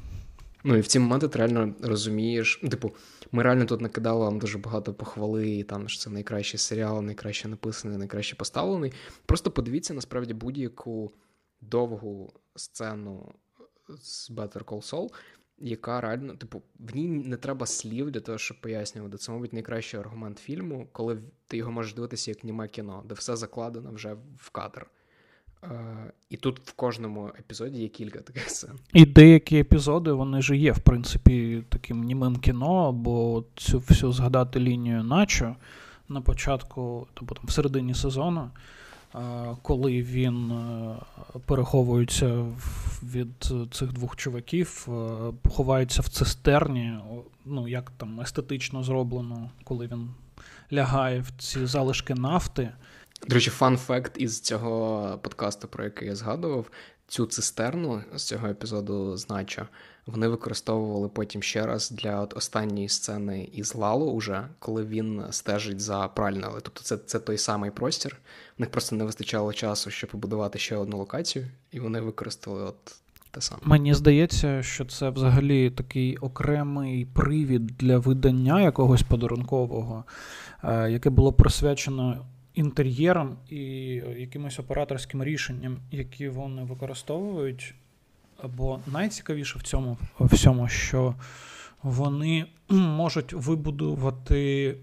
Ну 0.64 0.76
і 0.76 0.80
в 0.80 0.88
ці 0.88 1.00
моменти 1.00 1.28
ти 1.28 1.40
реально 1.40 1.76
розумієш. 1.82 2.62
Типу, 2.72 2.92
ми 3.32 3.44
реально 3.44 3.66
тут 3.66 3.82
накидали 3.82 4.20
вам 4.20 4.40
дуже 4.40 4.58
багато 4.58 4.94
похвали, 4.94 5.50
і 5.50 5.64
там 5.64 5.90
що 5.90 6.00
це 6.00 6.10
найкращий 6.10 6.60
серіал, 6.60 7.02
найкраще 7.02 7.48
написаний, 7.48 7.98
найкраще 7.98 8.36
поставлений. 8.36 8.94
Просто 9.26 9.52
подивіться 9.52 9.94
насправді 9.94 10.34
будь-яку 10.34 11.12
довгу 11.62 12.34
сцену 12.56 13.34
з 14.02 14.32
Better 14.32 14.64
Call 14.64 14.94
Saul, 14.94 15.10
яка 15.64 16.02
реально, 16.02 16.36
типу, 16.36 16.62
в 16.80 16.96
ній 16.96 17.08
не 17.08 17.38
треба 17.38 17.66
слів 17.66 18.12
для 18.12 18.20
того, 18.20 18.38
щоб 18.38 18.62
пояснювати. 18.62 19.18
Це, 19.18 19.32
мабуть, 19.32 19.54
найкращий 19.54 20.00
аргумент 20.00 20.40
фільму, 20.40 20.88
коли 20.92 21.18
ти 21.48 21.58
його 21.58 21.72
можеш 21.72 21.94
дивитися 21.94 22.32
як 22.32 22.44
німе 22.44 22.68
кіно, 22.68 23.04
де 23.10 23.16
все 23.16 23.36
закладено 23.36 23.92
вже 23.92 24.16
в 24.38 24.50
кадр. 24.50 24.86
І 26.30 26.38
тут 26.38 26.60
в 26.60 26.74
кожному 26.74 27.32
епізоді 27.40 27.82
є 27.82 27.88
кілька 27.88 28.20
таких 28.20 28.50
сцен. 28.50 28.72
І 28.94 29.06
деякі 29.06 29.60
епізоди 29.60 30.12
вони 30.12 30.42
ж 30.42 30.58
є, 30.58 30.72
в 30.72 30.80
принципі, 30.80 31.64
таким 31.70 32.04
німим 32.04 32.36
кіно, 32.38 32.92
бо 32.92 33.44
цю 33.56 33.80
всю 33.80 34.12
згадати 34.12 34.60
лінію 34.60 35.04
начо 35.04 35.56
на 36.10 36.22
початку, 36.22 37.08
тобто 37.14 37.36
там 37.36 37.46
в 37.46 37.52
середині 37.52 37.94
сезону, 37.94 38.52
коли 39.62 40.02
він 40.02 40.52
е, 40.52 40.96
переховується 41.46 42.46
від 43.04 43.54
цих 43.72 43.94
двох 43.94 44.16
чуваків, 44.16 44.88
е, 44.90 45.50
ховається 45.50 46.02
в 46.02 46.08
цистерні, 46.08 47.00
ну 47.46 47.68
як 47.68 47.92
там 47.98 48.22
естетично 48.22 48.84
зроблено, 48.84 49.50
коли 49.64 49.88
він 49.88 50.10
лягає 50.74 51.20
в 51.20 51.32
ці 51.38 51.66
залишки 51.66 52.16
нафти. 52.16 52.70
До 53.28 53.36
речі, 53.36 53.50
фан 53.50 53.78
факт 53.78 54.14
із 54.18 54.42
цього 54.42 55.20
подкасту, 55.24 55.68
про 55.68 55.84
який 55.84 56.08
я 56.08 56.16
згадував, 56.16 56.72
цю 57.08 57.26
цистерну 57.26 58.04
з 58.16 58.24
цього 58.24 58.48
епізоду 58.48 59.18
з 59.18 59.30
Начо, 59.30 59.68
вони 60.06 60.28
використовували 60.28 61.10
потім 61.10 61.44
ще 61.44 61.66
раз 61.66 61.92
для 61.92 62.22
от 62.22 62.38
останньої 62.38 62.90
сцени 62.90 63.50
із 63.54 63.76
Лало, 63.76 64.12
уже, 64.12 64.48
коли 64.60 64.86
він 64.86 65.24
стежить 65.30 65.80
за 65.80 66.08
пральною. 66.08 66.54
Тобто 66.62 66.82
це 66.82 66.98
це 66.98 67.20
той 67.20 67.38
самий 67.38 67.72
простір. 67.72 68.18
В 68.58 68.62
них 68.62 68.72
просто 68.72 68.96
не 68.96 69.04
вистачало 69.04 69.54
часу, 69.54 69.90
щоб 69.90 70.10
побудувати 70.10 70.60
ще 70.60 70.78
одну 70.78 70.98
локацію, 70.98 71.48
і 71.72 71.80
вони 71.80 72.02
використали 72.02 72.64
от 72.64 72.96
те 73.32 73.42
саме. 73.42 73.62
Мені 73.66 73.94
здається, 73.94 74.64
що 74.64 74.86
це 74.86 75.10
взагалі 75.10 75.70
такий 75.70 76.18
окремий 76.18 77.06
привід 77.06 77.66
для 77.66 77.98
видання 77.98 78.62
якогось 78.62 79.04
подарункового, 79.04 80.04
е, 80.64 80.92
яке 80.92 81.10
було 81.10 81.34
присвячено 81.34 82.26
інтер'єром 82.54 83.38
і 83.50 83.60
якимось 84.18 84.60
операторським 84.60 85.24
рішенням, 85.24 85.78
які 85.92 86.30
вони 86.30 86.64
використовують. 86.64 87.76
Бо 88.58 88.80
найцікавіше 88.88 89.60
в 89.60 89.64
цьому 89.64 89.98
всьому, 90.20 90.68
що 90.68 91.16
вони 91.84 92.46
можуть 92.70 93.34
вибудувати 93.34 94.76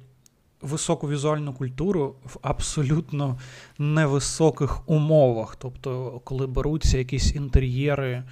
високу 0.60 1.08
візуальну 1.08 1.52
культуру 1.52 2.14
в 2.24 2.36
абсолютно 2.42 3.38
невисоких 3.78 4.88
умовах. 4.88 5.56
Тобто, 5.56 6.20
коли 6.24 6.46
беруться 6.46 6.98
якісь 6.98 7.34
інтер'єри 7.34 8.10
е- 8.12 8.24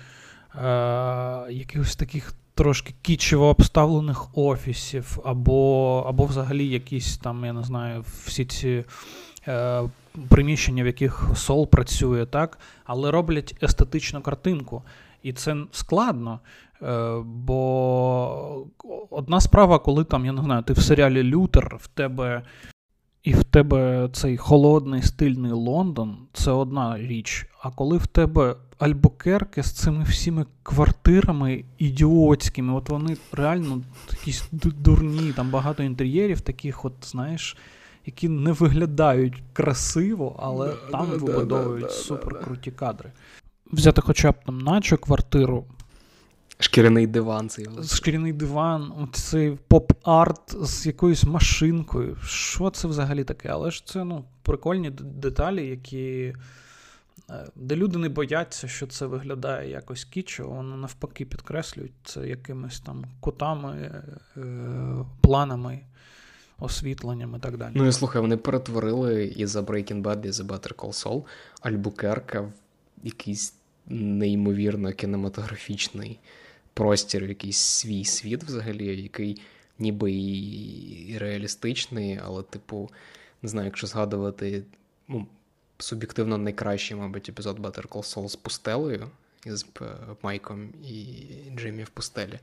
якихось 1.51 1.97
таких 1.97 2.35
трошки 2.55 2.95
кічево 3.03 3.49
обставлених 3.49 4.39
офісів, 4.39 5.19
або 5.25 6.05
або 6.09 6.25
взагалі 6.25 6.69
якісь 6.69 7.19
там, 7.19 7.45
я 7.45 7.53
не 7.53 7.63
знаю, 7.63 8.05
всі 8.25 8.45
ці 8.45 8.85
Е, 9.49 9.83
приміщення, 10.29 10.83
в 10.83 10.87
яких 10.87 11.31
сол 11.37 11.69
працює, 11.69 12.27
так, 12.27 12.59
але 12.85 13.11
роблять 13.11 13.55
естетичну 13.63 14.21
картинку. 14.21 14.83
І 15.23 15.33
це 15.33 15.57
складно. 15.73 16.41
Е, 16.83 17.23
бо 17.25 18.67
одна 19.11 19.41
справа, 19.41 19.79
коли 19.79 20.05
там, 20.05 20.27
я 20.27 20.33
не 20.33 20.43
знаю, 20.43 20.63
ти 20.63 20.73
в 20.73 20.79
серіалі 20.79 21.23
Лютер, 21.23 21.77
в 21.81 21.87
тебе. 21.87 22.43
І 23.23 23.35
в 23.35 23.45
тебе 23.45 24.09
цей 24.13 24.37
холодний 24.37 25.03
стильний 25.03 25.53
Лондон 25.53 26.17
це 26.33 26.51
одна 26.51 26.99
річ. 26.99 27.47
А 27.63 27.71
коли 27.71 27.99
в 27.99 28.07
тебе 28.07 28.57
Альбукерки 28.79 29.63
з 29.63 29.73
цими 29.73 30.05
всіми 30.05 30.47
квартирами 30.63 31.65
ідіотськими, 31.79 32.75
от 32.75 32.89
вони 32.89 33.17
реально 33.33 33.83
якісь 34.11 34.49
дурні, 34.53 35.33
там 35.33 35.51
багато 35.51 35.83
інтер'єрів, 35.83 36.41
таких, 36.41 36.85
от, 36.85 36.93
знаєш, 37.03 37.57
які 38.07 38.29
не 38.29 38.53
виглядають 38.53 39.43
красиво, 39.53 40.37
але 40.39 40.69
да, 40.69 40.75
там 40.91 41.07
да, 41.11 41.17
вибудовують 41.17 41.85
да, 41.85 41.91
суперкруті 41.91 42.71
кадри. 42.71 43.13
Взяти 43.73 44.01
хоча 44.01 44.33
б 44.33 44.35
там 44.47 44.59
наче 44.59 44.97
квартиру. 44.97 45.65
Шкіряний 46.61 47.07
диван 47.07 47.49
цей. 47.49 47.67
Шкіряний 47.85 48.33
диван, 48.33 49.09
цей 49.13 49.59
поп-арт 49.69 50.65
з 50.65 50.87
якоюсь 50.87 51.25
машинкою. 51.25 52.17
Що 52.25 52.71
це 52.71 52.89
взагалі 52.89 53.25
таке? 53.25 53.49
Але 53.49 53.71
ж 53.71 53.87
це 53.87 54.05
ну, 54.05 54.25
прикольні 54.43 54.91
деталі, 54.91 55.67
які. 55.67 56.35
Е, 57.31 57.47
де 57.55 57.77
люди 57.77 57.99
не 57.99 58.09
бояться, 58.09 58.69
що 58.69 58.87
це 58.87 59.07
виглядає 59.07 59.71
якось 59.71 60.05
кічо, 60.05 60.49
вони 60.49 60.77
навпаки 60.77 61.25
підкреслюють 61.25 61.93
це 62.05 62.29
якимись 62.29 62.81
там 62.81 63.05
кутами, 63.21 64.03
е, 64.37 64.43
планами 65.21 65.81
освітленням 66.59 67.35
і 67.37 67.39
так 67.39 67.57
далі. 67.57 67.73
Ну 67.75 67.87
і 67.87 67.93
слухай, 67.93 68.23
вони 68.23 68.37
перетворили 68.37 69.25
і 69.25 69.47
за 69.47 69.61
Breaking 69.61 70.03
Bad, 70.03 70.27
і 70.27 70.33
за 70.33 70.45
Better 70.45 70.75
Call 70.75 71.05
Saul 71.05 71.25
Альбукерка 71.61 72.41
в 72.41 72.53
якийсь 73.03 73.55
неймовірно 73.89 74.93
кінематографічний 74.93 76.19
простір, 76.75 77.25
якийсь 77.25 77.59
свій 77.59 78.05
світ 78.05 78.45
взагалі, 78.45 79.03
який 79.03 79.41
ніби 79.79 80.13
і 80.13 81.17
реалістичний, 81.19 82.21
але, 82.25 82.43
типу, 82.43 82.91
не 83.43 83.49
знаю, 83.49 83.67
якщо 83.67 83.87
згадувати 83.87 84.63
ну, 85.09 85.27
суб'єктивно 85.79 86.39
найкращий, 86.39 86.97
мабуть, 86.97 87.29
епізод 87.29 87.59
Better 87.59 87.89
Call 87.89 88.15
Saul 88.15 88.29
з 88.29 88.37
пустелею 88.37 89.11
із 89.47 89.67
Майком 90.23 90.69
і 90.89 91.25
Джиммі 91.57 91.85
в 91.85 91.89
пустелі. 91.89 92.39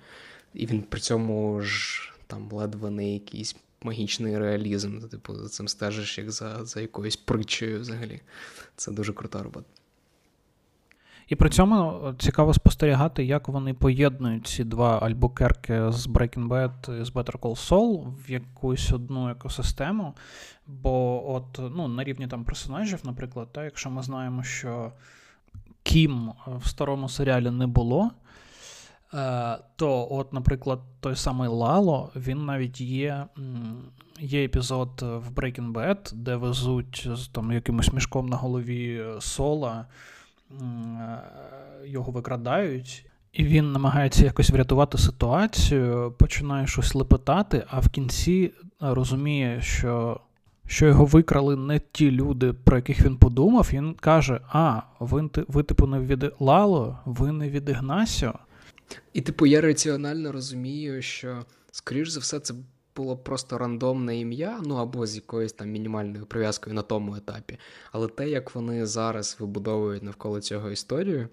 І 0.53 0.65
він 0.65 0.81
при 0.81 0.99
цьому 0.99 1.61
ж 1.61 2.13
там 2.27 2.51
ледве 2.51 2.89
не 2.89 3.13
якийсь 3.13 3.55
магічний 3.81 4.37
реалізм. 4.37 5.07
Типу, 5.07 5.35
за 5.35 5.49
цим 5.49 5.67
стежиш 5.67 6.17
як 6.17 6.31
за, 6.31 6.65
за 6.65 6.81
якоюсь 6.81 7.15
притчею 7.15 7.79
взагалі. 7.79 8.21
Це 8.75 8.91
дуже 8.91 9.13
крута 9.13 9.43
робота. 9.43 9.67
І 11.27 11.35
при 11.35 11.49
цьому 11.49 12.01
цікаво 12.17 12.53
спостерігати, 12.53 13.25
як 13.25 13.47
вони 13.47 13.73
поєднують 13.73 14.47
ці 14.47 14.63
два 14.63 14.99
альбукерки 14.99 15.91
з 15.91 16.07
Breaking 16.07 16.47
Bad 16.47 17.01
і 17.01 17.05
з 17.05 17.11
Better 17.11 17.39
Call 17.39 17.69
Saul 17.69 18.13
в 18.25 18.31
якусь 18.31 18.91
одну 18.91 19.29
екосистему. 19.29 20.13
Бо 20.67 21.23
от 21.33 21.59
ну, 21.75 21.87
на 21.87 22.03
рівні 22.03 22.27
там 22.27 22.43
персонажів, 22.43 22.99
наприклад, 23.03 23.47
та, 23.51 23.63
якщо 23.63 23.89
ми 23.89 24.03
знаємо, 24.03 24.43
що 24.43 24.91
Кім 25.83 26.31
в 26.47 26.67
старому 26.67 27.09
серіалі 27.09 27.51
не 27.51 27.67
було, 27.67 28.11
е, 29.13 29.57
то, 29.75 30.07
от, 30.11 30.33
наприклад, 30.33 30.79
той 30.99 31.15
самий 31.15 31.49
Лало, 31.49 32.11
він 32.15 32.45
навіть 32.45 32.81
є. 32.81 33.25
Є 34.19 34.45
епізод 34.45 34.89
в 35.01 35.31
Breaking 35.31 35.71
Bad, 35.71 36.13
де 36.13 36.35
везуть 36.35 37.07
з 37.13 37.27
там 37.27 37.51
якимось 37.51 37.93
мішком 37.93 38.25
на 38.25 38.37
голові 38.37 39.05
сола. 39.19 39.85
Е, 40.51 41.21
його 41.85 42.11
викрадають, 42.11 43.05
і 43.33 43.43
він 43.43 43.71
намагається 43.71 44.25
якось 44.25 44.49
врятувати 44.49 44.97
ситуацію, 44.97 46.13
починає 46.17 46.67
щось 46.67 46.95
лепетати, 46.95 47.63
а 47.67 47.79
в 47.79 47.89
кінці 47.89 48.51
розуміє, 48.79 49.61
що. 49.61 50.19
Що 50.67 50.85
його 50.85 51.05
викрали 51.05 51.55
не 51.55 51.81
ті 51.91 52.11
люди, 52.11 52.53
про 52.53 52.75
яких 52.75 53.05
він 53.05 53.17
подумав, 53.17 53.69
він 53.73 53.93
каже: 53.93 54.39
А, 54.47 54.81
ви, 54.99 55.29
ви 55.47 55.63
типу, 55.63 55.87
не 55.87 55.99
від 55.99 56.31
Лало, 56.39 56.99
ви 57.05 57.31
не 57.31 57.49
від 57.49 57.69
Ігнасіо. 57.69 58.33
І, 59.13 59.21
типу, 59.21 59.45
я 59.45 59.61
раціонально 59.61 60.31
розумію, 60.31 61.01
що, 61.01 61.45
скоріш 61.71 62.09
за 62.09 62.19
все, 62.19 62.39
це 62.39 62.53
було 62.95 63.17
просто 63.17 63.57
рандомне 63.57 64.19
ім'я, 64.19 64.61
ну 64.65 64.75
або 64.75 65.07
з 65.07 65.15
якоюсь 65.15 65.53
там 65.53 65.69
мінімальною 65.69 66.25
прив'язкою 66.25 66.75
на 66.75 66.81
тому 66.81 67.15
етапі. 67.15 67.57
Але 67.91 68.07
те, 68.07 68.29
як 68.29 68.55
вони 68.55 68.85
зараз 68.85 69.37
вибудовують 69.39 70.03
навколо 70.03 70.41
цього 70.41 70.71
історію, 70.71 71.29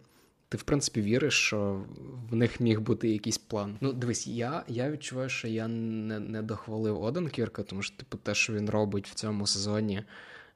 ти, 0.48 0.58
в 0.58 0.62
принципі, 0.62 1.02
віриш, 1.02 1.34
що 1.34 1.84
в 2.30 2.34
них 2.34 2.60
міг 2.60 2.80
бути 2.80 3.08
якийсь 3.08 3.38
план. 3.38 3.76
Ну, 3.80 3.92
дивись, 3.92 4.26
я 4.26 4.64
я 4.68 4.90
відчуваю, 4.90 5.28
що 5.28 5.48
я 5.48 5.68
не 5.68 6.20
не 6.20 6.42
дохвалив 6.42 7.02
Оденкірка, 7.02 7.62
тому 7.62 7.82
що, 7.82 7.96
типу, 7.96 8.18
те, 8.18 8.34
що 8.34 8.52
він 8.52 8.70
робить 8.70 9.08
в 9.08 9.14
цьому 9.14 9.46
сезоні. 9.46 10.04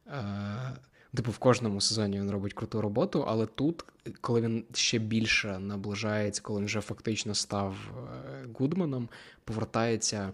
Е- 0.06 0.76
Типу, 1.16 1.30
в 1.30 1.38
кожному 1.38 1.80
сезоні 1.80 2.20
він 2.20 2.30
робить 2.30 2.52
круту 2.52 2.80
роботу, 2.80 3.24
але 3.28 3.46
тут, 3.46 3.84
коли 4.20 4.40
він 4.40 4.64
ще 4.74 4.98
більше 4.98 5.58
наближається, 5.58 6.42
коли 6.42 6.60
він 6.60 6.66
вже 6.66 6.80
фактично 6.80 7.34
став 7.34 7.74
е, 7.74 8.48
Гудманом, 8.54 9.08
повертається 9.44 10.32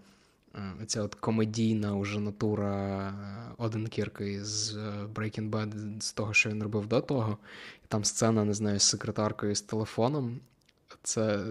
ця 0.87 1.03
от 1.03 1.15
комедійна 1.15 1.97
уже 1.97 2.21
натура 2.21 3.15
Один 3.59 3.83
Оден 3.83 3.89
Кірки 3.89 4.45
з 4.45 4.77
е, 4.77 5.07
Breaking 5.15 5.51
Bad, 5.51 6.01
з 6.01 6.13
того, 6.13 6.35
що 6.35 6.51
він 6.51 6.63
робив 6.63 6.87
до 6.87 7.01
того. 7.01 7.39
Там 7.89 8.05
сцена, 8.05 8.45
не 8.45 8.55
знаю, 8.55 8.79
з 8.79 8.83
секретаркою 8.83 9.55
з 9.55 9.63
телефоном. 9.63 10.41
Це 11.03 11.45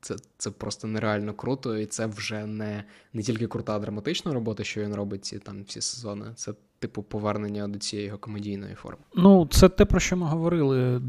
це, 0.00 0.16
це 0.38 0.50
просто 0.50 0.88
нереально 0.88 1.34
круто, 1.34 1.78
і 1.78 1.86
це 1.86 2.06
вже 2.06 2.46
не 2.46 2.84
не 3.12 3.22
тільки 3.22 3.46
крута 3.46 3.78
драматична 3.78 4.32
робота, 4.32 4.64
що 4.64 4.80
він 4.80 4.94
робить 4.94 5.24
ці 5.24 5.38
там 5.38 5.62
всі 5.62 5.80
сезони. 5.80 6.26
Це 6.36 6.54
типу 6.80 7.02
повернення 7.02 7.68
до 7.68 7.78
цієї 7.78 8.06
його 8.06 8.18
комедійної 8.18 8.74
форми. 8.74 9.02
Ну, 9.14 9.48
це 9.50 9.68
те, 9.68 9.84
про 9.84 10.00
що 10.00 10.16
ми 10.16 10.26
говорили 10.26 11.02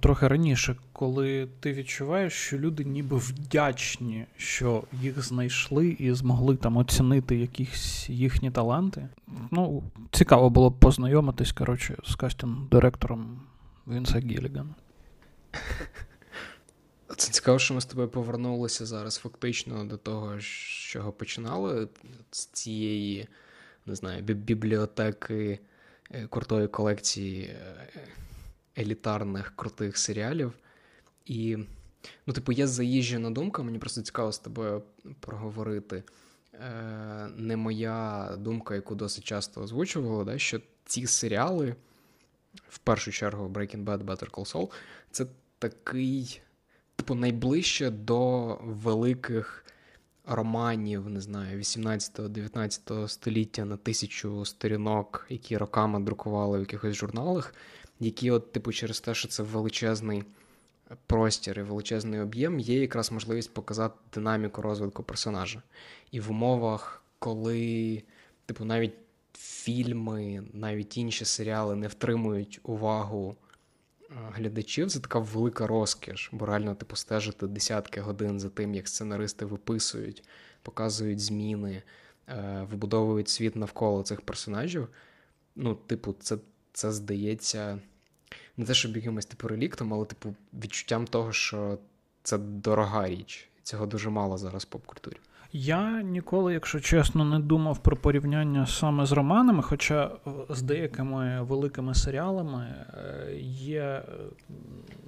трохи 0.00 0.28
раніше, 0.28 0.76
коли 0.92 1.48
ти 1.60 1.72
відчуваєш, 1.72 2.32
що 2.32 2.58
люди 2.58 2.84
ніби 2.84 3.16
вдячні, 3.16 4.26
що 4.36 4.84
їх 4.92 5.22
знайшли 5.22 5.88
і 5.88 6.12
змогли 6.12 6.56
там 6.56 6.76
оцінити 6.76 7.36
якісь 7.36 8.08
їхні 8.08 8.50
таланти. 8.50 9.08
Ну, 9.50 9.82
цікаво 10.10 10.50
було 10.50 10.70
б 10.70 10.78
познайомитись, 10.78 11.52
коротше, 11.52 11.96
з 12.04 12.14
кастинг 12.14 12.68
директором 12.70 13.40
Вінса 13.86 14.18
Гіллігана. 14.18 14.74
Це 17.16 17.32
цікаво, 17.32 17.58
що 17.58 17.74
ми 17.74 17.80
з 17.80 17.84
тобою 17.84 18.08
повернулися 18.08 18.86
зараз 18.86 19.16
фактично 19.16 19.84
до 19.84 19.96
того, 19.96 20.40
з 20.40 20.44
чого 20.90 21.12
починали 21.12 21.88
з 22.30 22.46
цієї 22.46 23.28
не 23.86 23.94
знаю, 23.94 24.22
бібліотеки 24.22 25.58
е, 26.10 26.26
крутої 26.26 26.68
колекції 26.68 27.42
е, 27.44 27.88
елітарних 28.78 29.52
крутих 29.56 29.98
серіалів. 29.98 30.52
І, 31.26 31.58
ну, 32.26 32.34
типу, 32.34 32.52
є 32.52 32.66
заїжджена 32.66 33.30
думка, 33.30 33.62
мені 33.62 33.78
просто 33.78 34.02
цікаво 34.02 34.32
з 34.32 34.38
тобою 34.38 34.82
проговорити. 35.20 36.02
Е, 36.54 37.28
не 37.36 37.56
моя 37.56 38.30
думка, 38.38 38.74
яку 38.74 38.94
досить 38.94 39.24
часто 39.24 39.62
озвучували, 39.62 40.24
да, 40.24 40.38
що 40.38 40.60
ці 40.84 41.06
серіали, 41.06 41.74
в 42.68 42.78
першу 42.78 43.12
чергу, 43.12 43.48
Breaking 43.48 43.84
Bad, 43.84 44.04
Better 44.04 44.30
Call 44.30 44.52
Saul, 44.52 44.70
це 45.10 45.26
такий, 45.58 46.40
типу, 46.96 47.14
найближче 47.14 47.90
до 47.90 48.54
великих 48.62 49.64
романів, 50.26 51.08
не 51.08 51.20
знаю, 51.20 51.58
18-19 51.58 53.08
століття 53.08 53.64
на 53.64 53.76
тисячу 53.76 54.44
сторінок, 54.44 55.26
які 55.28 55.56
роками 55.56 56.00
друкували 56.00 56.58
в 56.58 56.60
якихось 56.60 56.96
журналах, 56.96 57.54
які, 58.00 58.30
от, 58.30 58.52
типу, 58.52 58.72
через 58.72 59.00
те, 59.00 59.14
що 59.14 59.28
це 59.28 59.42
величезний 59.42 60.24
простір 61.06 61.58
і 61.58 61.62
величезний 61.62 62.20
об'єм, 62.20 62.60
є 62.60 62.80
якраз 62.80 63.12
можливість 63.12 63.54
показати 63.54 63.94
динаміку 64.14 64.62
розвитку 64.62 65.02
персонажа. 65.02 65.62
І 66.10 66.20
в 66.20 66.30
умовах, 66.30 67.02
коли, 67.18 68.02
типу, 68.46 68.64
навіть 68.64 68.94
фільми, 69.32 70.42
навіть 70.52 70.96
інші 70.96 71.24
серіали 71.24 71.76
не 71.76 71.88
втримують 71.88 72.60
увагу 72.62 73.36
глядачів 74.32 74.90
це 74.90 75.00
така 75.00 75.18
велика 75.18 75.66
розкіш, 75.66 76.30
бо 76.32 76.46
реально 76.46 76.74
типу 76.74 76.96
стежити 76.96 77.46
десятки 77.46 78.00
годин 78.00 78.40
за 78.40 78.48
тим, 78.48 78.74
як 78.74 78.88
сценаристи 78.88 79.44
виписують, 79.44 80.24
показують 80.62 81.20
зміни, 81.20 81.82
е, 82.28 82.66
вибудовують 82.70 83.28
світ 83.28 83.56
навколо 83.56 84.02
цих 84.02 84.20
персонажів. 84.20 84.88
Ну, 85.56 85.74
типу, 85.74 86.14
це 86.20 86.38
це 86.72 86.92
здається 86.92 87.80
не 88.56 88.64
те, 88.64 88.74
щоб 88.74 88.96
якимось 88.96 89.26
типу 89.26 89.48
реліктом, 89.48 89.94
але 89.94 90.06
типу 90.06 90.34
відчуттям 90.52 91.06
того, 91.06 91.32
що 91.32 91.78
це 92.22 92.38
дорога 92.38 93.08
річ. 93.08 93.48
Цього 93.62 93.86
дуже 93.86 94.10
мало 94.10 94.38
зараз 94.38 94.62
в 94.62 94.66
поп-культурі. 94.66 95.16
Я 95.54 96.02
ніколи, 96.02 96.52
якщо 96.52 96.80
чесно, 96.80 97.24
не 97.24 97.38
думав 97.38 97.78
про 97.78 97.96
порівняння 97.96 98.66
саме 98.66 99.06
з 99.06 99.12
романами, 99.12 99.62
хоча 99.62 100.04
е, 100.04 100.30
з 100.50 100.62
деякими 100.62 101.42
великими 101.42 101.94
серіалами 101.94 102.74
е, 102.94 103.34
є, 103.58 104.02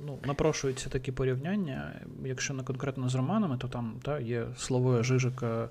ну, 0.07 0.19
напрошуються 0.27 0.89
такі 0.89 1.13
порівняння. 1.13 1.93
Якщо 2.25 2.55
не 2.55 2.63
конкретно 2.63 3.09
з 3.09 3.15
романами, 3.15 3.57
то 3.59 3.69
там 3.69 3.95
та, 4.03 4.19
є 4.19 4.45
слово 4.57 5.03
Жижика 5.03 5.69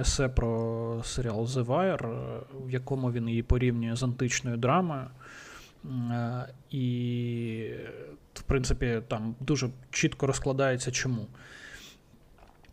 есе 0.00 0.28
про 0.28 1.00
серіал 1.04 1.44
The 1.44 1.64
Wire, 1.64 2.06
е, 2.06 2.40
в 2.66 2.70
якому 2.70 3.12
він 3.12 3.28
її 3.28 3.42
порівнює 3.42 3.96
з 3.96 4.02
античною 4.02 4.56
драмою. 4.56 5.06
І, 6.70 7.70
в 8.34 8.42
принципі, 8.42 9.00
там 9.08 9.34
дуже 9.40 9.68
чітко 9.90 10.26
розкладається 10.26 10.90
чому. 10.90 11.26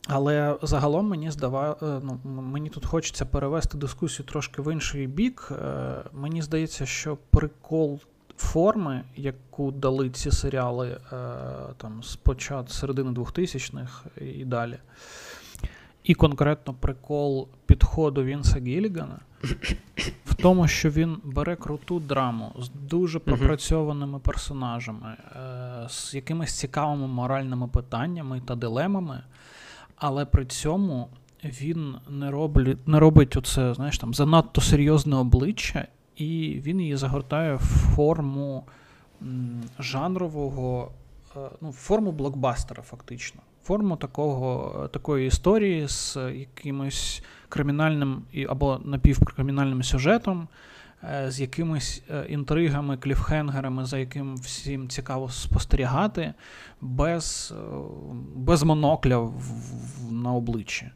Але 0.07 0.57
загалом 0.61 1.07
мені 1.07 1.31
здаває, 1.31 1.75
ну, 1.81 2.19
мені 2.25 2.69
тут 2.69 2.85
хочеться 2.85 3.25
перевести 3.25 3.77
дискусію 3.77 4.25
трошки 4.25 4.61
в 4.61 4.73
інший 4.73 5.07
бік. 5.07 5.51
Е, 5.51 5.95
мені 6.13 6.41
здається, 6.41 6.85
що 6.85 7.17
прикол 7.29 7.99
форми, 8.37 9.03
яку 9.15 9.71
дали 9.71 10.09
ці 10.09 10.31
серіали 10.31 10.89
е, 10.89 11.17
там 11.77 12.03
з 12.03 12.15
початку 12.15 12.73
середини 12.73 13.11
2000-х 13.11 14.03
і 14.21 14.45
далі, 14.45 14.77
і 16.03 16.13
конкретно 16.13 16.73
прикол 16.73 17.47
підходу 17.65 18.23
Вінса 18.23 18.59
Гіллігана 18.59 19.19
в 20.25 20.35
тому, 20.35 20.67
що 20.67 20.89
він 20.89 21.17
бере 21.23 21.55
круту 21.55 21.99
драму 21.99 22.51
з 22.59 22.69
дуже 22.69 23.19
пропрацьованими 23.19 24.19
персонажами, 24.19 25.15
е, 25.35 25.87
з 25.89 26.13
якимись 26.13 26.59
цікавими 26.59 27.07
моральними 27.07 27.67
питаннями 27.67 28.41
та 28.45 28.55
дилемами 28.55 29.23
але 30.03 30.25
при 30.25 30.45
цьому 30.45 31.07
він 31.43 31.95
не 32.09 32.31
робить 32.31 32.87
не 32.87 32.99
робить 32.99 33.37
оце, 33.37 33.73
знаєш, 33.73 33.97
там, 33.97 34.13
занадто 34.13 34.61
серйозне 34.61 35.15
обличчя, 35.15 35.87
і 36.15 36.61
він 36.63 36.81
її 36.81 36.95
загортає 36.95 37.55
в 37.55 37.93
форму 37.95 38.63
жанрового, 39.79 40.91
е, 41.35 41.39
ну, 41.61 41.71
форму 41.71 42.11
блокбастера, 42.11 42.83
фактично. 42.83 43.41
Форму 43.63 43.97
такого, 43.97 44.87
такої 44.87 45.27
історії 45.27 45.87
з 45.87 46.17
якимось 46.35 47.23
кримінальним 47.49 48.23
або 48.49 48.79
напівкримінальним 48.83 49.83
сюжетом, 49.83 50.41
е, 50.41 50.72
з 51.27 51.41
якимись 51.41 52.03
е, 52.09 52.25
інтригами, 52.29 52.97
кліфхенгерами, 52.97 53.85
за 53.85 53.97
яким 53.97 54.35
всім 54.35 54.87
цікаво 54.87 55.29
спостерігати, 55.29 56.33
без 56.81 57.53
без 58.35 58.63
монокля 58.63 59.17
в, 59.17 59.29
в, 59.29 60.11
на 60.11 60.33
обличчі. 60.33 60.91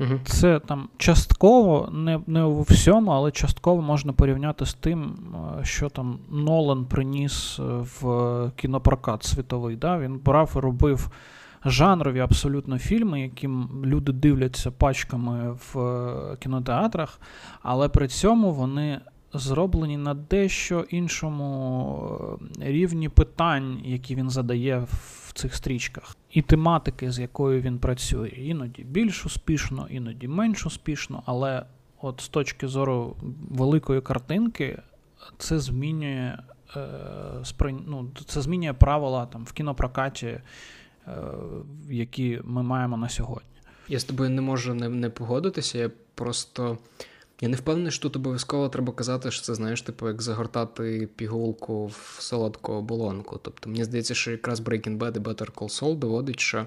Угу. 0.00 0.20
Це 0.24 0.60
там 0.60 0.88
частково, 0.96 1.88
не 1.92 2.20
не 2.26 2.42
у 2.42 2.62
всьому, 2.62 3.10
але 3.10 3.30
частково 3.30 3.82
можна 3.82 4.12
порівняти 4.12 4.66
з 4.66 4.74
тим, 4.74 5.16
що 5.62 5.88
там 5.88 6.18
Нолан 6.30 6.84
приніс 6.84 7.58
в 7.58 8.50
кінопрокат 8.56 9.24
світовий. 9.24 9.76
Да? 9.76 9.98
Він 9.98 10.18
брав 10.18 10.52
і 10.56 10.58
робив 10.58 11.10
жанрові 11.64 12.20
абсолютно 12.20 12.78
фільми, 12.78 13.20
які 13.20 13.48
люди 13.84 14.12
дивляться 14.12 14.70
пачками 14.70 15.52
в 15.52 15.78
е, 15.78 16.36
кінотеатрах, 16.36 17.20
але 17.62 17.88
при 17.88 18.08
цьому 18.08 18.52
вони 18.52 19.00
зроблені 19.34 19.96
на 19.96 20.14
дещо 20.14 20.84
іншому 20.90 22.38
е, 22.60 22.72
рівні 22.72 23.08
питань, 23.08 23.80
які 23.84 24.14
він 24.14 24.30
задає 24.30 24.78
в 24.78 25.32
цих 25.32 25.54
стрічках, 25.54 26.16
і 26.30 26.42
тематики, 26.42 27.12
з 27.12 27.18
якою 27.18 27.60
він 27.60 27.78
працює. 27.78 28.28
Іноді 28.28 28.84
більш 28.84 29.26
успішно, 29.26 29.86
іноді 29.90 30.28
менш 30.28 30.66
успішно, 30.66 31.22
але 31.26 31.64
от 32.00 32.20
з 32.20 32.28
точки 32.28 32.68
зору 32.68 33.16
великої 33.50 34.00
картинки, 34.00 34.78
це 35.38 35.58
змінює. 35.58 36.38
Е, 36.76 36.86
ну, 37.86 38.10
Це 38.26 38.40
змінює 38.40 38.72
правила 38.72 39.26
там 39.26 39.44
в 39.44 39.52
кінопрокаті 39.52 40.40
які 41.90 42.40
ми 42.44 42.62
маємо 42.62 42.96
на 42.96 43.08
сьогодні. 43.08 43.48
Я 43.88 43.98
з 43.98 44.04
тобою 44.04 44.30
не 44.30 44.40
можу 44.40 44.74
не, 44.74 44.88
не 44.88 45.10
погодитися. 45.10 45.78
Я 45.78 45.90
просто 46.14 46.78
я 47.40 47.48
не 47.48 47.56
впевнений, 47.56 47.92
що 47.92 48.02
тут 48.02 48.16
обов'язково 48.16 48.68
треба 48.68 48.92
казати, 48.92 49.30
що 49.30 49.42
це 49.42 49.54
знаєш, 49.54 49.82
типу, 49.82 50.08
як 50.08 50.22
загортати 50.22 51.08
пігулку 51.16 51.86
в 51.86 52.16
солодку 52.20 52.72
оболонку. 52.72 53.40
Тобто, 53.42 53.70
мені 53.70 53.84
здається, 53.84 54.14
що 54.14 54.30
якраз 54.30 54.60
Breaking 54.60 54.98
Bad 54.98 55.16
і 55.16 55.20
Better 55.20 55.52
Call 55.52 55.80
Saul 55.80 55.98
доводить, 55.98 56.40
що 56.40 56.66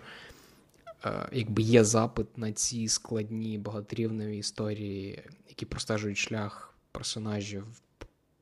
е, 1.05 1.29
якби 1.31 1.61
є 1.61 1.83
запит 1.83 2.37
на 2.37 2.51
ці 2.51 2.87
складні 2.87 3.57
багаторівневі 3.57 4.37
історії, 4.37 5.23
які 5.49 5.65
простежують 5.65 6.17
шлях 6.17 6.73
персонажів 6.91 7.65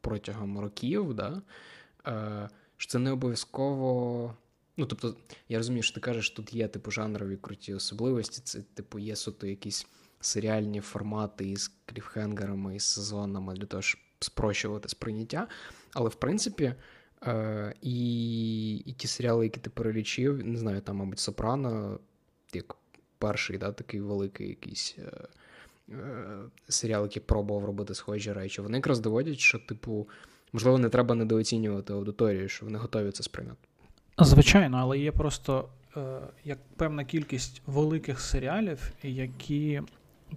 протягом 0.02 0.60
років, 0.60 1.14
да? 1.14 1.42
е, 2.08 2.50
що 2.78 2.92
це 2.92 3.00
не 3.00 3.12
обов'язково. 3.12 4.34
Ну, 4.78 4.86
тобто, 4.86 5.16
я 5.50 5.58
розумію, 5.58 5.84
що 5.84 5.94
ти 5.94 6.00
кажеш, 6.00 6.30
тут 6.30 6.54
є 6.54 6.68
типу 6.68 6.92
жанрові 6.92 7.38
круті 7.38 7.74
особливості. 7.74 8.42
Це, 8.44 8.62
типу, 8.74 9.00
є 9.00 9.16
суто 9.16 9.48
якісь 9.48 9.88
серіальні 10.20 10.82
формати 10.82 11.50
із 11.50 11.72
кліфхенгерами, 11.86 12.76
із 12.76 12.84
сезонами 12.84 13.54
для 13.54 13.66
того, 13.66 13.82
щоб 13.82 14.02
спрощувати 14.20 14.90
сприйняття. 14.90 15.48
Але 15.94 16.10
в 16.10 16.16
принципі, 16.16 16.74
е, 17.24 17.74
і 17.82 18.76
і 18.76 18.94
ті 18.94 19.08
серіали, 19.08 19.46
які 19.46 19.60
ти 19.60 19.70
перелічив, 19.70 20.46
не 20.46 20.58
знаю, 20.58 20.82
там, 20.82 20.96
мабуть, 20.96 21.20
Сопрано, 21.20 22.00
як 22.54 22.76
перший, 23.18 23.58
да, 23.58 23.72
такий 23.72 24.02
великий 24.02 24.48
якийсь. 24.48 24.96
Е, 25.00 25.28
е, 25.90 26.40
Серіал, 26.70 27.04
який 27.04 27.22
пробував 27.22 27.66
робити 27.66 27.96
схожі 27.96 28.34
речі, 28.34 28.62
вони 28.62 28.78
якраз 28.78 29.00
доводять, 29.00 29.40
що, 29.40 29.60
типу, 29.60 30.10
можливо, 30.54 30.78
не 30.78 30.90
треба 30.90 31.16
недооцінювати 31.16 31.94
аудиторію, 31.94 32.50
що 32.50 32.66
вони 32.66 32.80
готові 32.80 33.12
це 33.12 33.24
сприйняти. 33.24 33.68
Звичайно, 34.20 34.78
але 34.78 35.00
є 35.00 35.12
просто 35.12 35.66
е, 35.98 36.02
як 36.46 36.58
певна 36.78 37.04
кількість 37.04 37.62
великих 37.68 38.22
серіалів, 38.22 38.92
які 39.04 39.82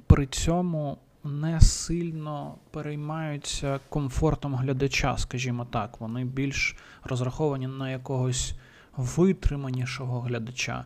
при 0.06 0.26
цьому 0.26 0.98
не 1.24 1.60
сильно 1.60 2.54
переймаються 2.70 3.80
комфортом 3.88 4.54
глядача, 4.54 5.16
скажімо 5.16 5.66
так. 5.70 6.00
Вони 6.00 6.24
більш 6.24 6.76
розраховані 7.04 7.66
на 7.66 7.90
якогось 7.90 8.54
витриманішого 8.96 10.20
глядача. 10.20 10.84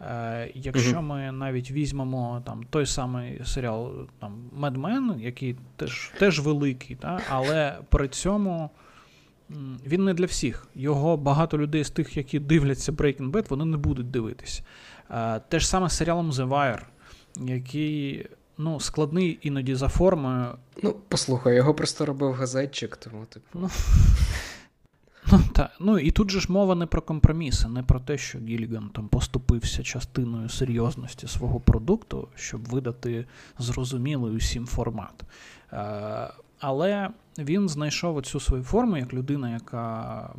Е, 0.00 0.50
Якщо 0.54 0.96
mm 0.96 1.02
ми 1.02 1.32
навіть 1.32 1.70
візьмемо 1.70 2.42
там 2.44 2.64
той 2.70 2.86
самий 2.86 3.44
серіал 3.44 3.92
там 4.18 4.32
Men, 4.58 5.20
який 5.20 5.56
теж 5.76 6.12
теж 6.18 6.40
великий, 6.40 6.96
та, 6.96 7.20
але 7.30 7.78
при 7.88 8.08
цьому 8.08 8.70
він 9.86 10.04
не 10.04 10.14
для 10.14 10.26
всіх. 10.26 10.66
Його 10.74 11.16
багато 11.16 11.58
людей 11.58 11.84
з 11.84 11.90
тих, 11.90 12.16
які 12.16 12.38
дивляться 12.38 12.92
Breaking 12.92 13.30
Bad, 13.30 13.48
вони 13.48 13.64
не 13.64 13.76
будуть 13.76 14.10
дивитись. 14.10 14.62
Те 15.48 15.60
ж 15.60 15.68
саме 15.68 15.88
з 15.88 15.96
серіалом 15.96 16.30
The 16.30 16.48
Wire, 16.48 16.82
який 17.36 18.26
ну, 18.58 18.80
складний 18.80 19.38
іноді 19.42 19.74
за 19.74 19.88
формою. 19.88 20.46
Ну, 20.82 20.96
послухай, 21.08 21.56
його 21.56 21.74
просто 21.74 22.06
робив 22.06 22.32
газетчик, 22.32 22.96
тому 22.96 23.24
типу. 23.24 23.46
Ну, 23.54 23.70
ну, 25.32 25.40
та, 25.52 25.70
ну 25.80 25.98
і 25.98 26.10
тут 26.10 26.30
же 26.30 26.40
ж 26.40 26.52
мова 26.52 26.74
не 26.74 26.86
про 26.86 27.02
компроміси, 27.02 27.68
не 27.68 27.82
про 27.82 28.00
те, 28.00 28.18
що 28.18 28.38
Гіліган 28.38 28.90
там 28.94 29.08
поступився 29.08 29.82
частиною 29.82 30.48
серйозності 30.48 31.28
свого 31.28 31.60
продукту, 31.60 32.28
щоб 32.34 32.68
видати 32.68 33.26
зрозумілий 33.58 34.36
усім 34.36 34.66
формат. 34.66 35.24
Але 36.62 37.10
він 37.38 37.68
знайшов 37.68 38.16
оцю 38.16 38.40
свою 38.40 38.62
форму 38.62 38.96
як 38.96 39.14
людина, 39.14 39.50
яка 39.50 40.34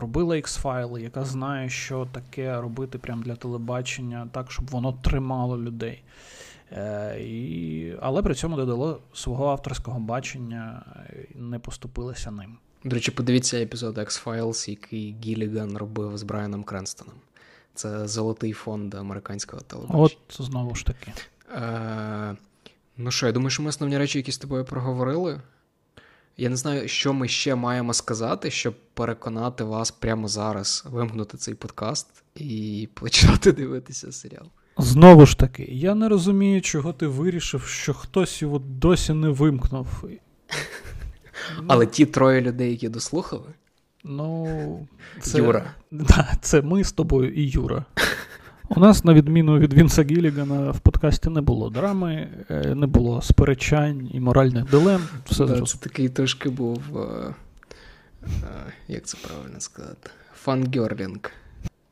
робила 0.00 0.36
X-файли, 0.36 0.98
яка 0.98 1.24
знає, 1.24 1.68
що 1.68 2.08
таке 2.12 2.60
робити 2.60 2.98
прямо 2.98 3.22
для 3.22 3.36
телебачення, 3.36 4.28
так, 4.32 4.52
щоб 4.52 4.70
воно 4.70 4.92
тримало 4.92 5.58
людей. 5.58 6.02
Е, 6.72 7.20
і, 7.20 7.92
Але 8.00 8.22
при 8.22 8.34
цьому 8.34 8.56
додало 8.56 9.00
свого 9.12 9.46
авторського 9.46 10.00
бачення 10.00 10.84
не 11.34 11.58
поступилося 11.58 12.30
ним. 12.30 12.56
До 12.84 12.94
речі, 12.94 13.10
подивіться 13.10 13.60
епізод 13.60 13.98
X-Files, 13.98 14.70
який 14.70 15.16
Гіліган 15.24 15.76
робив 15.76 16.18
з 16.18 16.22
Брайаном 16.22 16.62
Кренстоном. 16.62 17.14
Це 17.74 18.08
золотий 18.08 18.52
фонд 18.52 18.94
американського 18.94 19.62
телебачення. 19.62 20.02
От 20.02 20.16
знову 20.46 20.74
ж 20.74 20.86
таки. 20.86 21.12
Е, 21.54 22.36
Ну 23.00 23.10
що, 23.10 23.26
я 23.26 23.32
думаю, 23.32 23.50
що 23.50 23.62
ми 23.62 23.68
основні 23.68 23.98
речі, 23.98 24.18
які 24.18 24.32
з 24.32 24.38
тобою 24.38 24.64
проговорили. 24.64 25.40
Я 26.36 26.48
не 26.48 26.56
знаю, 26.56 26.88
що 26.88 27.12
ми 27.12 27.28
ще 27.28 27.54
маємо 27.54 27.94
сказати, 27.94 28.50
щоб 28.50 28.74
переконати 28.94 29.64
вас 29.64 29.90
прямо 29.90 30.28
зараз 30.28 30.84
вимкнути 30.90 31.36
цей 31.36 31.54
подкаст 31.54 32.06
і 32.34 32.88
почати 32.94 33.52
дивитися 33.52 34.12
серіал. 34.12 34.46
Знову 34.78 35.26
ж 35.26 35.38
таки, 35.38 35.62
я 35.70 35.94
не 35.94 36.08
розумію, 36.08 36.60
чого 36.60 36.92
ти 36.92 37.06
вирішив, 37.06 37.62
що 37.62 37.94
хтось 37.94 38.42
його 38.42 38.58
досі 38.58 39.12
не 39.12 39.28
вимкнув. 39.28 40.04
Але 41.66 41.86
ті 41.86 42.06
троє 42.06 42.40
людей, 42.40 42.70
які 42.70 42.88
дослухали. 42.88 43.48
Ну, 44.04 44.88
це, 45.20 45.38
Юра. 45.38 45.74
Да, 45.90 46.36
Це 46.40 46.62
ми 46.62 46.84
з 46.84 46.92
тобою 46.92 47.34
і 47.34 47.48
Юра. 47.48 47.84
У 48.70 48.80
нас, 48.80 49.04
на 49.04 49.14
відміну 49.14 49.58
від 49.58 49.74
Вінса 49.74 50.02
Гілігана, 50.02 50.70
в 50.70 50.80
подкасті 50.80 51.30
не 51.30 51.40
було 51.40 51.70
драми, 51.70 52.28
е, 52.50 52.74
не 52.74 52.86
було 52.86 53.22
сперечань 53.22 54.10
і 54.12 54.20
моральних 54.20 54.70
дилем. 54.70 55.02
Все 55.26 55.46
да, 55.46 55.60
Це 55.60 55.78
такий 55.78 56.08
трошки 56.08 56.48
був. 56.48 56.98
А, 56.98 57.34
а, 58.22 58.26
як 58.88 59.06
це 59.06 59.18
правильно 59.28 59.60
сказати? 59.60 60.10
Фангерлінг. 60.34 61.20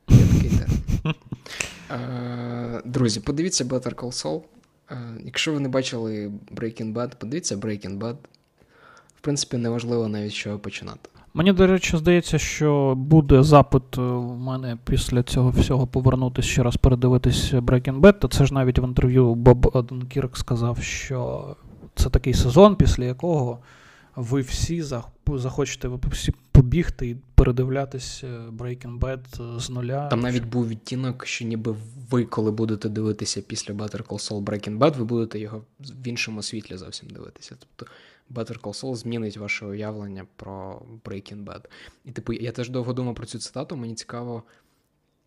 Друзі, 2.85 3.19
подивіться 3.19 3.63
Better 3.63 3.95
Call 3.95 4.23
Saul. 4.23 4.41
Якщо 5.23 5.53
ви 5.53 5.59
не 5.59 5.69
бачили 5.69 6.31
Breaking 6.55 6.93
Bad, 6.93 7.11
подивіться 7.17 7.55
Breaking 7.55 7.97
Bad. 7.97 8.15
В 9.15 9.21
принципі, 9.21 9.57
неважливо 9.57 10.07
навіть 10.07 10.31
з 10.31 10.35
чого 10.35 10.59
починати. 10.59 11.09
Мені, 11.33 11.53
до 11.53 11.67
речі, 11.67 11.97
здається, 11.97 12.37
що 12.37 12.93
буде 12.97 13.43
запит 13.43 13.97
в 13.97 14.01
е, 14.01 14.37
мене 14.37 14.77
після 14.83 15.23
цього 15.23 15.49
всього 15.49 15.87
повернутися 15.87 16.47
ще 16.47 16.63
раз 16.63 16.77
передивитись 16.77 17.53
Breaking 17.53 17.99
Bad, 17.99 18.19
Та 18.19 18.27
це 18.27 18.45
ж 18.45 18.53
навіть 18.53 18.79
в 18.79 18.83
інтерв'ю 18.83 19.35
Боб 19.35 19.71
Оденкірк 19.73 20.37
сказав, 20.37 20.77
що 20.77 21.55
це 21.95 22.09
такий 22.09 22.33
сезон, 22.33 22.75
після 22.75 23.03
якого 23.03 23.59
ви 24.15 24.41
всі 24.41 24.83
захочете 25.27 25.87
ви 25.87 25.99
всі 26.11 26.33
побігти 26.51 27.09
і 27.09 27.17
передивлятись 27.35 28.23
е, 28.23 28.39
Breaking 28.57 28.99
Bad 28.99 29.59
з 29.59 29.69
нуля. 29.69 30.07
Там 30.07 30.19
навіть 30.19 30.45
був 30.45 30.67
відтінок, 30.67 31.25
що 31.25 31.45
ніби 31.45 31.75
ви, 32.09 32.25
коли 32.25 32.51
будете 32.51 32.89
дивитися 32.89 33.41
після 33.41 33.73
Better 33.73 34.03
Call 34.03 34.31
Saul 34.31 34.43
Breaking 34.43 34.77
Bad, 34.77 34.97
ви 34.97 35.05
будете 35.05 35.39
його 35.39 35.61
в 35.79 36.07
іншому 36.07 36.43
світлі 36.43 36.77
зовсім 36.77 37.09
дивитися. 37.09 37.55
Тобто 37.59 37.93
Better 38.31 38.61
Call 38.61 38.83
Saul 38.83 38.95
змінить 38.95 39.37
ваше 39.37 39.65
уявлення 39.65 40.27
про 40.35 40.81
Breaking 41.03 41.43
Bad. 41.43 41.65
І 42.05 42.11
типу, 42.11 42.33
я 42.33 42.51
теж 42.51 42.69
довго 42.69 42.93
думав 42.93 43.15
про 43.15 43.25
цю 43.25 43.39
цитату, 43.39 43.75
мені 43.75 43.95
цікаво. 43.95 44.43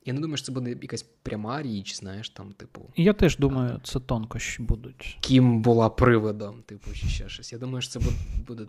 Я 0.04 0.12
не 0.12 0.20
думаю, 0.20 0.36
що 0.36 0.46
це 0.46 0.52
буде 0.52 0.70
якась 0.82 1.02
пряма 1.22 1.62
річ, 1.62 1.96
знаєш, 1.96 2.30
там, 2.30 2.52
типу. 2.52 2.90
Я 2.96 3.12
теж 3.12 3.38
думаю, 3.38 3.80
це 3.84 4.00
тонкощі 4.00 4.62
будуть. 4.62 5.18
Ким 5.20 5.62
була 5.62 5.88
приводом, 5.88 6.62
типу, 6.62 6.92
чи 6.94 7.06
ще 7.06 7.28
щось. 7.28 7.52
Я 7.52 7.58
думаю, 7.58 7.82
що 7.82 7.92
це 7.92 7.98
буде 7.98 8.16
буде 8.46 8.66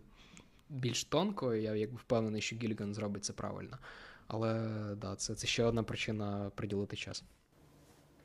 більш 0.69 1.03
тонко, 1.03 1.53
я 1.53 1.75
якби 1.75 1.97
впевнений, 1.97 2.41
що 2.41 2.55
Гіліган 2.55 2.93
зробить 2.93 3.25
це 3.25 3.33
правильно. 3.33 3.77
Але 4.27 4.69
да, 5.01 5.15
це, 5.15 5.35
це 5.35 5.47
ще 5.47 5.63
одна 5.63 5.83
причина 5.83 6.51
приділити 6.55 6.95
час. 6.95 7.23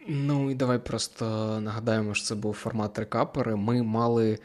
Ну 0.09 0.51
і 0.51 0.55
давай 0.55 0.79
просто 0.79 1.27
нагадаємо, 1.61 2.15
що 2.15 2.25
це 2.25 2.35
був 2.35 2.55
формат 2.55 2.99
рекапери. 2.99 3.57
Ми 3.57 3.83
мали 3.83 4.39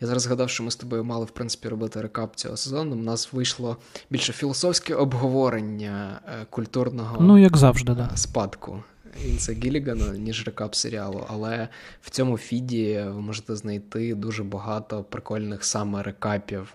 Я 0.00 0.06
зараз 0.06 0.22
згадав, 0.22 0.50
що 0.50 0.62
ми 0.62 0.70
з 0.70 0.76
тобою 0.76 1.04
мали 1.04 1.24
в 1.24 1.30
принципі 1.30 1.68
робити 1.68 2.00
рекап 2.00 2.36
цього 2.36 2.56
сезону. 2.56 2.92
У 2.92 3.02
нас 3.02 3.32
вийшло 3.32 3.76
більше 4.10 4.32
філософське 4.32 4.94
обговорення 4.94 6.20
е, 6.26 6.46
культурного 6.50 7.16
ну, 7.20 7.38
як 7.38 7.56
завжди, 7.56 7.94
да. 7.94 8.10
спадку 8.16 8.82
Інса 9.26 9.52
Гілігана, 9.52 10.16
ніж 10.18 10.46
рекап 10.46 10.74
серіалу. 10.74 11.26
Але 11.28 11.68
в 12.02 12.10
цьому 12.10 12.38
фіді 12.38 13.04
ви 13.06 13.20
можете 13.20 13.56
знайти 13.56 14.14
дуже 14.14 14.44
багато 14.44 15.04
прикольних 15.04 15.64
саме 15.64 16.02
рекапів, 16.02 16.74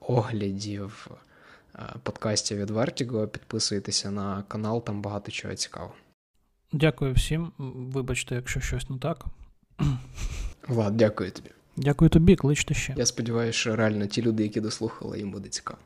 оглядів, 0.00 1.10
подкастів 2.02 2.58
від 2.58 2.70
Vertigo. 2.70 3.26
Підписуйтеся 3.26 4.10
на 4.10 4.44
канал, 4.48 4.84
там 4.84 5.02
багато 5.02 5.32
чого 5.32 5.54
цікавого. 5.54 5.94
Дякую 6.72 7.14
всім. 7.14 7.52
Вибачте, 7.58 8.34
якщо 8.34 8.60
щось 8.60 8.90
не 8.90 8.98
так. 8.98 9.24
Влад, 10.68 10.96
дякую 10.96 11.30
тобі. 11.30 11.50
Дякую 11.76 12.08
тобі, 12.08 12.36
кличте 12.36 12.74
ще. 12.74 12.94
Я 12.96 13.06
сподіваюся, 13.06 13.58
що 13.58 13.76
реально 13.76 14.06
ті 14.06 14.22
люди, 14.22 14.42
які 14.42 14.60
дослухали, 14.60 15.18
їм 15.18 15.30
буде 15.30 15.48
цікаво. 15.48 15.78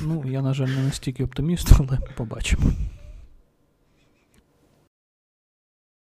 Ну, 0.00 0.24
я, 0.26 0.42
на 0.42 0.54
жаль, 0.54 0.68
не 0.68 0.82
настільки 0.82 1.24
оптиміст, 1.24 1.68
але 1.78 1.98
побачимо. 2.16 2.72